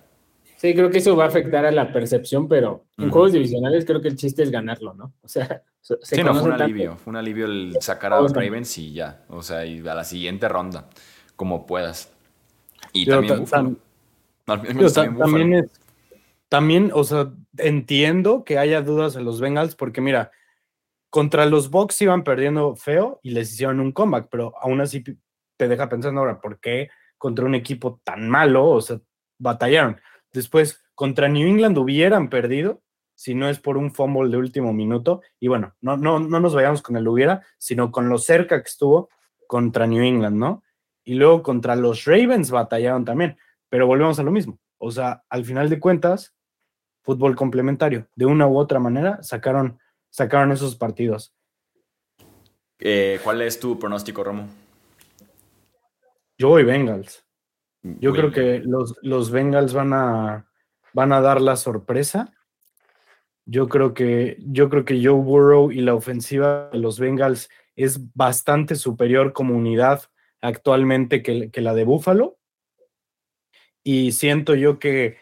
Sí, 0.58 0.74
creo 0.74 0.90
que 0.90 1.00
eso 1.00 1.16
va 1.16 1.26
a 1.26 1.28
afectar 1.28 1.66
a 1.66 1.72
la 1.72 1.92
percepción, 1.92 2.48
pero 2.48 2.86
en 2.98 3.12
juegos 3.12 3.34
divisionales 3.34 3.86
creo 3.86 4.02
que 4.02 4.08
el 4.08 4.16
chiste 4.16 4.44
es 4.44 4.50
ganarlo, 4.50 4.94
¿no? 4.94 5.14
O 5.22 5.28
sea, 5.28 5.62
se 5.82 5.98
sí, 6.02 6.24
no, 6.24 6.34
fue 6.34 6.50
un 6.50 6.54
alivio. 6.54 6.96
Fue 6.96 7.12
un 7.12 7.18
alivio 7.18 7.46
el 7.46 7.76
sacar 7.82 8.14
a 8.14 8.22
los 8.22 8.34
Ravens 8.34 8.78
y 8.78 8.94
ya. 8.94 9.26
O 9.28 9.44
sea, 9.44 9.66
y 9.66 9.86
a 9.86 9.94
la 9.94 10.04
siguiente 10.06 10.48
ronda, 10.48 10.88
como 11.36 11.66
puedas. 11.66 12.12
Y 12.94 13.06
también, 13.06 13.46
también, 14.46 15.70
también, 16.48 16.92
o 16.94 17.04
sea, 17.04 17.32
entiendo 17.58 18.44
que 18.44 18.58
haya 18.58 18.82
dudas 18.82 19.16
en 19.18 19.26
los 19.26 19.42
Bengals, 19.42 19.76
porque 19.76 20.02
mira, 20.02 20.32
contra 21.14 21.46
los 21.46 21.70
Bucks 21.70 22.02
iban 22.02 22.24
perdiendo 22.24 22.76
feo 22.76 23.20
y 23.22 23.30
les 23.30 23.54
hicieron 23.54 23.80
un 23.80 23.92
comeback, 23.92 24.30
pero 24.32 24.52
aún 24.60 24.82
así 24.82 25.04
te 25.58 25.68
deja 25.68 25.88
pensando 25.88 26.20
ahora, 26.20 26.42
¿por 26.42 26.60
qué 26.60 26.90
contra 27.20 27.46
un 27.46 27.54
equipo 27.54 28.02
tan 28.04 28.28
malo? 28.28 28.68
O 28.68 28.82
sea, 28.82 29.00
batallaron. 29.38 30.02
Después, 30.32 30.84
contra 30.96 31.28
New 31.28 31.48
England 31.48 31.78
hubieran 31.78 32.32
perdido 32.32 32.82
si 33.14 33.36
no 33.36 33.48
es 33.48 33.60
por 33.60 33.78
un 33.78 33.94
fumble 33.94 34.32
de 34.32 34.38
último 34.38 34.74
minuto. 34.74 35.22
Y 35.40 35.50
bueno, 35.50 35.76
no, 35.82 35.98
no, 35.98 36.18
no 36.18 36.40
nos 36.40 36.56
vayamos 36.56 36.82
con 36.82 36.98
el 36.98 37.08
hubiera, 37.08 37.46
sino 37.60 37.92
con 37.92 38.10
lo 38.10 38.18
cerca 38.18 38.60
que 38.64 38.70
estuvo 38.70 39.10
contra 39.46 39.86
New 39.86 40.02
England, 40.04 40.38
¿no? 40.38 40.64
Y 41.04 41.14
luego 41.14 41.44
contra 41.44 41.76
los 41.76 42.06
Ravens 42.06 42.50
batallaron 42.50 43.06
también, 43.06 43.38
pero 43.70 43.86
volvemos 43.86 44.18
a 44.18 44.24
lo 44.24 44.32
mismo. 44.32 44.58
O 44.80 44.90
sea, 44.90 45.24
al 45.30 45.46
final 45.46 45.70
de 45.70 45.80
cuentas, 45.80 46.34
fútbol 47.04 47.36
complementario. 47.36 48.08
De 48.16 48.26
una 48.26 48.48
u 48.48 48.58
otra 48.58 48.80
manera, 48.80 49.22
sacaron 49.22 49.78
sacaron 50.14 50.52
esos 50.52 50.76
partidos. 50.76 51.34
Eh, 52.80 53.20
¿Cuál 53.24 53.42
es 53.42 53.60
tu 53.60 53.80
pronóstico, 53.80 54.24
Romo? 54.24 54.48
Yo 56.38 56.50
voy 56.50 56.64
Bengals. 56.64 57.26
Yo 57.82 58.14
creo 58.14 58.32
que 58.32 58.60
los, 58.60 58.96
los 59.02 59.32
Bengals 59.32 59.74
van 59.74 59.92
a, 59.94 60.50
van 60.94 61.12
a 61.12 61.20
dar 61.20 61.42
la 61.42 61.56
sorpresa. 61.56 62.32
Yo 63.46 63.68
creo 63.68 63.94
que 63.94 64.38
yo 64.40 64.70
creo 64.70 64.86
que 64.86 65.04
Joe 65.04 65.20
Burrow 65.20 65.72
y 65.72 65.82
la 65.82 65.96
ofensiva 65.96 66.70
de 66.72 66.78
los 66.78 67.00
Bengals 67.00 67.50
es 67.76 68.14
bastante 68.14 68.76
superior 68.76 69.34
como 69.34 69.58
unidad 69.58 70.04
actualmente 70.42 71.24
que, 71.24 71.50
que 71.50 71.62
la 71.62 71.74
de 71.74 71.84
Buffalo. 71.84 72.38
Y 73.84 74.14
siento 74.14 74.56
yo 74.56 74.80
que 74.80 75.18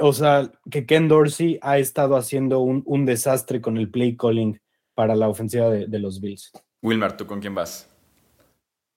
o 0.00 0.12
sea, 0.12 0.50
que 0.70 0.86
Ken 0.86 1.08
Dorsey 1.08 1.58
ha 1.62 1.78
estado 1.78 2.16
haciendo 2.16 2.60
un, 2.60 3.06
desastre 3.06 3.60
con 3.60 3.76
el 3.76 3.90
play 3.90 4.16
calling 4.16 4.60
para 4.94 5.14
la 5.14 5.28
ofensiva 5.28 5.70
de, 5.70 5.98
los 5.98 6.20
Bills. 6.20 6.52
Wilmar, 6.82 7.16
¿tú 7.16 7.26
con 7.26 7.40
quién 7.40 7.54
vas? 7.54 7.88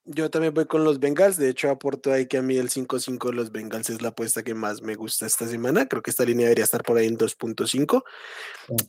Yo 0.05 0.29
también 0.29 0.53
voy 0.53 0.65
con 0.65 0.83
los 0.83 0.99
Bengals. 0.99 1.37
De 1.37 1.49
hecho, 1.49 1.69
aporto 1.69 2.11
ahí 2.11 2.25
que 2.25 2.37
a 2.37 2.41
mí 2.41 2.57
el 2.57 2.69
5-5 2.69 3.29
de 3.29 3.35
los 3.35 3.51
Bengals 3.51 3.89
es 3.89 4.01
la 4.01 4.09
apuesta 4.09 4.41
que 4.41 4.55
más 4.55 4.81
me 4.81 4.95
gusta 4.95 5.27
esta 5.27 5.47
semana. 5.47 5.87
Creo 5.87 6.01
que 6.01 6.09
esta 6.09 6.25
línea 6.25 6.45
debería 6.45 6.63
estar 6.63 6.83
por 6.83 6.97
ahí 6.97 7.07
en 7.07 7.17
2.5. 7.17 8.03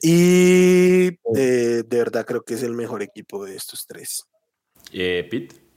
Y 0.01 1.09
eh, 1.37 1.83
de 1.87 1.99
verdad 1.99 2.24
creo 2.24 2.43
que 2.43 2.55
es 2.55 2.62
el 2.62 2.72
mejor 2.72 3.03
equipo 3.03 3.45
de 3.45 3.57
estos 3.57 3.87
tres. 3.87 4.24
Eh, 4.93 5.26
Pete. 5.31 5.70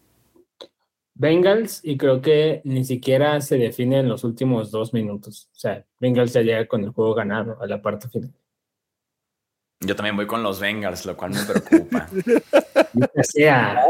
Bengals 1.15 1.79
y 1.83 1.97
creo 1.97 2.21
que 2.21 2.61
ni 2.63 2.83
siquiera 2.83 3.39
se 3.41 3.57
define 3.57 3.99
en 3.99 4.09
los 4.09 4.23
últimos 4.23 4.71
dos 4.71 4.93
minutos. 4.93 5.49
O 5.51 5.55
sea, 5.55 5.85
Bengals 5.99 6.33
ya 6.33 6.41
llega 6.41 6.67
con 6.67 6.83
el 6.83 6.89
juego 6.89 7.13
ganado 7.13 7.61
a 7.61 7.67
la 7.67 7.81
parte 7.81 8.09
final. 8.09 8.33
Yo 9.79 9.95
también 9.95 10.15
voy 10.15 10.25
con 10.25 10.41
los 10.41 10.59
Bengals, 10.59 11.05
lo 11.05 11.15
cual 11.15 11.31
me 11.31 11.43
preocupa. 11.43 12.07
sea. 13.23 13.83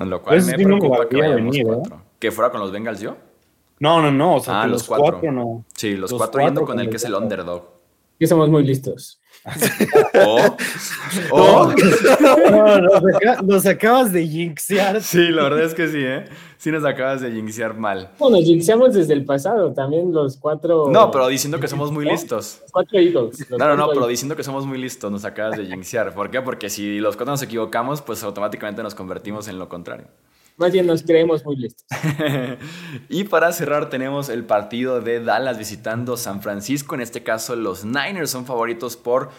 Lo 0.00 0.22
cual 0.22 0.36
pues 0.36 0.46
me 0.46 0.54
preocupa 0.54 1.08
que 1.08 1.16
venir, 1.16 1.66
¿eh? 1.66 1.82
¿Que 2.18 2.30
fuera 2.30 2.50
con 2.50 2.60
los 2.60 2.72
Bengals 2.72 3.00
yo? 3.00 3.16
No, 3.78 4.02
no, 4.02 4.10
no. 4.10 4.36
O 4.36 4.40
sea, 4.40 4.62
ah, 4.62 4.66
los, 4.66 4.84
cuatro. 4.84 5.20
no. 5.32 5.64
Sí, 5.74 5.96
los, 5.96 6.12
cuatro, 6.12 6.42
yendo 6.42 6.64
con 6.64 6.78
el 6.78 6.90
que 6.90 6.96
es 6.96 7.04
el 7.04 7.14
underdog. 7.14 7.71
Que 8.22 8.28
somos 8.28 8.48
muy 8.48 8.62
listos. 8.62 9.20
Oh, 10.14 10.48
oh. 11.32 11.74
No, 12.48 13.42
nos, 13.42 13.66
acabas 13.66 14.12
de 14.12 14.24
jinxear. 14.24 15.02
Sí, 15.02 15.30
la 15.30 15.42
verdad 15.42 15.64
es 15.64 15.74
que 15.74 15.88
sí, 15.88 15.98
¿eh? 15.98 16.26
Sí 16.56 16.70
nos 16.70 16.84
acabas 16.84 17.20
de 17.20 17.32
jinxear 17.32 17.76
mal. 17.76 18.12
Bueno, 18.20 18.36
jinxeamos 18.36 18.94
desde 18.94 19.14
el 19.14 19.24
pasado, 19.24 19.72
también 19.72 20.12
los 20.12 20.36
cuatro... 20.36 20.88
No, 20.88 21.10
pero 21.10 21.26
diciendo 21.26 21.58
que 21.58 21.66
somos 21.66 21.90
muy 21.90 22.04
listos. 22.04 22.60
Los 22.62 22.70
cuatro 22.70 23.00
Eagles. 23.00 23.50
No, 23.50 23.58
no, 23.58 23.76
no, 23.76 23.88
pero 23.88 24.06
diciendo 24.06 24.36
que 24.36 24.44
somos 24.44 24.64
muy 24.64 24.78
listos 24.78 25.10
nos 25.10 25.24
acabas 25.24 25.58
de 25.58 25.66
jinxear. 25.66 26.14
¿Por 26.14 26.30
qué? 26.30 26.40
Porque 26.42 26.70
si 26.70 27.00
los 27.00 27.16
cuatro 27.16 27.32
nos 27.32 27.42
equivocamos, 27.42 28.02
pues 28.02 28.22
automáticamente 28.22 28.84
nos 28.84 28.94
convertimos 28.94 29.48
en 29.48 29.58
lo 29.58 29.68
contrario. 29.68 30.06
Más 30.56 30.72
bien 30.72 30.86
nos 30.86 31.02
creemos 31.02 31.44
muy 31.44 31.56
listos. 31.56 31.86
y 33.08 33.24
para 33.24 33.52
cerrar 33.52 33.88
tenemos 33.90 34.28
el 34.28 34.44
partido 34.44 35.00
de 35.00 35.20
Dallas 35.20 35.58
visitando 35.58 36.16
San 36.16 36.42
Francisco. 36.42 36.94
En 36.94 37.00
este 37.00 37.22
caso 37.22 37.56
los 37.56 37.84
Niners 37.84 38.30
son 38.30 38.46
favoritos 38.46 38.96
por 38.96 39.30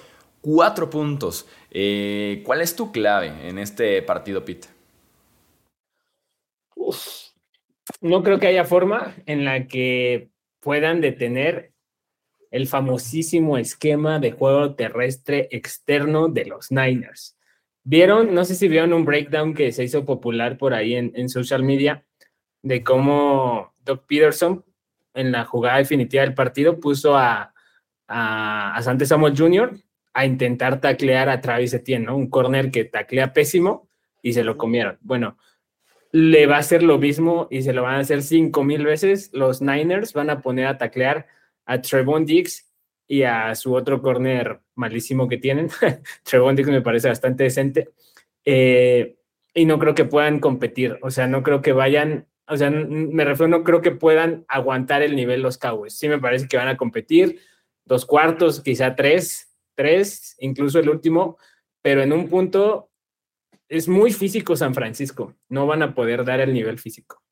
cuatro 0.41 0.89
puntos. 0.89 1.47
Eh, 1.71 2.41
¿Cuál 2.45 2.61
es 2.61 2.75
tu 2.75 2.91
clave 2.91 3.47
en 3.47 3.57
este 3.57 4.01
partido, 4.01 4.43
Pete? 4.43 4.67
no 8.01 8.23
creo 8.23 8.39
que 8.39 8.47
haya 8.47 8.65
forma 8.65 9.15
en 9.25 9.45
la 9.45 9.67
que 9.67 10.29
puedan 10.59 11.01
detener 11.01 11.71
el 12.51 12.67
famosísimo 12.67 13.57
esquema 13.57 14.19
de 14.19 14.31
juego 14.31 14.75
terrestre 14.75 15.47
externo 15.51 16.27
de 16.27 16.45
los 16.45 16.71
Niners. 16.71 17.37
Vieron, 17.85 18.33
no 18.33 18.45
sé 18.45 18.55
si 18.55 18.67
vieron 18.67 18.93
un 18.93 19.03
breakdown 19.03 19.53
que 19.53 19.71
se 19.71 19.83
hizo 19.83 20.05
popular 20.05 20.57
por 20.57 20.73
ahí 20.73 20.95
en, 20.95 21.29
social 21.29 21.63
media 21.63 22.05
de 22.61 22.81
cómo 22.81 23.73
Doc 23.83 24.05
Peterson 24.07 24.63
en 25.13 25.31
la 25.33 25.43
jugada 25.43 25.79
definitiva 25.79 26.23
del 26.23 26.33
partido 26.33 26.79
puso 26.79 27.17
a, 27.17 27.53
a, 28.07 28.79
Sante 28.81 29.05
Samuel 29.05 29.37
Jr. 29.37 29.77
a 30.13 30.25
intentar 30.25 30.79
taclear 30.79 31.27
a 31.27 31.41
Travis 31.41 31.73
Etienne, 31.73 32.05
¿no? 32.05 32.15
Un 32.15 32.29
corner 32.29 32.71
que 32.71 32.85
taclea 32.85 33.33
pésimo 33.33 33.89
y 34.21 34.31
se 34.31 34.45
lo 34.45 34.57
comieron. 34.57 34.97
Bueno, 35.01 35.37
le 36.13 36.45
va 36.45 36.55
a 36.55 36.59
hacer 36.59 36.83
lo 36.83 36.97
mismo 36.99 37.47
y 37.51 37.63
se 37.63 37.73
lo 37.73 37.83
van 37.83 37.95
a 37.95 37.99
hacer 37.99 38.23
cinco 38.23 38.63
mil 38.63 38.85
veces. 38.85 39.29
Los 39.33 39.61
Niners 39.61 40.13
van 40.13 40.29
a 40.29 40.41
poner 40.41 40.67
a 40.67 40.77
taclear 40.77 41.27
a 41.65 41.81
Trevon 41.81 42.25
Diggs 42.25 42.72
y 43.13 43.21
a 43.21 43.53
su 43.53 43.75
otro 43.75 44.01
corner 44.01 44.61
malísimo 44.73 45.27
que 45.27 45.37
tienen. 45.37 45.69
Trevon 46.23 46.55
Diggs 46.55 46.69
me 46.69 46.81
parece 46.81 47.09
bastante 47.09 47.43
decente. 47.43 47.89
Eh, 48.43 49.17
y 49.53 49.65
no 49.65 49.77
creo 49.77 49.93
que 49.93 50.05
puedan 50.05 50.39
competir. 50.39 50.97
O 51.03 51.11
sea, 51.11 51.27
no 51.27 51.43
creo 51.43 51.61
que 51.61 51.73
vayan, 51.73 52.25
o 52.47 52.57
sea, 52.57 52.71
me 52.71 53.23
refiero, 53.23 53.49
no 53.49 53.63
creo 53.63 53.81
que 53.81 53.91
puedan 53.91 54.45
aguantar 54.47 55.03
el 55.03 55.15
nivel 55.15 55.43
los 55.43 55.59
Cowboys. 55.59 55.93
Sí 55.93 56.09
me 56.09 56.17
parece 56.17 56.47
que 56.47 56.57
van 56.57 56.69
a 56.69 56.75
competir 56.75 57.39
dos 57.85 58.03
cuartos, 58.07 58.61
quizá 58.61 58.95
tres, 58.95 59.53
tres, 59.75 60.35
incluso 60.39 60.79
el 60.79 60.89
último, 60.89 61.37
pero 61.83 62.01
en 62.01 62.13
un 62.13 62.27
punto 62.29 62.89
es 63.69 63.87
muy 63.87 64.11
físico 64.11 64.55
San 64.55 64.73
Francisco. 64.73 65.35
No 65.49 65.67
van 65.67 65.83
a 65.83 65.93
poder 65.93 66.25
dar 66.25 66.41
el 66.41 66.51
nivel 66.51 66.79
físico. 66.79 67.22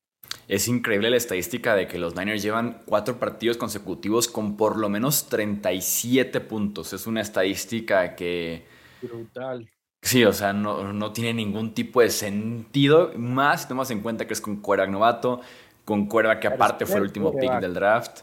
Es 0.52 0.68
increíble 0.68 1.08
la 1.08 1.16
estadística 1.16 1.74
de 1.74 1.88
que 1.88 1.96
los 1.96 2.14
Niners 2.14 2.42
llevan 2.42 2.82
cuatro 2.84 3.18
partidos 3.18 3.56
consecutivos 3.56 4.28
con 4.28 4.58
por 4.58 4.76
lo 4.76 4.90
menos 4.90 5.30
37 5.30 6.40
puntos. 6.42 6.92
Es 6.92 7.06
una 7.06 7.22
estadística 7.22 8.14
que... 8.14 8.66
Brutal. 9.00 9.70
Sí, 10.02 10.26
o 10.26 10.32
sea, 10.34 10.52
no, 10.52 10.92
no 10.92 11.10
tiene 11.10 11.32
ningún 11.32 11.72
tipo 11.72 12.02
de 12.02 12.10
sentido, 12.10 13.12
más 13.16 13.62
si 13.62 13.68
tomamos 13.68 13.90
en 13.92 14.02
cuenta 14.02 14.26
que 14.26 14.34
es 14.34 14.42
con 14.42 14.56
quarterback 14.56 14.92
novato, 14.92 15.40
con 15.86 16.04
quarterback 16.06 16.40
que 16.40 16.48
aparte 16.48 16.84
fue 16.84 16.96
el 16.96 17.04
último 17.04 17.34
pick 17.34 17.58
del 17.58 17.72
draft. 17.72 18.20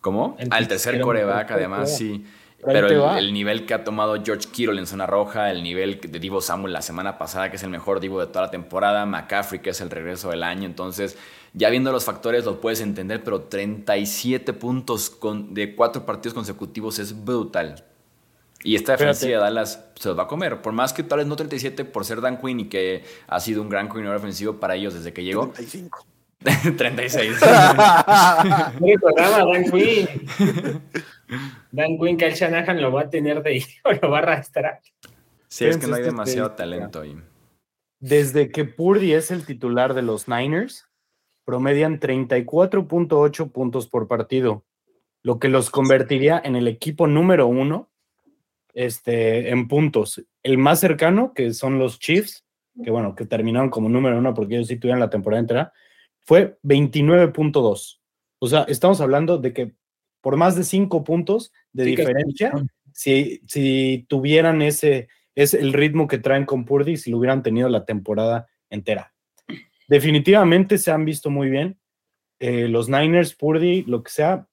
¿Cómo? 0.00 0.36
El 0.38 0.52
Al 0.52 0.68
tercer 0.68 1.00
coreback, 1.00 1.50
además, 1.50 1.96
sí. 1.96 2.24
Pero 2.66 3.16
el, 3.16 3.32
nivel 3.32 3.64
que 3.64 3.74
ha 3.74 3.84
tomado 3.84 4.22
George 4.22 4.48
Kittle 4.50 4.78
en 4.78 4.86
zona 4.86 5.06
roja, 5.06 5.50
el 5.50 5.62
nivel 5.62 6.00
de 6.00 6.18
Divo 6.18 6.40
Samuel 6.40 6.72
la 6.72 6.82
semana 6.82 7.16
pasada, 7.16 7.48
que 7.50 7.56
es 7.56 7.62
el 7.62 7.70
mejor 7.70 8.00
Divo 8.00 8.20
de 8.20 8.26
toda 8.26 8.46
la 8.46 8.50
temporada, 8.50 9.06
McCaffrey, 9.06 9.60
que 9.60 9.70
es 9.70 9.80
el 9.80 9.90
regreso 9.90 10.30
del 10.30 10.42
año. 10.42 10.66
Entonces, 10.66 11.16
ya 11.52 11.70
viendo 11.70 11.92
los 11.92 12.04
factores 12.04 12.44
lo 12.44 12.60
puedes 12.60 12.80
entender, 12.80 13.22
pero 13.22 13.42
37 13.42 14.52
puntos 14.52 15.10
con, 15.10 15.54
de 15.54 15.74
cuatro 15.74 16.04
partidos 16.04 16.34
consecutivos 16.34 16.98
es 16.98 17.24
brutal. 17.24 17.84
Y 18.62 18.74
esta 18.74 18.92
defensiva 18.92 19.36
de 19.36 19.42
Dallas 19.42 19.84
se 19.94 20.08
los 20.08 20.18
va 20.18 20.24
a 20.24 20.28
comer. 20.28 20.60
Por 20.60 20.72
más 20.72 20.92
que 20.92 21.02
tal 21.02 21.18
vez 21.18 21.26
no 21.26 21.36
37 21.36 21.84
por 21.84 22.04
ser 22.04 22.20
Dan 22.20 22.40
Quinn 22.40 22.60
y 22.60 22.68
que 22.68 23.04
ha 23.28 23.38
sido 23.38 23.62
un 23.62 23.68
gran 23.68 23.86
coordinador 23.86 24.18
ofensivo 24.18 24.54
para 24.54 24.74
ellos 24.74 24.94
desde 24.94 25.12
que 25.12 25.22
llegó. 25.22 25.48
35. 25.48 26.04
36. 26.38 27.40
No 28.80 28.86
recordaba 28.86 29.36
a 29.36 29.46
Dan 29.46 29.70
Quinn. 29.70 30.08
Dan 31.72 31.98
Quinn, 31.98 32.16
Kyle 32.16 32.34
Shanahan 32.34 32.80
lo 32.80 32.92
va 32.92 33.02
a 33.02 33.10
tener 33.10 33.42
de 33.42 33.56
hijo, 33.56 33.92
lo 34.02 34.10
va 34.10 34.18
a 34.18 34.22
arrastrar. 34.22 34.80
Sí, 35.48 35.66
es 35.66 35.76
que 35.76 35.86
no 35.86 35.94
hay 35.94 36.02
esta 36.02 36.12
demasiado 36.12 36.52
talento 36.52 37.00
ahí. 37.00 37.16
Desde 37.98 38.50
que 38.50 38.64
Purdy 38.64 39.14
es 39.14 39.30
el 39.30 39.46
titular 39.46 39.94
de 39.94 40.02
los 40.02 40.28
Niners, 40.28 40.86
promedian 41.44 41.98
34.8 41.98 43.50
puntos 43.50 43.88
por 43.88 44.06
partido, 44.06 44.64
lo 45.22 45.38
que 45.38 45.48
los 45.48 45.70
convertiría 45.70 46.40
en 46.44 46.56
el 46.56 46.68
equipo 46.68 47.06
número 47.06 47.46
uno 47.46 47.88
este, 48.74 49.50
en 49.50 49.66
puntos. 49.68 50.22
El 50.42 50.58
más 50.58 50.80
cercano, 50.80 51.32
que 51.34 51.54
son 51.54 51.78
los 51.78 51.98
Chiefs, 51.98 52.44
que 52.84 52.90
bueno, 52.90 53.14
que 53.14 53.24
terminaron 53.24 53.70
como 53.70 53.88
número 53.88 54.18
uno 54.18 54.34
porque 54.34 54.56
ellos 54.56 54.68
sí 54.68 54.76
tuvieron 54.76 55.00
la 55.00 55.08
temporada 55.08 55.40
entera, 55.40 55.72
fue 56.26 56.58
29.2. 56.64 58.00
O 58.40 58.46
sea, 58.46 58.62
estamos 58.68 59.00
hablando 59.00 59.38
de 59.38 59.52
que 59.52 59.74
por 60.20 60.36
más 60.36 60.56
de 60.56 60.64
cinco 60.64 61.04
puntos 61.04 61.52
de 61.72 61.84
Sí, 61.84 61.90
diferencia, 61.90 62.52
si, 62.92 63.40
si 63.46 64.04
tuvieran 64.08 64.60
ese, 64.60 65.08
es 65.36 65.54
el 65.54 65.72
ritmo 65.72 66.08
que 66.08 66.18
traen 66.18 66.44
con 66.44 66.64
Purdy, 66.64 66.96
si 66.96 67.10
lo 67.10 67.18
hubieran 67.18 67.42
tenido 67.42 67.68
la 67.68 67.84
temporada 67.84 68.48
entera. 68.68 69.14
Definitivamente 69.86 70.78
se 70.78 70.90
han 70.90 71.04
visto 71.04 71.30
muy 71.30 71.48
bien. 71.48 71.78
Eh, 72.40 72.68
los 72.68 72.88
Niners, 72.88 73.34
Purdy, 73.34 73.84
lo 73.84 74.02
que 74.02 74.10
sea. 74.10 74.48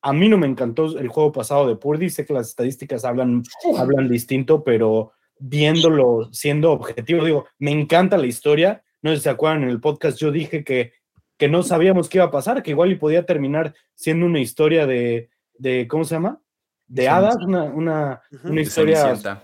A 0.00 0.12
mí 0.12 0.28
no 0.28 0.38
me 0.38 0.46
encantó 0.46 0.98
el 0.98 1.08
juego 1.08 1.30
pasado 1.30 1.68
de 1.68 1.76
Purdy. 1.76 2.08
Sé 2.08 2.24
que 2.24 2.32
las 2.32 2.48
estadísticas 2.48 3.04
hablan, 3.04 3.42
hablan 3.76 4.08
distinto, 4.08 4.64
pero 4.64 5.12
viéndolo, 5.38 6.32
siendo 6.32 6.72
objetivo, 6.72 7.24
digo, 7.24 7.46
me 7.58 7.70
encanta 7.70 8.16
la 8.16 8.26
historia. 8.26 8.82
No 9.02 9.10
sé 9.10 9.16
si 9.16 9.22
se 9.24 9.30
acuerdan, 9.30 9.62
en 9.64 9.68
el 9.70 9.80
podcast 9.80 10.18
yo 10.18 10.30
dije 10.30 10.64
que, 10.64 10.92
que 11.36 11.48
no 11.48 11.62
sabíamos 11.62 12.08
qué 12.08 12.18
iba 12.18 12.24
a 12.26 12.30
pasar, 12.30 12.62
que 12.62 12.70
igual 12.70 12.90
y 12.92 12.96
podía 12.96 13.24
terminar 13.26 13.74
siendo 13.94 14.26
una 14.26 14.40
historia 14.40 14.86
de, 14.86 15.30
de 15.54 15.86
¿cómo 15.88 16.04
se 16.04 16.14
llama? 16.14 16.40
De 16.86 17.08
hadas, 17.08 17.36
una, 17.36 17.64
una, 17.64 18.22
una 18.44 18.60
historia 18.60 18.96
Cenicienta. 19.02 19.42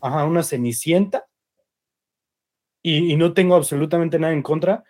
ajá, 0.00 0.24
una 0.24 0.42
cenicienta. 0.42 1.26
Y, 2.82 3.12
y 3.12 3.16
no 3.16 3.32
tengo 3.32 3.54
absolutamente 3.56 4.18
nada 4.18 4.32
en 4.32 4.42
contra, 4.42 4.84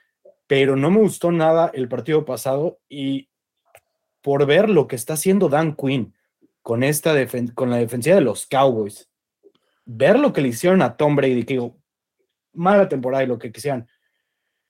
pero 0.47 0.77
no 0.77 0.91
me 0.91 0.99
gustó 1.01 1.31
nada 1.33 1.71
el 1.75 1.89
partido 1.89 2.25
pasado 2.25 2.81
y 2.89 3.29
por 4.21 4.45
ver 4.47 4.69
lo 4.69 4.89
que 4.89 4.97
está 4.97 5.15
haciendo 5.15 5.49
Dan 5.49 5.77
Quinn 5.77 6.15
con, 6.63 6.83
esta 6.83 7.15
defen- 7.15 7.55
con 7.55 7.71
la 7.71 7.77
defensiva 7.77 8.17
de 8.17 8.23
los 8.23 8.47
Cowboys, 8.47 9.11
ver 9.85 10.19
lo 10.19 10.33
que 10.33 10.41
le 10.41 10.49
hicieron 10.49 10.83
a 10.83 10.97
Tom 10.97 11.15
Brady, 11.15 11.45
que 11.45 11.55
digo, 11.55 11.77
mala 12.53 12.89
temporada 12.89 13.23
y 13.25 13.27
lo 13.27 13.39
que 13.39 13.53
quisieran, 13.53 13.87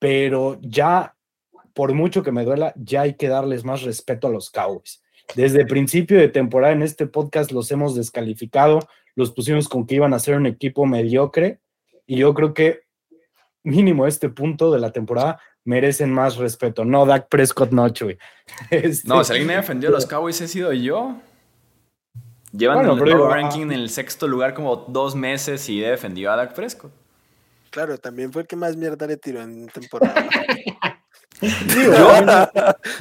pero 0.04 0.58
ya, 0.60 1.16
por 1.72 1.94
mucho 1.94 2.22
que 2.22 2.30
me 2.30 2.44
duela, 2.44 2.74
ya 2.76 3.00
hay 3.00 3.14
que 3.14 3.28
darles 3.28 3.64
más 3.64 3.84
respeto 3.84 4.26
a 4.26 4.30
los 4.30 4.50
Cowboys. 4.50 5.02
Desde 5.34 5.62
el 5.62 5.66
principio 5.66 6.18
de 6.18 6.28
temporada 6.28 6.74
en 6.74 6.82
este 6.82 7.06
podcast 7.06 7.52
los 7.52 7.70
hemos 7.70 7.94
descalificado, 7.94 8.80
los 9.14 9.30
pusimos 9.30 9.66
con 9.66 9.86
que 9.86 9.94
iban 9.94 10.12
a 10.12 10.18
ser 10.18 10.36
un 10.36 10.44
equipo 10.44 10.84
mediocre 10.84 11.58
y 12.06 12.18
yo 12.18 12.34
creo 12.34 12.52
que 12.52 12.82
mínimo 13.62 14.06
este 14.06 14.28
punto 14.28 14.70
de 14.70 14.78
la 14.78 14.92
temporada 14.92 15.40
merecen 15.64 16.12
más 16.12 16.36
respeto. 16.36 16.84
No, 16.84 17.06
Dak 17.06 17.28
Prescott 17.30 17.70
no, 17.70 17.88
Chuy. 17.88 18.18
Este, 18.70 19.08
No, 19.08 19.24
si 19.24 19.32
alguien 19.32 19.48
me 19.48 19.54
ha 19.54 19.62
defendido 19.62 19.88
a 19.88 19.94
los 19.94 20.04
Cowboys 20.04 20.38
he 20.42 20.48
sido 20.48 20.70
yo. 20.74 21.16
Llevan 22.52 22.76
Bueno, 22.76 22.92
el 22.92 22.98
pero 22.98 23.18
power 23.20 23.32
ah. 23.32 23.40
ranking 23.40 23.62
en 23.62 23.72
el 23.72 23.88
sexto 23.88 24.28
lugar 24.28 24.52
como 24.52 24.76
dos 24.76 25.14
meses 25.14 25.66
y 25.70 25.82
he 25.82 25.88
defendido 25.88 26.30
a 26.30 26.36
Dak 26.36 26.52
Prescott. 26.52 26.92
Claro, 27.74 27.98
también 27.98 28.32
fue 28.32 28.42
el 28.42 28.48
que 28.48 28.54
más 28.54 28.76
mierda 28.76 29.04
le 29.08 29.16
tiró 29.16 29.42
en 29.42 29.66
temporada. 29.66 30.24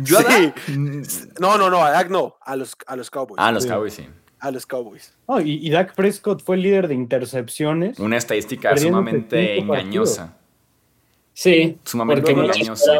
Yo 0.02 0.18
a 0.18 0.26
Sí. 0.26 0.52
No, 1.40 1.60
no, 1.60 1.70
no, 1.70 1.84
a 1.84 1.92
Dak 1.92 2.10
no, 2.10 2.36
a 2.42 2.56
los, 2.56 2.76
a 2.88 2.96
los 2.96 3.12
Cowboys. 3.12 3.38
Ah, 3.40 3.52
los 3.52 3.64
Sí. 3.64 3.70
Cowboys 3.70 3.94
sí. 3.94 4.08
A 4.40 4.50
los 4.50 4.66
Cowboys. 4.66 5.14
y, 5.46 5.68
y 5.68 5.70
Dak 5.70 5.94
Prescott 5.94 6.44
fue 6.44 6.56
el 6.56 6.64
líder 6.64 6.88
de 6.88 6.96
intercepciones. 6.96 8.00
Una 8.00 8.18
estadística 8.18 8.76
sumamente 8.76 9.60
engañosa. 9.60 10.38
Sí, 11.34 11.78
Sumamente 11.84 12.32
engañosa. 12.32 12.94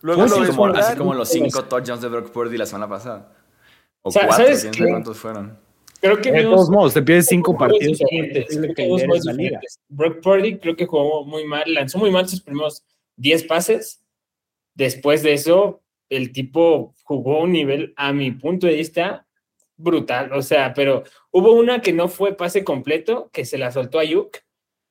Luego 0.00 0.22
Pues 0.22 0.30
lo 0.30 0.36
Así 0.38 0.46
como, 0.46 0.66
jugar, 0.68 0.76
así 0.82 0.96
como 0.96 1.12
los 1.14 1.28
cinco 1.28 1.64
touchdowns 1.64 2.00
de 2.00 2.08
Brock 2.08 2.30
Purdy 2.30 2.56
la 2.56 2.64
semana 2.64 2.88
pasada. 2.88 3.32
O 4.00 4.10
Sa- 4.10 4.26
cuatro, 4.26 4.44
¿sabes 4.46 4.62
quién 4.62 4.72
qué? 4.72 4.90
cuántos 4.90 5.18
fueron. 5.18 5.58
Creo 6.00 6.20
que 6.20 6.30
De 6.30 6.42
todos 6.42 6.70
modos, 6.70 6.94
te 6.94 7.02
pierdes 7.02 7.26
cinco 7.26 7.56
partidos. 7.56 7.98
Brock 9.88 10.20
Purdy 10.22 10.58
creo 10.58 10.76
que 10.76 10.86
jugó 10.86 11.24
muy 11.24 11.44
mal, 11.44 11.64
lanzó 11.66 11.98
muy 11.98 12.10
mal 12.10 12.28
sus 12.28 12.40
primeros 12.40 12.84
10 13.16 13.44
pases. 13.44 14.04
Después 14.74 15.22
de 15.22 15.32
eso, 15.32 15.82
el 16.08 16.32
tipo 16.32 16.94
jugó 17.02 17.42
un 17.42 17.52
nivel, 17.52 17.92
a 17.96 18.12
mi 18.12 18.30
punto 18.30 18.68
de 18.68 18.74
vista, 18.74 19.26
brutal. 19.76 20.32
O 20.32 20.42
sea, 20.42 20.72
pero 20.72 21.02
hubo 21.32 21.52
una 21.52 21.80
que 21.80 21.92
no 21.92 22.08
fue 22.08 22.36
pase 22.36 22.62
completo, 22.62 23.28
que 23.32 23.44
se 23.44 23.58
la 23.58 23.72
soltó 23.72 23.98
a 23.98 24.04
Yuk 24.04 24.38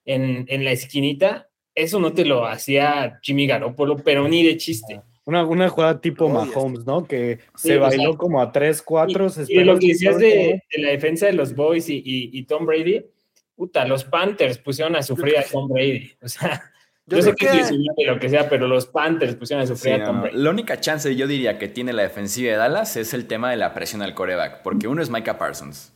en, 0.06 0.46
en 0.50 0.66
la 0.66 0.72
esquinita. 0.72 1.50
Eso 1.74 2.00
no 2.00 2.14
te 2.14 2.26
lo 2.26 2.46
hacía 2.46 3.20
Jimmy 3.22 3.48
Garoppolo, 3.48 3.98
pero 3.98 4.28
ni 4.28 4.44
de 4.44 4.58
chiste. 4.58 5.02
Una, 5.28 5.46
una 5.46 5.68
jugada 5.68 6.00
tipo 6.00 6.26
Oh, 6.26 6.30
ya 6.30 6.46
Mahomes, 6.46 6.86
¿no? 6.86 7.06
Que 7.06 7.40
Sí, 7.56 7.68
se 7.68 7.78
bailó 7.78 8.12
sea, 8.12 8.18
como 8.18 8.42
a 8.42 8.50
3, 8.52 8.82
4. 8.82 9.30
se 9.30 9.44
Y, 9.50 9.60
y 9.60 9.64
lo 9.66 9.78
que 9.78 9.88
decías 9.90 10.18
de, 10.18 10.64
de 10.74 10.82
la 10.82 10.90
defensa 10.92 11.26
de 11.26 11.34
los 11.34 11.54
Boys 11.54 11.90
y, 11.90 11.98
y- 11.98 12.30
y 12.32 12.44
Tom 12.46 12.66
Brady, 12.66 13.06
puta, 13.56 13.86
los 13.86 14.06
Panthers 14.06 14.58
pusieron 14.58 14.96
a 14.96 15.04
sufrir 15.04 15.38
a 15.38 15.44
Tom 15.44 15.68
Brady. 15.68 16.10
O 16.24 16.28
sea, 16.30 16.64
Yo 17.06 17.18
yo, 17.18 17.24
sé 17.24 17.36
que 17.36 17.46
que- 17.48 17.60
es 17.60 17.72
lo 18.08 18.20
que 18.20 18.30
sea, 18.30 18.48
pero 18.50 18.68
los 18.70 18.88
Panthers 18.88 19.36
pusieron 19.36 19.64
a 19.64 19.68
Sí, 19.68 19.74
sufrir 19.76 19.96
a 20.02 20.06
Tom 20.06 20.16
no. 20.16 20.22
Brady. 20.24 20.38
La 20.38 20.50
única 20.50 20.80
chance 20.80 21.14
yo 21.16 21.28
diría 21.28 21.58
que 21.60 21.68
tiene 21.68 21.92
la 21.92 22.04
defensiva 22.04 22.52
de 22.52 22.58
Dallas 22.58 22.96
es 22.96 23.14
el 23.14 23.28
tema 23.28 23.52
de 23.52 23.58
la 23.58 23.74
presión 23.74 24.02
al 24.02 24.14
coreback. 24.14 24.62
Porque 24.62 24.88
uno 24.88 25.02
es 25.02 25.10
Micah 25.10 25.38
Parsons. 25.38 25.94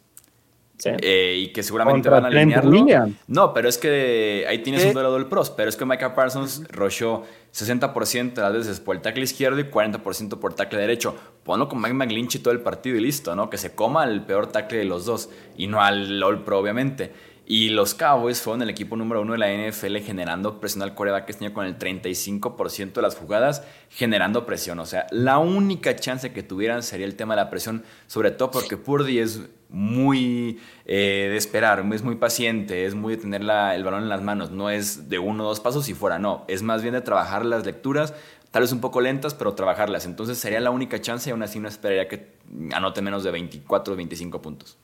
Sí. 0.78 0.90
eh, 1.04 1.36
y 1.38 1.54
que 1.54 1.62
seguramente 1.62 2.10
Contra 2.10 2.22
van 2.22 2.26
a 2.26 2.28
alinearlo. 2.40 3.12
No, 3.28 3.54
pero 3.54 3.70
es 3.70 3.78
que 3.78 4.46
ahí 4.50 4.64
tienes 4.64 4.82
¿Qué? 4.82 4.88
un 4.88 4.94
duelo 4.96 5.14
del 5.14 5.28
pros. 5.28 5.52
Pero 5.52 5.70
es 5.70 5.76
que 5.78 5.86
Micah 5.86 6.16
Parsons 6.16 6.68
rochó 6.70 7.24
60% 7.54 8.34
de 8.34 8.42
las 8.42 8.54
veces 8.54 8.80
por 8.80 8.96
el 8.96 9.02
tackle 9.02 9.24
izquierdo 9.24 9.60
y 9.60 9.66
40% 9.66 10.40
por 10.40 10.54
tackle 10.54 10.80
derecho. 10.80 11.16
Ponlo 11.44 11.68
con 11.68 11.82
Mike 11.82 11.94
McGlinchey 11.94 12.42
todo 12.42 12.54
el 12.54 12.62
partido 12.62 12.98
y 12.98 13.02
listo, 13.02 13.36
¿no? 13.36 13.50
Que 13.50 13.58
se 13.58 13.76
coma 13.76 14.06
el 14.06 14.24
peor 14.24 14.48
tackle 14.48 14.80
de 14.80 14.86
los 14.86 15.06
dos. 15.06 15.30
Y 15.58 15.68
no 15.68 15.82
al 15.82 16.22
All 16.24 16.44
Pro, 16.44 16.60
obviamente. 16.60 17.12
Y 17.46 17.70
los 17.70 17.96
Cowboys 17.96 18.40
fueron 18.42 18.62
el 18.62 18.70
equipo 18.70 18.96
número 18.96 19.22
uno 19.22 19.34
de 19.34 19.40
la 19.40 19.52
NFL 19.52 19.98
generando 19.98 20.62
presión 20.62 20.84
al 20.84 20.96
coreback 20.96 21.30
este 21.30 21.46
año 21.46 21.54
con 21.54 21.66
el 21.66 21.78
35% 21.78 22.94
de 22.94 23.02
las 23.02 23.18
jugadas 23.18 23.64
generando 23.90 24.46
presión. 24.46 24.80
O 24.80 24.86
sea, 24.86 25.06
la 25.12 25.38
única 25.38 25.94
chance 25.98 26.32
que 26.32 26.44
tuvieran 26.44 26.82
sería 26.82 27.06
el 27.06 27.16
tema 27.16 27.36
de 27.36 27.42
la 27.42 27.50
presión, 27.50 27.84
sobre 28.08 28.32
todo 28.32 28.52
porque 28.52 28.78
Purdy 28.78 29.20
es 29.20 29.42
muy 29.72 30.60
eh, 30.86 31.30
de 31.32 31.38
esperar, 31.38 31.86
es 31.94 32.04
muy 32.04 32.16
paciente, 32.16 32.86
es 32.86 32.96
muy 32.96 33.16
de 33.16 33.22
tener 33.22 33.44
la- 33.44 33.76
el 33.76 33.84
balón 33.84 34.04
en 34.04 34.10
las 34.10 34.22
manos, 34.22 34.52
no 34.52 34.70
es 34.70 35.10
de 35.10 35.20
uno 35.20 35.46
o 35.46 35.48
dos 35.48 35.60
pasos 35.62 35.90
y 35.90 35.94
fuera, 35.96 36.20
no, 36.20 36.46
es 36.48 36.64
más 36.64 36.82
bien 36.84 36.94
de 36.94 37.02
trabajar 37.02 37.46
las 37.46 37.66
lecturas, 37.66 38.14
tal 38.52 38.64
vez 38.64 38.72
un 38.74 38.82
poco 38.82 39.02
lentas, 39.02 39.34
pero 39.34 39.56
trabajarlas. 39.56 40.06
Entonces 40.06 40.38
sería 40.40 40.60
la 40.62 40.72
única 40.72 41.02
chance 41.02 41.30
y 41.30 41.32
aún 41.34 41.44
así 41.44 41.60
no 41.60 41.68
esperaría 41.70 42.08
que 42.08 42.34
anote 42.74 43.02
menos 43.02 43.24
de 43.24 43.32
24 43.32 43.94
o 43.94 43.98
25 43.98 44.42
puntos. 44.42 44.78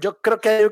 Yo 0.00 0.20
creo 0.20 0.40
que 0.40 0.48
hay 0.50 0.64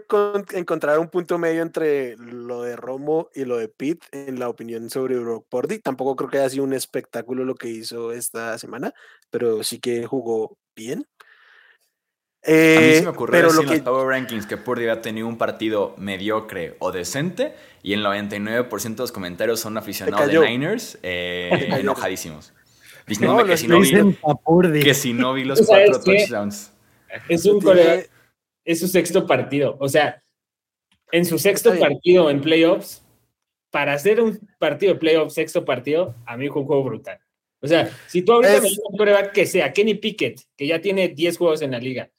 que 0.47 0.59
encontrar 0.59 0.99
un 0.99 1.09
punto 1.09 1.39
medio 1.39 1.63
entre 1.63 2.17
lo 2.19 2.63
de 2.63 2.77
Romo 2.77 3.31
y 3.35 3.45
lo 3.45 3.57
de 3.57 3.69
Pitt 3.69 4.05
en 4.13 4.39
la 4.39 4.49
opinión 4.49 4.91
sobre 4.91 5.19
Brock. 5.19 5.47
Tampoco 5.83 6.17
creo 6.17 6.31
que 6.31 6.39
haya 6.39 6.51
sido 6.51 6.65
un 6.65 6.73
espectáculo 6.75 7.45
lo 7.45 7.55
que 7.57 7.69
hizo 7.69 8.13
esta 8.13 8.59
semana, 8.59 8.93
pero 9.31 9.65
sí 9.65 9.81
que 9.81 10.07
jugó 10.07 10.59
bien. 10.77 11.07
A 12.45 12.51
mí 12.51 12.55
Eh, 12.57 12.95
se 12.99 13.03
me 13.03 13.09
ocurrió 13.09 13.33
pero 13.33 13.49
decir 13.49 13.65
lo 13.65 13.73
en 13.73 13.79
los 13.79 13.85
Power 13.85 14.07
Rankings 14.09 14.47
que 14.47 14.57
Purdy 14.57 14.83
había 14.89 15.03
tenido 15.03 15.27
un 15.27 15.37
partido 15.39 15.95
mediocre 15.99 16.77
o 16.79 16.93
decente 16.93 17.55
y 17.83 17.93
el 17.93 18.05
99% 18.05 18.83
de 18.95 19.03
los 19.03 19.13
comentarios 19.13 19.61
son 19.61 19.77
aficionados 19.77 20.31
de. 20.31 20.41
Niners 20.41 20.99
eh, 21.03 21.51
enojadísimos. 21.81 22.53
Diciéndome 23.07 23.43
No, 23.43 23.49
que, 23.49 23.57
si 23.57 23.67
no 23.69 23.81
vi, 23.81 24.81
que 24.83 24.95
si 24.95 25.13
no 25.15 25.33
vi 25.35 25.45
los 25.45 25.59
¿Tú 25.61 25.65
sabes 25.65 25.91
cuatro 25.91 26.05
touchdowns. 26.13 26.73
Es 27.29 27.45
un 27.47 27.61
coreback- 27.61 28.09
es 28.65 28.81
su 28.81 28.89
sexto 28.89 29.27
partido. 29.27 29.77
O 29.81 29.89
sea, 29.89 30.23
en 31.11 31.25
su 31.25 31.39
sexto 31.39 31.79
partido 31.79 32.29
en 32.29 32.43
playoffs, 32.43 33.03
para 33.71 33.95
hacer 33.95 34.21
un 34.21 34.39
partido 34.59 34.93
de 34.93 34.99
playoffs, 35.01 35.33
sexto 35.35 35.65
partido, 35.65 36.15
a 36.27 36.37
mí 36.37 36.49
fue 36.49 36.61
un 36.63 36.67
juego 36.69 36.85
brutal. 36.85 37.19
O 37.61 37.67
sea, 37.67 37.91
si 38.07 38.21
tú 38.23 38.33
ahorita 38.33 38.57
Es- 38.57 38.63
me 38.63 38.69
dices 38.69 38.85
un 38.91 38.99
coreback 38.99 39.33
que 39.33 39.47
sea 39.47 39.73
Kenny 39.73 39.95
Pickett, 39.95 40.43
que 40.57 40.67
ya 40.67 40.81
tiene 40.81 41.09
10 41.09 41.39
juegos 41.39 41.63
en 41.63 41.71
la 41.71 41.79
liga, 41.79 42.11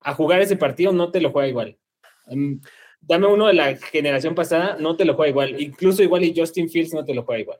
a 0.00 0.14
jugar 0.14 0.40
ese 0.40 0.56
partido 0.56 0.92
no 0.92 1.10
te 1.10 1.20
lo 1.20 1.32
juega 1.32 1.48
igual. 1.48 1.78
Mm, 2.26 2.56
Dame 3.00 3.26
uno 3.28 3.46
de 3.46 3.54
la 3.54 3.76
generación 3.76 4.34
pasada, 4.34 4.76
no 4.80 4.96
te 4.96 5.04
lo 5.04 5.14
juega 5.14 5.30
igual. 5.30 5.60
Incluso 5.60 6.02
igual 6.02 6.24
y 6.24 6.34
Justin 6.36 6.68
Fields 6.68 6.92
no 6.92 7.04
te 7.04 7.14
lo 7.14 7.22
juega 7.22 7.40
igual. 7.40 7.58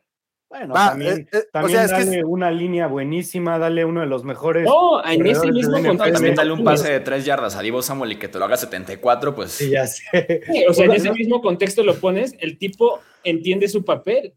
Bueno, 0.48 0.74
Va, 0.74 0.90
también, 0.90 1.20
eh, 1.20 1.28
eh, 1.32 1.38
o 1.38 1.50
también 1.52 1.88
sea, 1.88 1.98
es 1.98 2.04
que 2.04 2.10
dale 2.10 2.24
una 2.24 2.50
línea 2.50 2.86
buenísima, 2.86 3.58
dale 3.58 3.84
uno 3.84 4.00
de 4.00 4.06
los 4.06 4.24
mejores. 4.24 4.64
No, 4.64 5.04
en 5.04 5.26
ese 5.26 5.50
mismo 5.50 5.72
contexto. 5.72 6.12
También 6.12 6.34
dale 6.34 6.52
un 6.52 6.64
pase 6.64 6.90
de 6.90 7.00
tres 7.00 7.24
yardas 7.24 7.56
a 7.56 7.62
Divo 7.62 7.82
Samuel 7.82 8.12
y 8.12 8.16
que 8.16 8.28
te 8.28 8.38
lo 8.38 8.44
haga 8.44 8.56
74, 8.56 9.34
pues 9.34 9.52
Sí, 9.52 9.70
ya 9.70 9.86
sé. 9.86 10.42
Sí, 10.46 10.64
o 10.68 10.72
sea, 10.72 10.86
en 10.86 10.92
ese 10.92 11.12
mismo 11.12 11.40
contexto 11.40 11.82
lo 11.82 11.96
pones, 11.96 12.34
el 12.38 12.58
tipo 12.58 13.00
entiende 13.24 13.68
su 13.68 13.84
papel. 13.84 14.34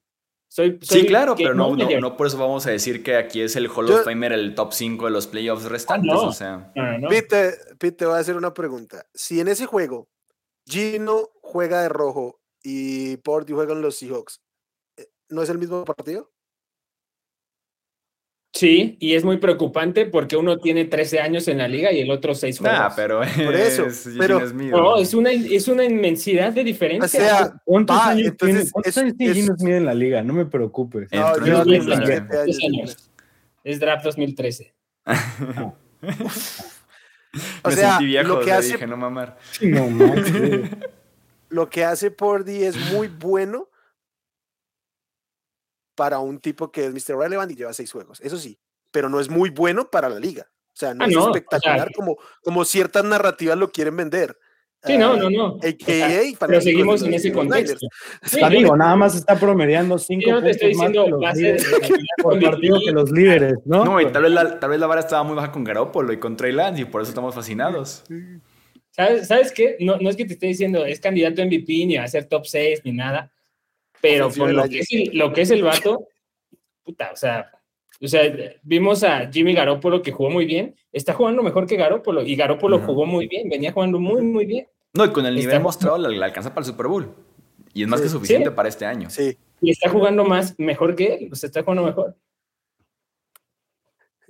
Soy, 0.51 0.79
soy 0.81 1.01
Sí, 1.01 1.05
claro, 1.07 1.35
pero 1.35 1.53
no, 1.53 1.75
no, 1.75 2.17
por 2.17 2.25
eso 2.27 2.37
vamos 2.37 2.65
a 2.65 2.71
decir 2.71 3.03
que 3.03 3.15
aquí 3.15 3.41
es 3.41 3.55
el 3.55 3.67
Hall 3.69 3.87
Yo- 3.87 3.99
of 3.99 4.03
Famer, 4.03 4.33
el 4.33 4.55
top 4.55 4.73
5 4.73 5.05
de 5.05 5.11
los 5.11 5.27
playoffs 5.27 5.65
restantes. 5.65 6.11
no. 6.11 6.23
O 6.29 6.33
sea, 6.33 6.71
No, 6.75 6.83
no, 6.93 6.97
no. 6.99 7.07
Pete, 7.09 7.53
Pete, 7.77 7.91
te 7.97 8.05
voy 8.05 8.15
a 8.15 8.17
hacer 8.19 8.35
una 8.35 8.53
pregunta. 8.53 9.05
Si 9.13 9.39
en 9.39 9.47
ese 9.47 9.67
juego 9.67 10.09
Gino 10.65 11.29
juega 11.41 11.81
de 11.83 11.89
rojo 11.89 12.41
y 12.63 13.17
Porty 13.17 13.53
juegan 13.53 13.81
los 13.81 13.95
Seahawks, 13.97 14.41
eh, 14.97 15.07
¿no 15.29 15.41
es 15.43 15.49
el 15.49 15.59
mismo 15.59 15.85
partido? 15.85 16.31
Sí, 18.51 18.97
y 18.99 19.13
es 19.13 19.23
muy 19.23 19.37
preocupante 19.37 20.07
porque 20.07 20.35
uno 20.35 20.57
tiene 20.57 20.85
13 20.85 21.19
años 21.19 21.47
en 21.47 21.59
la 21.59 21.67
liga 21.67 21.91
y 21.91 21.99
el 22.01 22.09
otro 22.09 22.33
6 22.33 22.57
juegos. 22.59 22.79
nah, 22.79 22.89
pero 22.95 23.19
Por 23.19 23.25
eso, 23.55 23.85
es 23.85 24.09
pero- 24.17 24.47
Smith. 24.49 24.71
No, 24.71 24.97
es 24.97 25.13
una, 25.13 25.31
es 25.31 25.67
una 25.67 25.83
inmensidad 25.83 26.51
de 26.51 26.61
O 26.61 26.63
diferencia. 26.63 27.07
sea, 27.07 27.53
¿Cuántos 27.63 27.95
va, 27.95 28.09
años 28.09 28.27
entonces 28.29 28.55
tiene, 28.57 28.71
¿cuántos 28.71 28.97
es- 28.97 29.57
es- 29.59 29.61
en 29.65 29.85
la 29.85 29.93
liga? 29.93 30.23
No 30.23 30.33
me 30.33 30.45
preocupes. 30.47 31.09
No, 31.11 31.27
Entró 31.27 31.45
yo 31.45 31.61
en 31.61 31.67
tengo 31.69 31.85
2009. 31.85 32.05
17 32.07 32.37
años. 32.37 32.45
10 32.57 32.59
años. 32.63 33.11
Es 33.63 33.79
draft 33.79 34.03
2013. 34.05 34.73
O 37.63 37.69
Me 37.69 37.75
sea, 37.75 37.89
sentí 37.91 38.05
viejo, 38.05 38.27
lo 38.27 38.39
que 38.41 38.51
hace 38.51 38.73
dije 38.73 38.87
no 38.87 38.97
mamar. 38.97 39.37
No 39.61 39.87
manches. 39.87 40.61
lo 41.49 41.69
que 41.69 41.83
hace 41.85 42.09
Pordy 42.09 42.63
es 42.63 42.75
muy 42.91 43.07
bueno 43.07 43.68
para 45.99 46.19
un 46.19 46.39
tipo 46.39 46.71
que 46.71 46.85
es 46.85 46.93
Mr. 46.93 47.17
Relevant 47.17 47.51
y 47.51 47.55
lleva 47.55 47.73
seis 47.73 47.91
juegos. 47.91 48.21
Eso 48.21 48.37
sí, 48.37 48.57
pero 48.89 49.09
no 49.09 49.19
es 49.19 49.27
muy 49.29 49.49
bueno 49.49 49.91
para 49.91 50.07
la 50.07 50.17
liga. 50.17 50.47
O 50.67 50.75
sea, 50.79 50.93
no 50.93 51.03
Ah, 51.03 51.07
es 51.09 51.13
no, 51.13 51.19
o 51.19 51.23
sea, 51.25 51.31
espectacular 51.33 51.91
como, 51.93 52.15
como 52.41 52.63
ciertas 52.63 53.03
narrativas 53.03 53.57
lo 53.57 53.69
quieren 53.69 53.97
vender. 53.97 54.37
Sí, 54.85 54.97
no, 54.97 55.11
Ah, 55.11 55.17
no, 55.17 55.29
no. 55.29 55.45
AKA, 55.57 56.21
O 56.21 56.37
sea, 56.37 56.47
pero 56.47 56.61
seguimos 56.61 57.03
en 57.03 57.15
ese 57.15 57.33
contexto. 57.33 57.85
Sí, 58.23 58.39
digo, 58.49 58.77
nada 58.77 58.95
más 58.95 59.13
está 59.13 59.37
promediando 59.37 59.97
cinco 59.97 60.27
yo 60.29 60.35
no 60.35 60.41
te 60.41 60.51
estoy 60.51 60.73
más 60.75 60.87
diciendo 60.87 61.03
que 61.03 61.25
los 61.25 61.35
líderes 61.35 61.65
por 62.23 62.39
partido 62.41 62.79
que 62.85 62.91
los 62.93 63.11
líderes, 63.11 63.55
¿no? 63.65 63.83
No, 63.83 63.99
y 63.99 64.09
tal 64.09 64.23
vez, 64.23 64.31
la, 64.31 64.57
tal 64.57 64.69
vez 64.69 64.79
la 64.79 64.87
vara 64.87 65.01
estaba 65.01 65.23
muy 65.23 65.35
baja 65.35 65.51
con 65.51 65.65
Garoppolo 65.65 66.13
y 66.13 66.17
con 66.17 66.37
Trey 66.37 66.53
Lance 66.53 66.83
y 66.83 66.85
por 66.85 67.01
eso 67.01 67.09
estamos 67.11 67.35
fascinados. 67.35 68.05
¿Sabes, 68.91 69.27
¿Sabes 69.27 69.51
qué? 69.51 69.75
No, 69.81 69.97
no 69.97 70.09
es 70.09 70.15
que 70.15 70.23
te 70.23 70.31
esté 70.31 70.47
diciendo 70.47 70.85
es 70.85 71.01
candidato 71.01 71.41
a 71.41 71.45
MVP 71.45 71.85
ni 71.87 71.97
va 71.97 72.05
a 72.05 72.07
ser 72.07 72.23
top 72.23 72.45
6 72.45 72.83
ni 72.85 72.93
nada, 72.93 73.33
pero 74.01 74.29
por 74.31 74.51
lo 74.51 74.63
que, 74.67 74.79
es 74.79 74.87
el, 74.91 75.11
lo 75.17 75.31
que 75.33 75.41
es 75.41 75.51
el 75.51 75.63
vato, 75.63 76.07
puta, 76.83 77.11
o 77.13 77.15
sea, 77.15 77.51
o 78.01 78.07
sea, 78.07 78.23
vimos 78.63 79.03
a 79.03 79.29
Jimmy 79.31 79.53
Garoppolo 79.53 80.01
que 80.01 80.11
jugó 80.11 80.29
muy 80.29 80.45
bien, 80.45 80.75
está 80.91 81.13
jugando 81.13 81.43
mejor 81.43 81.67
que 81.67 81.75
Garoppolo 81.75 82.21
y 82.23 82.35
Garoppolo 82.35 82.79
jugó 82.79 83.05
muy 83.05 83.27
bien, 83.27 83.49
venía 83.49 83.71
jugando 83.71 83.99
muy, 83.99 84.21
muy 84.21 84.45
bien. 84.45 84.67
No, 84.93 85.05
y 85.05 85.11
con 85.11 85.25
el 85.25 85.35
nivel 85.35 85.49
Está- 85.51 85.59
mostrado 85.63 85.97
le, 85.97 86.17
le 86.17 86.23
alcanza 86.25 86.49
para 86.53 86.61
el 86.61 86.71
Super 86.71 86.87
Bowl. 86.87 87.13
Y 87.73 87.83
es 87.83 87.87
más 87.87 87.99
Sí. 87.99 88.05
que 88.05 88.09
suficiente 88.09 88.49
Sí. 88.49 88.55
para 88.55 88.69
este 88.69 88.85
año. 88.85 89.09
Sí, 89.09 89.37
Y 89.61 89.71
está 89.71 89.89
jugando 89.89 90.23
más, 90.23 90.57
mejor 90.57 90.95
que 90.95 91.13
él, 91.15 91.29
o 91.31 91.35
sea, 91.35 91.47
está 91.47 91.61
jugando 91.61 91.83
mejor. 91.83 92.15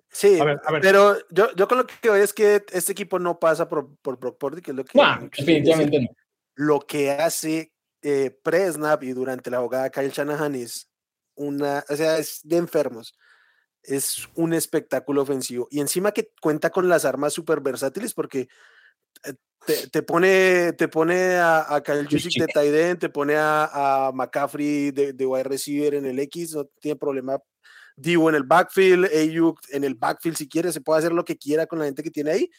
sí. 0.09 0.39
A 0.39 0.43
ver, 0.45 0.59
a 0.65 0.71
ver. 0.71 0.81
Pero 0.81 1.15
yo, 1.29 1.55
yo 1.55 1.67
con 1.67 1.77
lo 1.77 1.87
que 1.87 1.93
veo 2.03 2.15
es 2.15 2.33
que 2.33 2.63
este 2.73 2.91
equipo 2.91 3.19
no 3.19 3.39
pasa 3.39 3.69
por, 3.69 3.95
por 4.01 4.19
Brock 4.19 4.37
Purdy, 4.37 4.61
que 4.61 4.71
es 4.71 4.77
lo 4.77 4.83
que. 4.83 4.97
No, 4.97 5.29
definitivamente 5.37 5.99
no. 6.01 6.07
Lo 6.55 6.79
que 6.81 7.11
hace 7.11 7.71
eh, 8.01 8.31
pre-snap 8.43 9.03
y 9.03 9.13
durante 9.13 9.49
la 9.51 9.59
jugada 9.59 9.89
Kyle 9.89 10.11
Shanahan 10.11 10.55
es 10.55 10.89
una. 11.35 11.83
O 11.89 11.95
sea, 11.95 12.17
es 12.17 12.41
de 12.43 12.57
enfermos. 12.57 13.13
Es 13.83 14.27
un 14.35 14.53
espectáculo 14.53 15.21
ofensivo. 15.21 15.67
Y 15.71 15.79
encima 15.79 16.11
que 16.11 16.31
cuenta 16.41 16.69
con 16.69 16.89
las 16.89 17.05
armas 17.05 17.33
súper 17.33 17.61
versátiles 17.61 18.13
porque. 18.13 18.47
eh, 19.25 19.33
Te, 19.65 19.87
te 19.89 20.01
pone, 20.03 20.71
te 20.73 20.87
pone 20.87 21.35
a, 21.35 21.75
a 21.75 21.83
Kyle 21.83 22.07
Juszczyk 22.09 22.33
de 22.39 22.47
tight 22.53 22.73
end, 22.73 22.99
te 22.99 23.09
pone 23.09 23.35
a, 23.35 24.07
a 24.07 24.11
McCaffrey 24.13 24.91
de, 24.91 25.11
de 25.13 25.25
wide 25.25 25.43
receiver 25.43 25.95
en 25.95 26.05
el 26.05 26.17
X, 26.19 26.55
no 26.55 26.65
tiene 26.79 26.95
problema. 26.97 27.37
Divo 27.97 28.29
en 28.29 28.35
el 28.35 28.43
backfield, 28.43 29.05
Ayuk 29.13 29.59
en 29.71 29.83
el 29.83 29.95
backfield 29.95 30.37
si 30.37 30.47
quiere, 30.47 30.71
se 30.71 30.79
puede 30.79 30.99
hacer 30.99 31.11
lo 31.11 31.25
que 31.25 31.37
quiera 31.37 31.67
con 31.67 31.77
la 31.79 31.85
gente 31.85 32.01
que 32.03 32.09
tiene 32.11 32.31
ahí, 32.31 32.49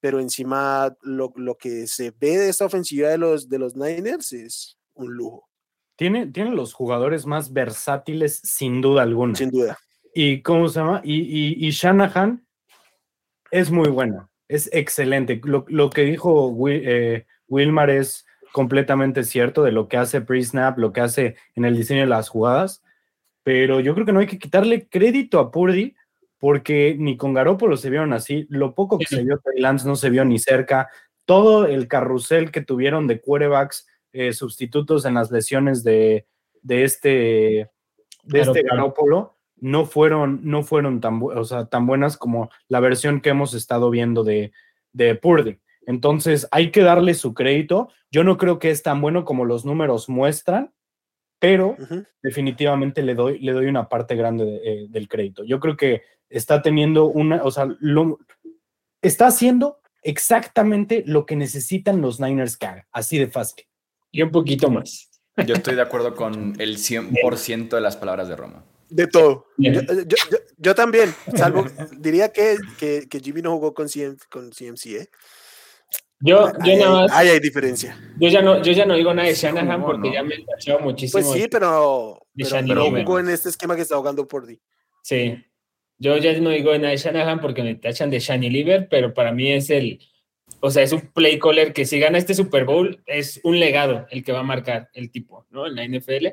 pero 0.00 0.20
encima 0.20 0.94
lo, 1.02 1.32
lo 1.36 1.56
que 1.56 1.86
se 1.86 2.12
ve 2.12 2.38
de 2.38 2.48
esta 2.48 2.66
ofensiva 2.66 3.08
de 3.08 3.18
los, 3.18 3.48
de 3.48 3.58
los 3.58 3.76
Niners 3.76 4.32
es 4.32 4.78
un 4.94 5.12
lujo, 5.14 5.48
Tiene, 5.96 6.26
tiene 6.26 6.50
los 6.52 6.72
jugadores 6.72 7.26
más 7.26 7.52
versátiles, 7.52 8.40
sin 8.42 8.80
duda 8.80 9.02
alguna. 9.02 9.34
sin 9.34 9.50
duda. 9.50 9.78
¿Y 10.14 10.42
cómo 10.42 10.68
se 10.68 10.80
llama? 10.80 11.00
Y, 11.04 11.20
y, 11.20 11.66
y 11.66 11.70
Shanahan 11.70 12.44
es 13.50 13.70
muy 13.70 13.88
bueno, 13.88 14.30
es 14.48 14.68
excelente. 14.72 15.40
Lo, 15.44 15.64
lo 15.68 15.90
que 15.90 16.02
dijo 16.02 16.48
Wi- 16.48 16.82
eh, 16.84 17.26
Wilmar 17.46 17.90
es 17.90 18.26
completamente 18.52 19.24
cierto 19.24 19.62
de 19.62 19.72
lo 19.72 19.88
que 19.88 19.96
hace 19.96 20.20
pre-snap, 20.20 20.78
lo 20.78 20.92
que 20.92 21.00
hace 21.02 21.36
en 21.54 21.64
el 21.64 21.76
diseño 21.76 22.00
de 22.00 22.06
las 22.06 22.28
jugadas, 22.28 22.82
pero 23.42 23.80
yo 23.80 23.94
creo 23.94 24.06
que 24.06 24.12
no 24.12 24.20
hay 24.20 24.26
que 24.26 24.38
quitarle 24.38 24.88
crédito 24.88 25.38
a 25.38 25.50
Purdy 25.50 25.94
porque 26.38 26.96
ni 26.98 27.16
con 27.16 27.34
Garoppolo 27.34 27.76
se 27.76 27.90
vieron 27.90 28.12
así, 28.12 28.46
lo 28.48 28.74
poco 28.74 28.98
que 28.98 29.06
se 29.06 29.22
vio 29.24 29.38
Trey 29.38 29.60
Lance 29.60 29.86
no 29.86 29.96
se 29.96 30.10
vio 30.10 30.24
ni 30.24 30.38
cerca, 30.38 30.88
todo 31.24 31.66
el 31.66 31.88
carrusel 31.88 32.50
que 32.50 32.62
tuvieron 32.62 33.06
de 33.06 33.20
quarterbacks 33.20 33.86
eh, 34.12 34.32
sustitutos 34.32 35.04
en 35.04 35.14
las 35.14 35.30
lesiones 35.30 35.82
de, 35.84 36.26
de 36.62 36.84
este 36.84 37.08
de 38.24 38.40
este. 38.40 38.62
Garoppolo 38.62 39.36
no 39.60 39.84
fueron, 39.86 40.40
no 40.44 40.62
fueron 40.62 41.00
tan, 41.00 41.20
o 41.22 41.44
sea, 41.44 41.66
tan 41.66 41.86
buenas 41.86 42.16
como 42.16 42.50
la 42.68 42.80
versión 42.80 43.20
que 43.20 43.30
hemos 43.30 43.54
estado 43.54 43.90
viendo 43.90 44.22
de, 44.22 44.52
de 44.92 45.14
Purdy. 45.16 45.58
Entonces 45.86 46.46
hay 46.52 46.70
que 46.70 46.82
darle 46.82 47.14
su 47.14 47.34
crédito. 47.34 47.88
Yo 48.10 48.22
no 48.22 48.36
creo 48.36 48.58
que 48.58 48.70
es 48.70 48.82
tan 48.82 49.00
bueno 49.00 49.24
como 49.24 49.44
los 49.44 49.64
números 49.64 50.08
muestran, 50.08 50.72
pero 51.40 51.76
definitivamente 52.22 53.02
le 53.02 53.14
doy, 53.14 53.38
le 53.40 53.52
doy 53.52 53.66
una 53.66 53.88
parte 53.88 54.14
grande 54.16 54.44
de- 54.44 54.60
eh, 54.64 54.86
del 54.88 55.08
crédito. 55.08 55.44
Yo 55.44 55.60
creo 55.60 55.76
que 55.76 56.02
está 56.30 56.62
teniendo 56.62 57.06
una, 57.06 57.42
o 57.42 57.50
sea, 57.50 57.66
lo- 57.80 58.18
está 59.02 59.26
haciendo 59.28 59.80
exactamente 60.02 61.02
lo 61.06 61.26
que 61.26 61.36
necesitan 61.36 62.00
los 62.00 62.20
Niners 62.20 62.56
que 62.56 62.66
haga, 62.66 62.88
así 62.92 63.18
de 63.18 63.28
fácil. 63.28 63.64
Y 64.10 64.22
un 64.22 64.30
poquito 64.30 64.70
más. 64.70 65.10
Yo 65.46 65.54
estoy 65.54 65.74
de 65.76 65.82
acuerdo 65.82 66.14
con 66.14 66.54
el 66.60 66.78
100% 66.78 67.76
de 67.76 67.80
las 67.80 67.96
palabras 67.96 68.28
de 68.28 68.36
Roma. 68.36 68.64
De 68.90 69.06
todo. 69.06 69.46
Yo, 69.58 69.72
yo- 69.72 69.80
yo- 70.06 70.38
yo 70.56 70.74
también, 70.74 71.14
salvo, 71.36 71.64
diría 71.98 72.32
que, 72.32 72.56
que, 72.78 73.06
que 73.08 73.20
Jimmy 73.20 73.42
no 73.42 73.52
jugó 73.52 73.74
con, 73.74 73.88
CM, 73.88 74.16
con 74.30 74.50
CMC, 74.50 74.86
¿eh? 74.96 75.08
Yo, 76.20 76.48
yo 76.48 76.52
Ahí, 76.72 76.76
nada 76.78 76.90
más, 77.02 77.12
ahí 77.12 77.28
hay 77.28 77.38
diferencia. 77.38 77.96
yo 78.18 78.28
ya 78.28 78.42
no, 78.42 78.60
yo 78.60 78.72
ya 78.72 78.84
no 78.84 78.94
digo 78.94 79.14
nada 79.14 79.28
de 79.28 79.34
Shanahan 79.34 79.80
¿Cómo 79.80 79.86
porque 79.92 80.08
no? 80.08 80.14
ya 80.14 80.22
me 80.24 80.34
he 80.34 80.78
muchísimo. 80.80 81.22
Pues 81.22 81.40
sí, 81.40 81.46
pero, 81.48 82.18
de 82.34 82.44
pero 82.44 82.62
no 82.62 82.90
jugó 83.04 83.20
en 83.20 83.28
este 83.28 83.50
esquema 83.50 83.76
que 83.76 83.82
está 83.82 83.96
jugando 83.96 84.26
Purdy. 84.26 84.60
Sí. 85.04 85.36
Yo 85.98 86.16
ya 86.18 86.38
no 86.40 86.50
digo 86.50 86.72
de 86.72 86.96
Shanahan 86.96 87.40
porque 87.40 87.62
me 87.62 87.74
tachan 87.74 88.10
de 88.10 88.20
Shani 88.20 88.50
Lieber, 88.50 88.88
pero 88.88 89.12
para 89.14 89.32
mí 89.32 89.50
es 89.52 89.68
el, 89.70 90.00
o 90.60 90.70
sea, 90.70 90.82
es 90.82 90.92
un 90.92 91.12
play 91.12 91.38
caller 91.38 91.72
que 91.72 91.84
si 91.86 91.98
gana 91.98 92.18
este 92.18 92.34
Super 92.34 92.64
Bowl 92.64 93.02
es 93.06 93.40
un 93.42 93.58
legado 93.58 94.06
el 94.10 94.22
que 94.24 94.32
va 94.32 94.40
a 94.40 94.44
marcar 94.44 94.88
el 94.94 95.10
tipo, 95.10 95.46
¿no? 95.50 95.66
En 95.66 95.74
la 95.74 95.84
NFL. 95.84 96.28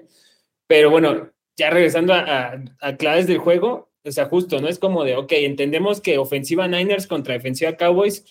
Pero 0.68 0.90
bueno, 0.92 1.32
ya 1.58 1.70
regresando 1.72 2.14
a, 2.14 2.20
a- 2.20 2.64
a 2.82 2.98
claves 2.98 3.28
del 3.28 3.40
juego, 3.40 3.92
o 4.04 4.12
sea, 4.12 4.26
justo, 4.26 4.62
¿no? 4.62 4.68
Es 4.68 4.78
como 4.78 5.04
de, 5.04 5.16
ok, 5.16 5.32
entendemos 5.32 6.00
que 6.00 6.20
ofensiva 6.20 6.68
Niners 6.68 7.08
contra 7.08 7.34
defensiva 7.34 7.76
Cowboys 7.76 8.24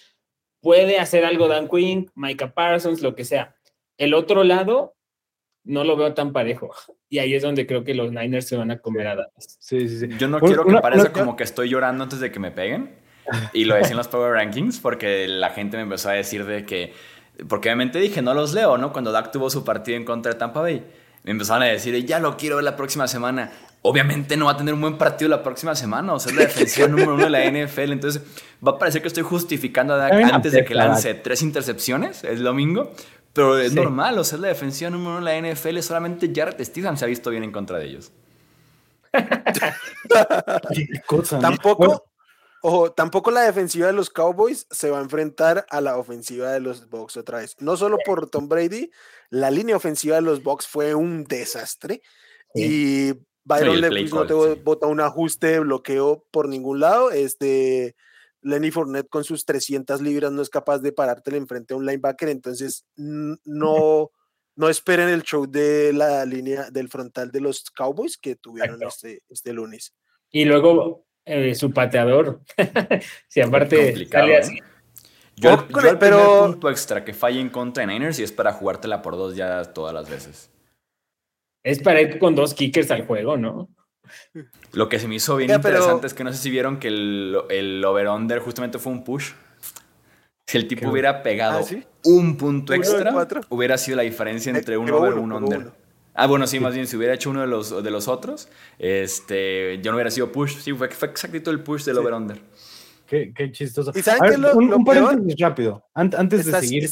puede 0.61 0.99
hacer 0.99 1.24
algo 1.24 1.49
Dan 1.49 1.68
Quinn, 1.68 2.11
Micah 2.14 2.55
Parsons, 2.55 3.03
lo 3.03 3.14
que 3.16 3.24
sea. 3.24 3.57
El 3.99 4.14
otro 4.14 4.45
lado 4.45 4.97
no 5.64 5.82
lo 5.85 5.97
veo 5.97 6.14
tan 6.14 6.32
parejo. 6.32 6.70
Y 7.15 7.21
ahí 7.21 7.33
es 7.35 7.45
donde 7.45 7.65
creo 7.65 7.85
que 7.85 7.95
los 7.95 8.11
Niners 8.11 8.49
se 8.49 8.57
van 8.57 8.73
a 8.73 8.79
comer 8.79 9.07
a 9.07 9.15
Dallas. 9.15 9.57
Sí, 9.61 9.89
sí, 9.89 10.01
sí. 10.01 10.09
Yo 10.19 10.27
no 10.27 10.39
Una- 10.39 10.47
quiero 10.49 10.65
que 10.65 10.71
una- 10.71 10.81
parezca 10.81 11.11
una- 11.11 11.21
como 11.21 11.37
que 11.37 11.45
estoy 11.45 11.69
llorando 11.69 12.03
antes 12.03 12.19
de 12.19 12.33
que 12.33 12.41
me 12.41 12.51
peguen, 12.51 12.91
y 13.53 13.67
lo 13.67 13.77
decía 13.77 13.93
en 13.93 13.99
los 13.99 14.09
Power 14.09 14.33
Rankings 14.33 14.81
porque 14.81 15.29
la 15.29 15.51
gente 15.51 15.77
me 15.77 15.85
empezó 15.85 16.09
a 16.09 16.15
decir 16.15 16.45
de 16.45 16.67
que, 16.67 16.93
porque 17.49 17.69
obviamente 17.69 18.01
dije, 18.01 18.21
no 18.21 18.35
los 18.35 18.53
leo, 18.53 18.79
¿no? 18.79 18.93
Cuando 18.93 19.12
Dak 19.12 19.31
tuvo 19.31 19.49
su 19.49 19.65
partido 19.65 19.97
en 19.97 20.05
contra 20.05 20.33
de 20.33 20.39
Tampa 20.41 20.61
Bay, 20.61 20.83
me 21.23 21.31
empezaron 21.31 21.62
a 21.62 21.67
decir, 21.67 21.95
ya 22.05 22.19
lo 22.19 22.37
quiero 22.37 22.57
ver 22.57 22.65
la 22.65 22.75
próxima 22.75 23.07
semana. 23.07 23.53
Obviamente 23.83 24.37
no 24.37 24.47
va 24.47 24.53
a 24.53 24.57
tener 24.57 24.75
un 24.75 24.81
buen 24.81 24.99
partido 24.99 25.29
la 25.29 25.43
próxima 25.45 25.77
semana, 25.77 26.15
o 26.15 26.19
sea, 26.19 26.33
es 26.33 26.37
la 26.39 26.45
defensiva 26.47 26.89
número 26.89 27.15
uno 27.15 27.25
de 27.25 27.31
la 27.31 27.45
NFL, 27.45 27.93
entonces 27.93 28.23
va 28.67 28.73
a 28.73 28.79
parecer 28.79 29.03
que 29.03 29.09
estoy 29.09 29.23
justificando 29.23 29.95
a 29.95 29.99
Dak 29.99 30.15
antes 30.33 30.51
de 30.53 30.65
que 30.65 30.75
lance 30.75 31.15
tres 31.15 31.43
intercepciones 31.43 32.25
el 32.25 32.43
domingo, 32.43 32.93
pero 33.35 33.59
es 33.59 33.74
normal, 33.74 34.18
o 34.18 34.24
sea, 34.24 34.37
es 34.37 34.43
la 34.43 34.49
defensiva 34.49 34.91
número 34.91 35.18
uno 35.18 35.26
de 35.26 35.43
la 35.43 35.53
NFL, 35.53 35.80
solamente 35.80 36.30
Jared 36.35 36.62
Stephen 36.64 36.97
se 36.97 37.05
ha 37.05 37.09
visto 37.09 37.30
bien 37.30 37.43
en 37.43 37.53
contra 37.53 37.78
de 37.78 37.87
ellos. 37.87 38.12
tampoco, 41.41 42.05
ojo, 42.62 42.93
tampoco 42.93 43.30
la 43.32 43.43
defensiva 43.43 43.89
de 43.89 43.93
los 43.93 44.09
Cowboys 44.09 44.66
se 44.70 44.89
va 44.89 44.99
a 44.99 45.03
enfrentar 45.03 45.66
a 45.68 45.80
la 45.80 45.99
ofensiva 45.99 46.53
de 46.53 46.61
los 46.61 46.89
Bucks 46.89 47.16
otra 47.16 47.39
vez. 47.39 47.57
No 47.59 47.76
solo 47.76 47.99
por 48.07 48.30
Tom 48.30 48.49
Brady, 48.49 48.91
la 49.30 49.51
línea 49.51 49.76
ofensiva 49.76 50.16
de 50.16 50.22
los 50.22 50.43
Bucks 50.43 50.68
fue 50.68 50.95
un 50.95 51.24
desastre 51.24 52.03
y 52.55 53.14
Byron 53.45 53.80
Lewis 53.80 54.12
no 54.12 54.26
te 54.26 54.35
bota 54.62 54.87
un 54.87 55.01
ajuste 55.01 55.49
de 55.49 55.61
bloqueo 55.61 56.24
por 56.30 56.49
ningún 56.49 56.80
lado. 56.80 57.11
Este 57.11 57.95
Lenny 58.45 58.71
Fournette 58.71 59.09
con 59.09 59.25
sus 59.25 59.45
300 59.45 60.01
libras 60.01 60.31
no 60.31 60.43
es 60.43 60.51
capaz 60.51 60.79
de 60.79 60.93
parártelo 60.93 61.37
enfrente 61.37 61.75
a 61.75 61.77
un 61.77 61.87
linebacker, 61.87 62.29
entonces 62.29 62.87
no 62.97 64.11
no 64.57 64.69
esperen 64.69 65.09
el 65.09 65.23
show 65.23 65.47
de 65.47 65.93
la 65.93 66.25
línea 66.25 66.71
del 66.71 66.89
frontal 66.89 67.31
de 67.31 67.41
los 67.41 67.71
Cowboys 67.71 68.17
que 68.17 68.37
tuvieron 68.37 68.83
este, 68.83 69.23
este, 69.29 69.53
lunes. 69.53 69.95
Y 70.31 70.45
luego 70.45 71.07
eh, 71.25 71.55
su 71.55 71.73
pateador. 71.73 72.41
si 73.29 73.41
aparte 73.41 74.07
sale 74.07 74.35
¿eh? 74.35 74.39
así. 74.39 74.59
Yo, 75.37 75.67
yo 75.69 75.91
el 75.91 75.99
pero... 75.99 76.45
punto 76.45 76.71
extra 76.71 77.05
que 77.05 77.13
falle 77.13 77.41
en 77.41 77.51
contra 77.51 77.85
de 77.85 77.93
Niners 77.93 78.21
y 78.21 78.23
es 78.23 78.31
para 78.31 78.53
jugártela 78.53 79.03
por 79.03 79.17
dos 79.17 79.35
ya 79.35 79.65
todas 79.65 79.93
las 79.93 80.09
veces. 80.09 80.51
Es 81.65 81.81
para 81.83 82.01
ir 82.01 82.19
con 82.19 82.35
dos 82.35 82.55
kickers 82.55 82.91
al 82.91 83.07
juego, 83.07 83.37
¿no? 83.37 83.69
Lo 84.73 84.89
que 84.89 84.99
se 84.99 85.09
me 85.09 85.17
hizo 85.17 85.37
bien 85.37 85.51
interesante 85.51 86.07
es 86.07 86.15
que 86.15 86.25
no 86.25 86.33
sé 86.33 86.39
si 86.39 86.51
vieron 86.51 86.79
que 86.79 86.89
el, 86.89 87.37
el 87.51 87.85
over-under 87.85 88.39
justamente 88.41 88.79
fue 88.79 88.93
un 88.93 89.05
push. 89.05 89.33
Si 90.47 90.59
el 90.59 90.69
tipo 90.69 90.91
hubiera 90.91 91.23
pegado 91.23 91.61
¿Ah, 91.61 91.77
un 92.05 92.37
punto 92.37 92.75
extra, 92.75 93.15
hubiera 93.49 93.79
sido 93.79 93.97
la 93.97 94.03
diferencia 94.03 94.53
entre 94.53 94.77
uno 94.77 94.97
over 94.97 95.15
y 95.15 95.19
un 95.19 95.33
under. 95.33 95.73
Ah, 96.15 96.27
bueno, 96.27 96.47
sí, 96.47 96.61
más 96.61 96.75
bien, 96.75 96.87
si 96.87 96.97
hubiera 96.97 97.15
hecho 97.15 97.31
uno 97.31 97.41
de 97.41 97.49
los, 97.49 97.83
de 97.83 97.91
los 97.91 98.07
otros, 98.07 98.49
este, 98.79 99.81
yo 99.83 99.91
no 99.91 99.97
hubiera 99.97 100.11
sido 100.11 100.31
push. 100.31 100.59
Sí, 100.59 100.73
fue, 100.73 100.89
fue 100.91 101.09
exactito 101.09 101.51
el 101.51 101.61
push 101.61 101.85
del 101.85 101.99
over-under. 101.99 102.41
Qué, 103.07 103.33
qué, 103.35 103.51
chistoso. 103.51 103.91
¿Y 103.95 104.03
saben 104.03 104.41
lo, 104.41 104.55
un, 104.55 104.73
un 104.73 104.85
paréntesis 104.85 105.41
rápido, 105.41 105.85
antes 105.93 106.47
de 106.47 106.61
seguir. 106.61 106.89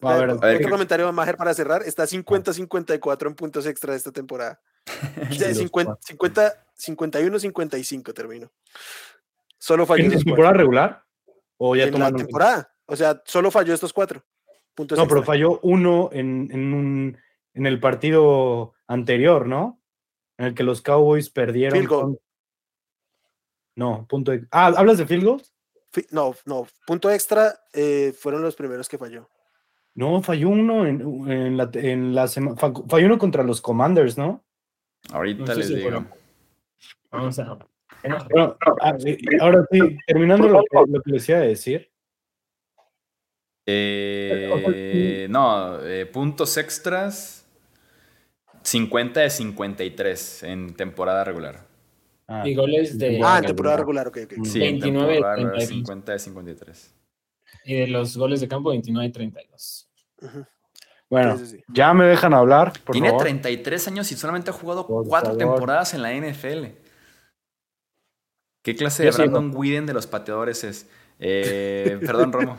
a 0.00 0.16
ver, 0.16 0.30
a 0.30 0.34
ver, 0.34 0.58
¿qué 0.58 0.68
comentario 0.68 1.06
va 1.06 1.12
Majer 1.12 1.36
para 1.36 1.54
cerrar? 1.54 1.82
Está 1.82 2.04
50-54 2.04 3.26
en 3.26 3.34
puntos 3.34 3.66
extra 3.66 3.92
de 3.92 3.98
esta 3.98 4.10
temporada. 4.10 4.60
51-55 6.78 8.14
termino. 8.14 8.50
Solo 9.58 9.86
falló. 9.86 10.04
¿En 10.04 10.22
temporada 10.22 10.54
regular? 10.54 11.04
O 11.56 11.76
ya 11.76 11.84
en 11.84 11.98
la 11.98 12.12
temporada. 12.12 12.70
O 12.86 12.96
sea, 12.96 13.20
solo 13.24 13.50
falló 13.50 13.74
estos 13.74 13.92
cuatro 13.92 14.24
puntos. 14.78 14.96
No, 14.96 15.08
pero 15.08 15.24
falló 15.24 15.58
uno 15.62 16.08
en, 16.12 16.48
en, 16.52 16.72
un, 16.72 17.18
en 17.54 17.66
el 17.66 17.80
partido 17.80 18.74
anterior, 18.86 19.46
¿no? 19.46 19.80
En 20.38 20.46
el 20.46 20.54
que 20.54 20.62
los 20.62 20.82
Cowboys 20.82 21.30
perdieron. 21.30 21.76
Field 21.76 21.88
goal. 21.88 22.20
No, 23.74 24.06
punto. 24.08 24.32
Ah, 24.52 24.72
¿hablas 24.76 24.98
de 24.98 25.06
field 25.06 25.24
goals? 25.24 25.52
No, 26.10 26.34
no. 26.46 26.66
Punto 26.86 27.10
extra 27.10 27.58
eh, 27.72 28.14
fueron 28.16 28.42
los 28.42 28.54
primeros 28.54 28.88
que 28.88 28.98
falló. 28.98 29.28
No, 29.94 30.22
falló 30.22 30.50
uno 30.50 30.86
en, 30.86 31.00
en 31.28 31.56
la, 31.56 31.68
en 31.74 32.14
la 32.14 32.28
semana. 32.28 32.56
Falló 32.56 33.06
uno 33.06 33.18
contra 33.18 33.42
los 33.42 33.60
Commanders, 33.60 34.16
¿no? 34.16 34.44
Ahorita 35.12 35.54
les 35.54 35.68
digo. 35.68 36.04
Vamos 37.10 37.38
a 37.38 37.58
Ah, 38.04 38.56
ahora 39.40 39.66
sí, 39.70 39.98
terminando 40.06 40.48
lo 40.48 40.62
que, 41.02 41.10
les 41.10 41.28
iba 41.28 41.38
a 41.38 41.42
decir. 41.42 41.90
Eh, 43.66 45.26
no, 45.28 45.84
eh, 45.84 46.06
puntos 46.06 46.56
extras 46.56 47.46
50 48.62 49.20
de 49.20 49.30
53 49.30 50.42
en 50.44 50.74
temporada 50.74 51.24
regular. 51.24 51.66
Ah, 52.26 52.46
y 52.46 52.54
goles 52.54 52.98
de. 52.98 53.20
Ah, 53.22 53.38
en 53.38 53.46
temporada 53.46 53.78
regular, 53.78 54.08
ok, 54.08 54.18
ok. 54.24 54.44
Sí, 54.44 54.58
29 54.58 55.16
en 55.16 55.22
temporada 55.22 55.60
50 55.60 56.12
de 56.12 56.18
53. 56.18 56.94
Y 57.64 57.74
de 57.74 57.86
los 57.88 58.16
goles 58.16 58.40
de 58.40 58.48
campo, 58.48 58.70
29 58.70 59.08
de 59.08 59.12
32. 59.12 59.90
Bueno, 61.10 61.38
ya 61.68 61.94
me 61.94 62.04
dejan 62.04 62.34
hablar. 62.34 62.72
Tiene 62.92 63.12
33 63.12 63.88
años 63.88 64.12
y 64.12 64.16
solamente 64.16 64.50
ha 64.50 64.52
jugado 64.52 64.86
cuatro 64.86 65.36
temporadas 65.36 65.94
en 65.94 66.02
la 66.02 66.12
NFL. 66.12 66.66
¿Qué 68.62 68.76
clase 68.76 69.04
de 69.04 69.10
Brandon 69.10 69.50
Whedon 69.54 69.86
de 69.86 69.94
los 69.94 70.06
pateadores 70.06 70.62
es? 70.64 70.86
Eh, 71.18 71.98
perdón, 72.04 72.32
Romo. 72.32 72.56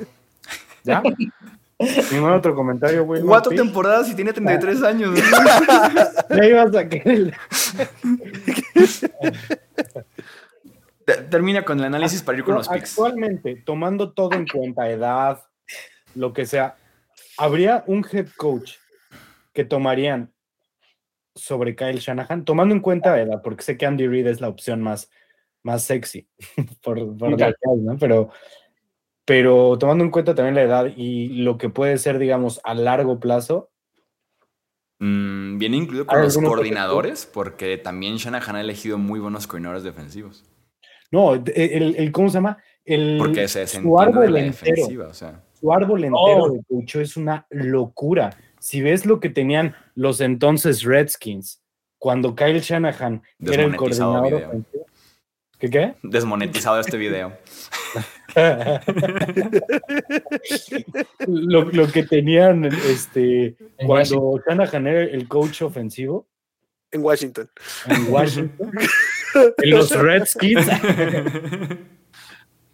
¿Ya? 0.83 1.03
Ningún 2.11 2.31
otro 2.31 2.55
comentario, 2.55 3.05
güey. 3.05 3.21
Cuatro 3.21 3.51
temporadas 3.51 4.09
y 4.09 4.15
tiene 4.15 4.33
33 4.33 4.83
años. 4.83 5.19
ya 6.29 6.45
ibas 6.45 6.75
a 6.75 6.89
querer. 6.89 7.33
Termina 11.29 11.63
con 11.63 11.79
el 11.79 11.85
análisis 11.85 12.21
para 12.21 12.37
ir 12.37 12.43
con 12.43 12.55
los 12.55 12.67
picks. 12.67 12.91
Actualmente, 12.91 13.61
tomando 13.65 14.11
todo 14.11 14.33
en 14.33 14.47
cuenta, 14.47 14.89
edad, 14.89 15.41
lo 16.15 16.33
que 16.33 16.45
sea, 16.45 16.75
¿habría 17.39 17.83
un 17.87 18.05
head 18.11 18.27
coach 18.37 18.73
que 19.53 19.65
tomarían 19.65 20.31
sobre 21.35 21.75
Kyle 21.75 21.99
Shanahan? 21.99 22.45
Tomando 22.45 22.75
en 22.75 22.81
cuenta 22.81 23.19
edad, 23.19 23.41
porque 23.41 23.63
sé 23.63 23.77
que 23.77 23.85
Andy 23.85 24.07
Reid 24.07 24.27
es 24.27 24.41
la 24.41 24.49
opción 24.49 24.81
más 24.81 25.09
más 25.63 25.83
sexy, 25.83 26.27
por, 26.83 26.97
¿no? 26.99 27.97
Pero, 27.99 28.29
pero 29.25 29.77
tomando 29.77 30.03
en 30.03 30.11
cuenta 30.11 30.35
también 30.35 30.55
la 30.55 30.63
edad 30.63 30.91
y 30.95 31.43
lo 31.43 31.57
que 31.57 31.69
puede 31.69 31.97
ser, 31.97 32.17
digamos, 32.17 32.61
a 32.63 32.73
largo 32.73 33.19
plazo. 33.19 33.69
Mm, 34.99 35.57
viene 35.57 35.77
incluido 35.77 36.05
con 36.05 36.21
los 36.21 36.37
coordinadores, 36.37 37.25
porque 37.25 37.77
también 37.77 38.17
Shanahan 38.17 38.57
ha 38.57 38.61
elegido 38.61 38.97
muy 38.97 39.19
buenos 39.19 39.47
coordinadores 39.47 39.83
defensivos. 39.83 40.45
No, 41.11 41.33
el, 41.33 42.11
¿cómo 42.11 42.29
se 42.29 42.35
llama? 42.35 42.57
El, 42.85 43.17
porque 43.17 43.47
se 43.47 43.65
su 43.65 43.99
árbol 43.99 44.33
de 44.33 44.47
entero, 44.47 44.75
defensiva, 44.75 45.07
o 45.07 45.13
sea. 45.13 45.43
Su 45.59 45.73
árbol 45.73 46.03
entero 46.03 46.43
oh. 46.43 46.51
de 46.51 46.61
coach 46.67 46.95
es 46.95 47.17
una 47.17 47.45
locura. 47.49 48.35
Si 48.59 48.81
ves 48.81 49.05
lo 49.05 49.19
que 49.19 49.29
tenían 49.29 49.75
los 49.95 50.21
entonces 50.21 50.83
Redskins, 50.83 51.61
cuando 51.97 52.35
Kyle 52.35 52.59
Shanahan 52.59 53.21
era 53.39 53.63
el 53.63 53.75
coordinador 53.75 54.33
ofensivo, 54.33 54.85
¿Qué 55.59 55.69
qué? 55.69 55.95
Desmonetizado 56.03 56.79
este 56.79 56.97
video. 56.97 57.37
lo, 61.27 61.91
que 61.91 62.03
tenían 62.03 62.63
este, 62.63 63.57
cuando 63.85 64.41
Shanahan 64.47 64.87
era 64.87 65.01
el 65.01 65.27
coach 65.27 65.63
ofensivo. 65.63 66.29
En 66.91 67.03
Washington. 67.03 67.49
En 67.87 68.09
Washington. 68.09 68.71
en 69.57 69.69
los 69.69 69.91
Redskins. 69.91 70.65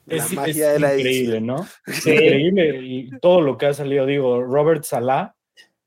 es, 0.07 0.33
magia 0.33 0.73
de 0.73 0.79
la 0.79 0.95
increíble, 0.95 1.41
¿no? 1.41 1.67
Es 1.87 2.05
increíble 2.05 2.79
y 2.83 3.09
todo 3.19 3.41
lo 3.41 3.57
que 3.57 3.67
ha 3.67 3.73
salido. 3.73 4.05
Digo, 4.05 4.43
Robert 4.43 4.83
Salah. 4.83 5.35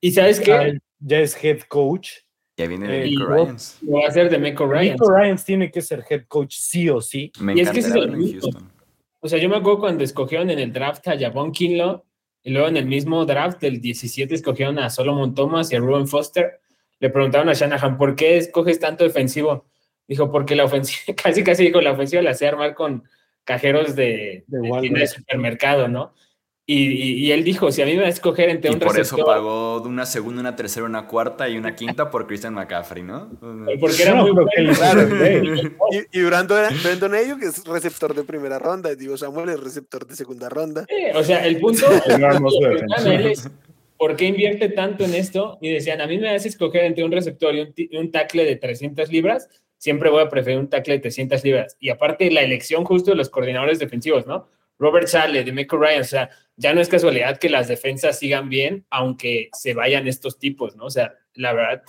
¿Y 0.01 0.13
sabes 0.13 0.41
qué? 0.41 0.79
Ya 1.01 1.21
es 1.21 1.43
head 1.43 1.61
coach 1.69 2.11
ya 2.59 2.67
viene 2.67 3.05
eh, 3.05 3.15
Ryans. 3.17 3.79
va 3.85 4.09
a 4.09 4.11
ser 4.11 4.29
de 4.29 4.37
Meco 4.37 4.67
Ryans. 4.67 5.01
Meco 5.01 5.17
Ryans 5.17 5.45
tiene 5.45 5.71
que 5.71 5.81
ser 5.81 6.05
head 6.11 6.25
coach 6.27 6.57
sí 6.59 6.89
o 6.89 7.01
sí. 7.01 7.31
Me 7.39 7.55
y 7.55 7.61
es 7.61 7.71
que 7.71 7.79
es 7.79 7.87
el 7.87 8.11
Houston. 8.11 8.73
O 9.21 9.29
sea, 9.29 9.39
yo 9.39 9.49
me 9.49 9.57
acuerdo 9.57 9.79
cuando 9.79 10.03
escogieron 10.03 10.51
en 10.51 10.59
el 10.59 10.73
draft 10.73 11.07
a 11.07 11.17
Javon 11.17 11.53
Kinlo 11.53 12.05
y 12.43 12.51
luego 12.51 12.67
en 12.67 12.77
el 12.77 12.87
mismo 12.87 13.25
draft 13.25 13.61
del 13.61 13.81
17 13.81 14.35
escogieron 14.35 14.81
a 14.81 14.91
Solomon 14.91 15.37
Thomas 15.37 15.71
y 15.71 15.77
a 15.77 15.79
Ruben 15.79 16.09
Foster. 16.09 16.61
Le 16.99 17.11
preguntaron 17.11 17.49
a 17.49 17.53
Shanahan, 17.53 17.97
¿por 17.97 18.17
qué 18.17 18.39
escoges 18.39 18.81
tanto 18.81 19.05
defensivo? 19.05 19.67
Dijo, 20.09 20.33
porque 20.33 20.57
la 20.57 20.65
ofensiva, 20.65 21.15
casi 21.23 21.45
casi 21.45 21.65
dijo, 21.67 21.81
la 21.81 21.93
ofensiva 21.93 22.23
la 22.23 22.31
hacía 22.31 22.49
armar 22.49 22.75
con 22.75 23.05
cajeros 23.49 23.97
de, 23.97 24.45
de, 24.47 24.59
de, 24.59 24.91
de 24.91 25.07
supermercado, 25.07 25.89
¿no? 25.89 26.13
Y, 26.71 27.33
él 27.33 27.45
dijo, 27.45 27.73
si 27.73 27.81
a 27.81 27.87
mí 27.87 27.95
me 27.95 28.03
va 28.03 28.09
a 28.09 28.11
escoger 28.11 28.51
entre 28.51 28.71
y 28.71 28.75
un 28.75 28.81
por 28.81 29.01
eso 29.01 29.17
pagó 29.25 29.81
una 29.81 30.05
segunda, 30.05 30.43
una 30.43 30.55
tercera, 30.55 30.85
una 30.85 31.07
cuarta 31.07 31.49
y 31.49 31.57
una 31.57 31.75
quinta 31.75 32.11
por 32.11 32.27
Christian 32.27 32.53
McCaffrey, 32.53 33.03
¿no? 33.03 33.31
Porque 33.81 34.03
era 34.03 34.17
muy 34.17 34.33
bueno. 34.33 34.51
y, 36.13 36.19
y 36.19 36.23
Brandon 36.25 37.15
Ayuk 37.15 37.43
es 37.43 37.65
receptor 37.65 38.15
de 38.15 38.23
primera 38.23 38.59
ronda, 38.59 38.95
digo 38.95 39.17
Samuel 39.17 39.49
es 39.49 39.61
receptor 39.61 40.07
de 40.07 40.15
segunda 40.15 40.51
ronda. 40.51 40.85
o 41.15 41.25
sea, 41.25 41.47
el 41.47 41.59
punto 41.59 41.87
es, 43.07 43.51
¿por 43.97 44.17
qué 44.17 44.27
invierte 44.27 44.69
tanto 44.69 45.05
en 45.05 45.15
esto? 45.15 45.57
Y 45.63 45.73
decían, 45.73 46.03
a 46.03 46.07
mí 46.07 46.19
me 46.19 46.31
vas 46.31 46.45
a 46.45 46.49
escoger 46.49 46.85
entre 46.85 47.03
un 47.03 47.13
receptor 47.13 47.55
y 47.55 47.61
un, 47.63 47.99
un 47.99 48.13
tackle 48.13 48.45
de 48.45 48.57
300 48.57 49.11
libras, 49.11 49.49
siempre 49.79 50.11
voy 50.11 50.23
a 50.23 50.29
preferir 50.29 50.59
un 50.59 50.69
tackle 50.69 50.95
de 50.95 51.01
300 51.01 51.43
libras. 51.45 51.77
Y 51.81 51.89
aparte, 51.89 52.31
la 52.31 52.43
elección 52.43 52.85
justo 52.85 53.13
de 53.13 53.17
los 53.17 53.31
coordinadores 53.31 53.79
defensivos, 53.79 54.27
¿no? 54.27 54.49
Robert 54.79 55.09
Sale, 55.09 55.43
de 55.43 55.53
Michael 55.53 55.83
Ryan, 55.83 56.01
o 56.01 56.05
sea, 56.05 56.31
ya 56.57 56.73
no 56.73 56.81
es 56.81 56.89
casualidad 56.89 57.39
que 57.39 57.49
las 57.49 57.69
defensas 57.69 58.19
sigan 58.19 58.49
bien, 58.49 58.85
aunque 58.91 59.49
se 59.53 59.75
vayan 59.75 60.07
estos 60.07 60.39
tipos, 60.39 60.77
¿no? 60.77 60.85
O 60.85 60.91
sea, 60.91 61.15
la 61.35 61.53
verdad, 61.53 61.83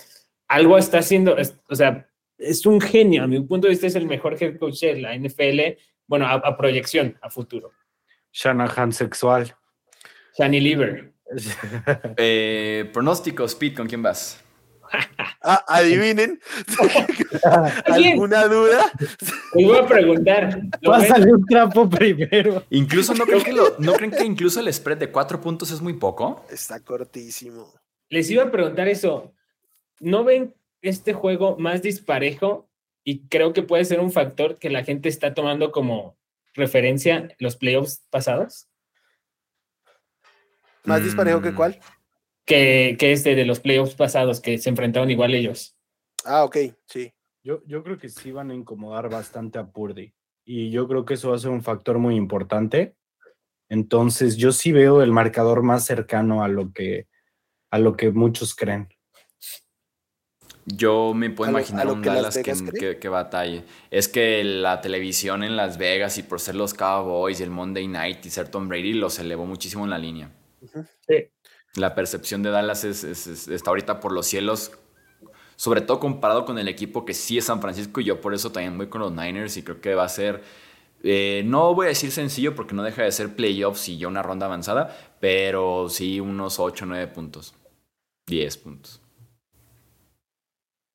algo 0.48 0.76
está 0.78 0.98
haciendo, 0.98 1.36
o 1.68 1.74
sea, 1.74 2.08
es 2.38 2.66
un 2.66 2.80
genio, 2.80 3.22
a 3.22 3.26
mi 3.26 3.40
punto 3.40 3.66
de 3.66 3.72
vista 3.72 3.86
es 3.86 3.94
el 3.94 4.06
mejor 4.06 4.36
head 4.40 4.58
coach 4.58 4.80
de 4.80 5.00
la 5.00 5.16
NFL, 5.16 5.78
bueno, 6.06 6.26
a, 6.26 6.56
proyección, 6.56 7.16
a 7.22 7.30
futuro. 7.30 7.70
Shanahan 8.32 8.92
sexual. 8.92 9.54
Shani 10.36 10.60
Lieber. 10.60 11.12
eh, 12.16 12.90
pronósticos, 12.92 13.54
Pete, 13.54 13.76
¿con 13.76 13.86
quién 13.86 14.02
vas? 14.02 14.42
Ah, 15.42 15.64
adivinen. 15.68 16.40
¿Alguna 17.86 18.46
duda? 18.46 18.92
Les 19.54 19.66
voy 19.66 19.78
a 19.78 19.86
preguntar. 19.86 20.60
Pásale 20.82 21.32
un 21.32 21.44
trapo 21.46 21.88
primero. 21.88 22.64
Incluso 22.70 23.14
no 23.14 23.24
creen, 23.24 23.44
que 23.44 23.52
no 23.78 23.92
creen 23.94 24.10
que 24.10 24.24
incluso 24.24 24.60
el 24.60 24.72
spread 24.72 24.98
de 24.98 25.10
cuatro 25.10 25.40
puntos 25.40 25.70
es 25.70 25.80
muy 25.80 25.94
poco. 25.94 26.44
Está 26.50 26.80
cortísimo. 26.80 27.72
Les 28.08 28.30
iba 28.30 28.44
a 28.44 28.50
preguntar 28.50 28.88
eso. 28.88 29.32
¿No 30.00 30.24
ven 30.24 30.54
este 30.82 31.12
juego 31.12 31.56
más 31.56 31.82
disparejo? 31.82 32.68
Y 33.04 33.26
creo 33.28 33.52
que 33.52 33.62
puede 33.62 33.84
ser 33.84 34.00
un 34.00 34.12
factor 34.12 34.58
que 34.58 34.70
la 34.70 34.84
gente 34.84 35.08
está 35.08 35.32
tomando 35.32 35.72
como 35.72 36.16
referencia 36.54 37.28
los 37.38 37.56
playoffs 37.56 38.02
pasados. 38.10 38.68
¿Más 40.84 41.02
disparejo 41.02 41.40
que 41.40 41.52
mm. 41.52 41.54
cuál? 41.54 41.80
Que, 42.44 42.96
que 42.98 43.12
este 43.12 43.34
de 43.34 43.44
los 43.44 43.60
playoffs 43.60 43.94
pasados, 43.94 44.40
que 44.40 44.58
se 44.58 44.70
enfrentaron 44.70 45.10
igual 45.10 45.34
ellos. 45.34 45.76
Ah, 46.24 46.44
ok, 46.44 46.56
sí. 46.86 47.12
Yo, 47.42 47.62
yo 47.66 47.82
creo 47.82 47.98
que 47.98 48.08
sí 48.08 48.32
van 48.32 48.50
a 48.50 48.54
incomodar 48.54 49.08
bastante 49.08 49.58
a 49.58 49.66
Purdy. 49.66 50.12
Y 50.44 50.70
yo 50.70 50.86
creo 50.88 51.04
que 51.04 51.14
eso 51.14 51.30
va 51.30 51.36
a 51.36 51.38
ser 51.38 51.50
un 51.50 51.62
factor 51.62 51.98
muy 51.98 52.16
importante. 52.16 52.96
Entonces, 53.68 54.36
yo 54.36 54.52
sí 54.52 54.72
veo 54.72 55.00
el 55.00 55.12
marcador 55.12 55.62
más 55.62 55.84
cercano 55.84 56.42
a 56.42 56.48
lo 56.48 56.72
que, 56.72 57.06
a 57.70 57.78
lo 57.78 57.96
que 57.96 58.10
muchos 58.10 58.54
creen. 58.54 58.88
Yo 60.66 61.14
me 61.14 61.30
puedo 61.30 61.50
imaginar 61.50 61.86
un 61.86 62.02
Dallas 62.02 62.38
que, 62.38 62.98
que, 62.98 63.08
batalle. 63.08 63.64
Es 63.90 64.08
que 64.08 64.44
la 64.44 64.80
televisión 64.80 65.42
en 65.42 65.56
Las 65.56 65.78
Vegas 65.78 66.18
y 66.18 66.22
por 66.22 66.40
ser 66.40 66.56
los 66.56 66.74
Cowboys 66.74 67.40
y 67.40 67.42
el 67.42 67.50
Monday 67.50 67.88
Night 67.88 68.26
y 68.26 68.30
ser 68.30 68.48
Tom 68.48 68.68
Brady 68.68 68.92
los 68.92 69.18
elevó 69.18 69.46
muchísimo 69.46 69.84
en 69.84 69.90
la 69.90 69.98
línea. 69.98 70.30
Sí 71.06 71.30
la 71.74 71.94
percepción 71.94 72.42
de 72.42 72.50
Dallas 72.50 72.84
es, 72.84 73.04
está 73.04 73.70
ahorita 73.70 74.00
por 74.00 74.12
los 74.12 74.26
cielos, 74.26 74.72
sobre 75.56 75.80
todo 75.82 76.00
comparado 76.00 76.44
con 76.44 76.58
el 76.58 76.68
equipo 76.68 77.04
que 77.04 77.14
sí 77.14 77.38
es 77.38 77.44
San 77.44 77.60
Francisco 77.60 78.00
y 78.00 78.04
yo 78.04 78.20
por 78.20 78.34
eso 78.34 78.50
también 78.50 78.76
voy 78.76 78.88
con 78.88 79.00
los 79.00 79.12
Niners 79.12 79.56
y 79.56 79.62
creo 79.62 79.80
que 79.80 79.94
va 79.94 80.04
a 80.04 80.08
ser, 80.08 80.42
eh, 81.02 81.42
no 81.44 81.74
voy 81.74 81.86
a 81.86 81.88
decir 81.90 82.10
sencillo 82.10 82.54
porque 82.54 82.74
no 82.74 82.82
deja 82.82 83.02
de 83.02 83.12
ser 83.12 83.36
playoffs 83.36 83.88
y 83.88 83.98
ya 83.98 84.08
una 84.08 84.22
ronda 84.22 84.46
avanzada, 84.46 85.16
pero 85.20 85.88
sí 85.88 86.18
unos 86.18 86.58
8, 86.58 86.86
9 86.86 87.06
puntos, 87.08 87.54
10 88.26 88.56
puntos 88.58 89.00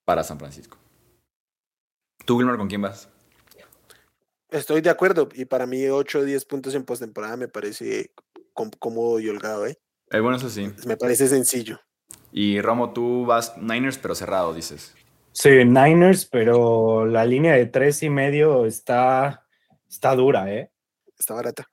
para 0.03 0.23
San 0.23 0.39
Francisco. 0.39 0.77
¿Tú, 2.25 2.37
Wilmer, 2.37 2.57
con 2.57 2.67
quién 2.67 2.81
vas? 2.81 3.07
Estoy 4.49 4.81
de 4.81 4.89
acuerdo 4.89 5.29
y 5.33 5.45
para 5.45 5.65
mí 5.65 5.87
8 5.87 6.19
o 6.19 6.23
10 6.23 6.45
puntos 6.45 6.75
en 6.75 6.85
postemporada 6.85 7.37
me 7.37 7.47
parece 7.47 8.11
cómodo 8.79 9.19
y 9.19 9.29
holgado, 9.29 9.65
¿eh? 9.67 9.77
El 10.09 10.21
bueno, 10.21 10.37
eso 10.37 10.49
sí. 10.49 10.71
Me 10.85 10.97
parece 10.97 11.27
sencillo. 11.27 11.79
Y 12.31 12.61
Romo, 12.61 12.93
tú 12.93 13.25
vas 13.25 13.57
Niners, 13.57 13.97
pero 13.97 14.15
cerrado, 14.15 14.53
dices. 14.53 14.93
Sí, 15.31 15.49
Niners, 15.65 16.25
pero 16.25 17.05
la 17.05 17.25
línea 17.25 17.53
de 17.53 17.65
tres 17.65 18.01
y 18.03 18.09
medio 18.09 18.65
está, 18.65 19.45
está 19.89 20.15
dura, 20.15 20.51
¿eh? 20.53 20.71
Está 21.17 21.33
barata. 21.33 21.69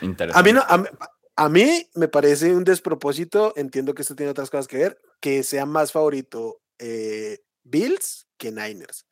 Interesante. 0.00 0.32
A 0.34 0.42
mí, 0.42 0.52
no, 0.52 0.62
a, 1.36 1.48
mí 1.48 1.88
me 1.94 2.08
parece 2.08 2.54
un 2.54 2.64
despropósito, 2.64 3.52
entiendo 3.56 3.94
que 3.94 4.02
esto 4.02 4.14
tiene 4.14 4.30
otras 4.30 4.50
cosas 4.50 4.68
que 4.68 4.78
ver, 4.78 4.98
que 5.20 5.42
sea 5.42 5.66
más 5.66 5.90
favorito 5.90 6.60
eh, 6.78 7.40
Bills 7.64 8.28
que 8.36 8.52
Niners. 8.52 9.06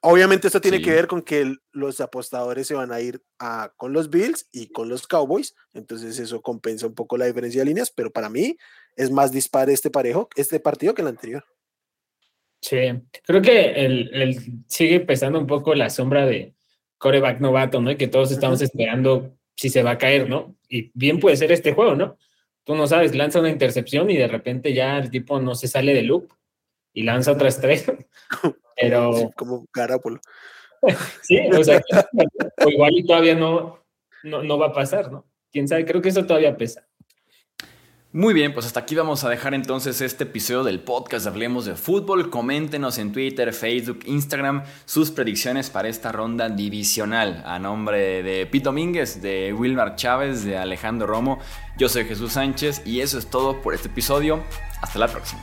Obviamente 0.00 0.46
esto 0.46 0.60
tiene 0.60 0.80
que 0.80 0.92
ver 0.92 1.08
con 1.08 1.22
que 1.22 1.56
los 1.72 2.00
apostadores 2.00 2.68
se 2.68 2.74
van 2.74 2.92
a 2.92 3.00
ir 3.00 3.20
a, 3.40 3.72
con 3.76 3.92
los 3.92 4.10
Bills 4.10 4.48
y 4.52 4.68
con 4.68 4.88
los 4.88 5.08
Cowboys, 5.08 5.56
entonces 5.74 6.18
eso 6.20 6.40
compensa 6.40 6.86
un 6.86 6.94
poco 6.94 7.16
la 7.16 7.26
diferencia 7.26 7.62
de 7.62 7.66
líneas, 7.66 7.90
pero 7.90 8.12
para 8.12 8.28
mí 8.28 8.56
es 8.94 9.10
más 9.10 9.32
dispar 9.32 9.70
este 9.70 9.90
parejo, 9.90 10.28
este 10.36 10.60
partido 10.60 10.94
que 10.94 11.02
el 11.02 11.08
anterior. 11.08 11.44
Sí, 12.60 12.76
creo 13.24 13.42
que 13.42 13.70
el, 13.72 14.62
sigue 14.68 15.00
pesando 15.00 15.38
un 15.38 15.46
poco 15.46 15.74
la 15.74 15.90
sombra 15.90 16.26
de 16.26 16.54
coreback 16.98 17.40
novato, 17.40 17.80
¿no? 17.80 17.90
Y 17.90 17.96
que 17.96 18.08
todos 18.08 18.30
estamos 18.30 18.60
esperando 18.60 19.36
si 19.56 19.68
se 19.68 19.82
va 19.82 19.92
a 19.92 19.98
caer, 19.98 20.28
¿no? 20.28 20.56
Y 20.68 20.92
bien 20.94 21.18
puede 21.18 21.36
ser 21.36 21.50
este 21.50 21.72
juego, 21.72 21.96
¿no? 21.96 22.18
Tú 22.64 22.74
no 22.76 22.86
sabes, 22.86 23.14
lanza 23.16 23.40
una 23.40 23.50
intercepción 23.50 24.10
y 24.10 24.16
de 24.16 24.28
repente 24.28 24.74
ya 24.74 24.98
el 24.98 25.10
tipo 25.10 25.40
no 25.40 25.54
se 25.54 25.68
sale 25.68 25.94
de 25.94 26.02
loop 26.02 26.32
y 26.92 27.02
lanza 27.02 27.32
otra 27.32 27.48
estrella. 27.48 27.96
Pero. 28.80 29.30
como 29.36 29.66
Garapolo. 29.74 30.20
sí, 31.22 31.38
o 31.56 31.64
sea, 31.64 31.82
o 32.64 32.68
igual 32.68 32.92
y 32.96 33.04
todavía 33.04 33.34
no, 33.34 33.84
no, 34.22 34.58
va 34.58 34.66
a 34.66 34.72
pasar, 34.72 35.10
¿no? 35.10 35.26
Quién 35.50 35.66
sabe, 35.66 35.84
creo 35.84 36.02
que 36.02 36.10
eso 36.10 36.24
todavía 36.26 36.56
pesa. 36.56 36.84
Muy 38.10 38.32
bien, 38.32 38.54
pues 38.54 38.64
hasta 38.64 38.80
aquí 38.80 38.94
vamos 38.94 39.22
a 39.24 39.28
dejar 39.28 39.52
entonces 39.52 40.00
este 40.00 40.24
episodio 40.24 40.64
del 40.64 40.80
podcast 40.80 41.26
Hablemos 41.26 41.66
de 41.66 41.74
Fútbol. 41.74 42.30
Coméntenos 42.30 42.96
en 42.96 43.12
Twitter, 43.12 43.52
Facebook, 43.52 44.00
Instagram 44.06 44.64
sus 44.86 45.10
predicciones 45.10 45.68
para 45.68 45.88
esta 45.88 46.10
ronda 46.10 46.48
divisional. 46.48 47.42
A 47.44 47.58
nombre 47.58 48.22
de 48.22 48.46
Pete 48.46 48.64
Domínguez, 48.64 49.20
de 49.20 49.52
Wilmar 49.52 49.94
Chávez, 49.96 50.44
de 50.44 50.56
Alejandro 50.56 51.06
Romo, 51.06 51.38
yo 51.76 51.90
soy 51.90 52.06
Jesús 52.06 52.32
Sánchez 52.32 52.82
y 52.86 53.00
eso 53.00 53.18
es 53.18 53.28
todo 53.28 53.60
por 53.60 53.74
este 53.74 53.88
episodio. 53.88 54.42
Hasta 54.80 54.98
la 54.98 55.08
próxima. 55.08 55.42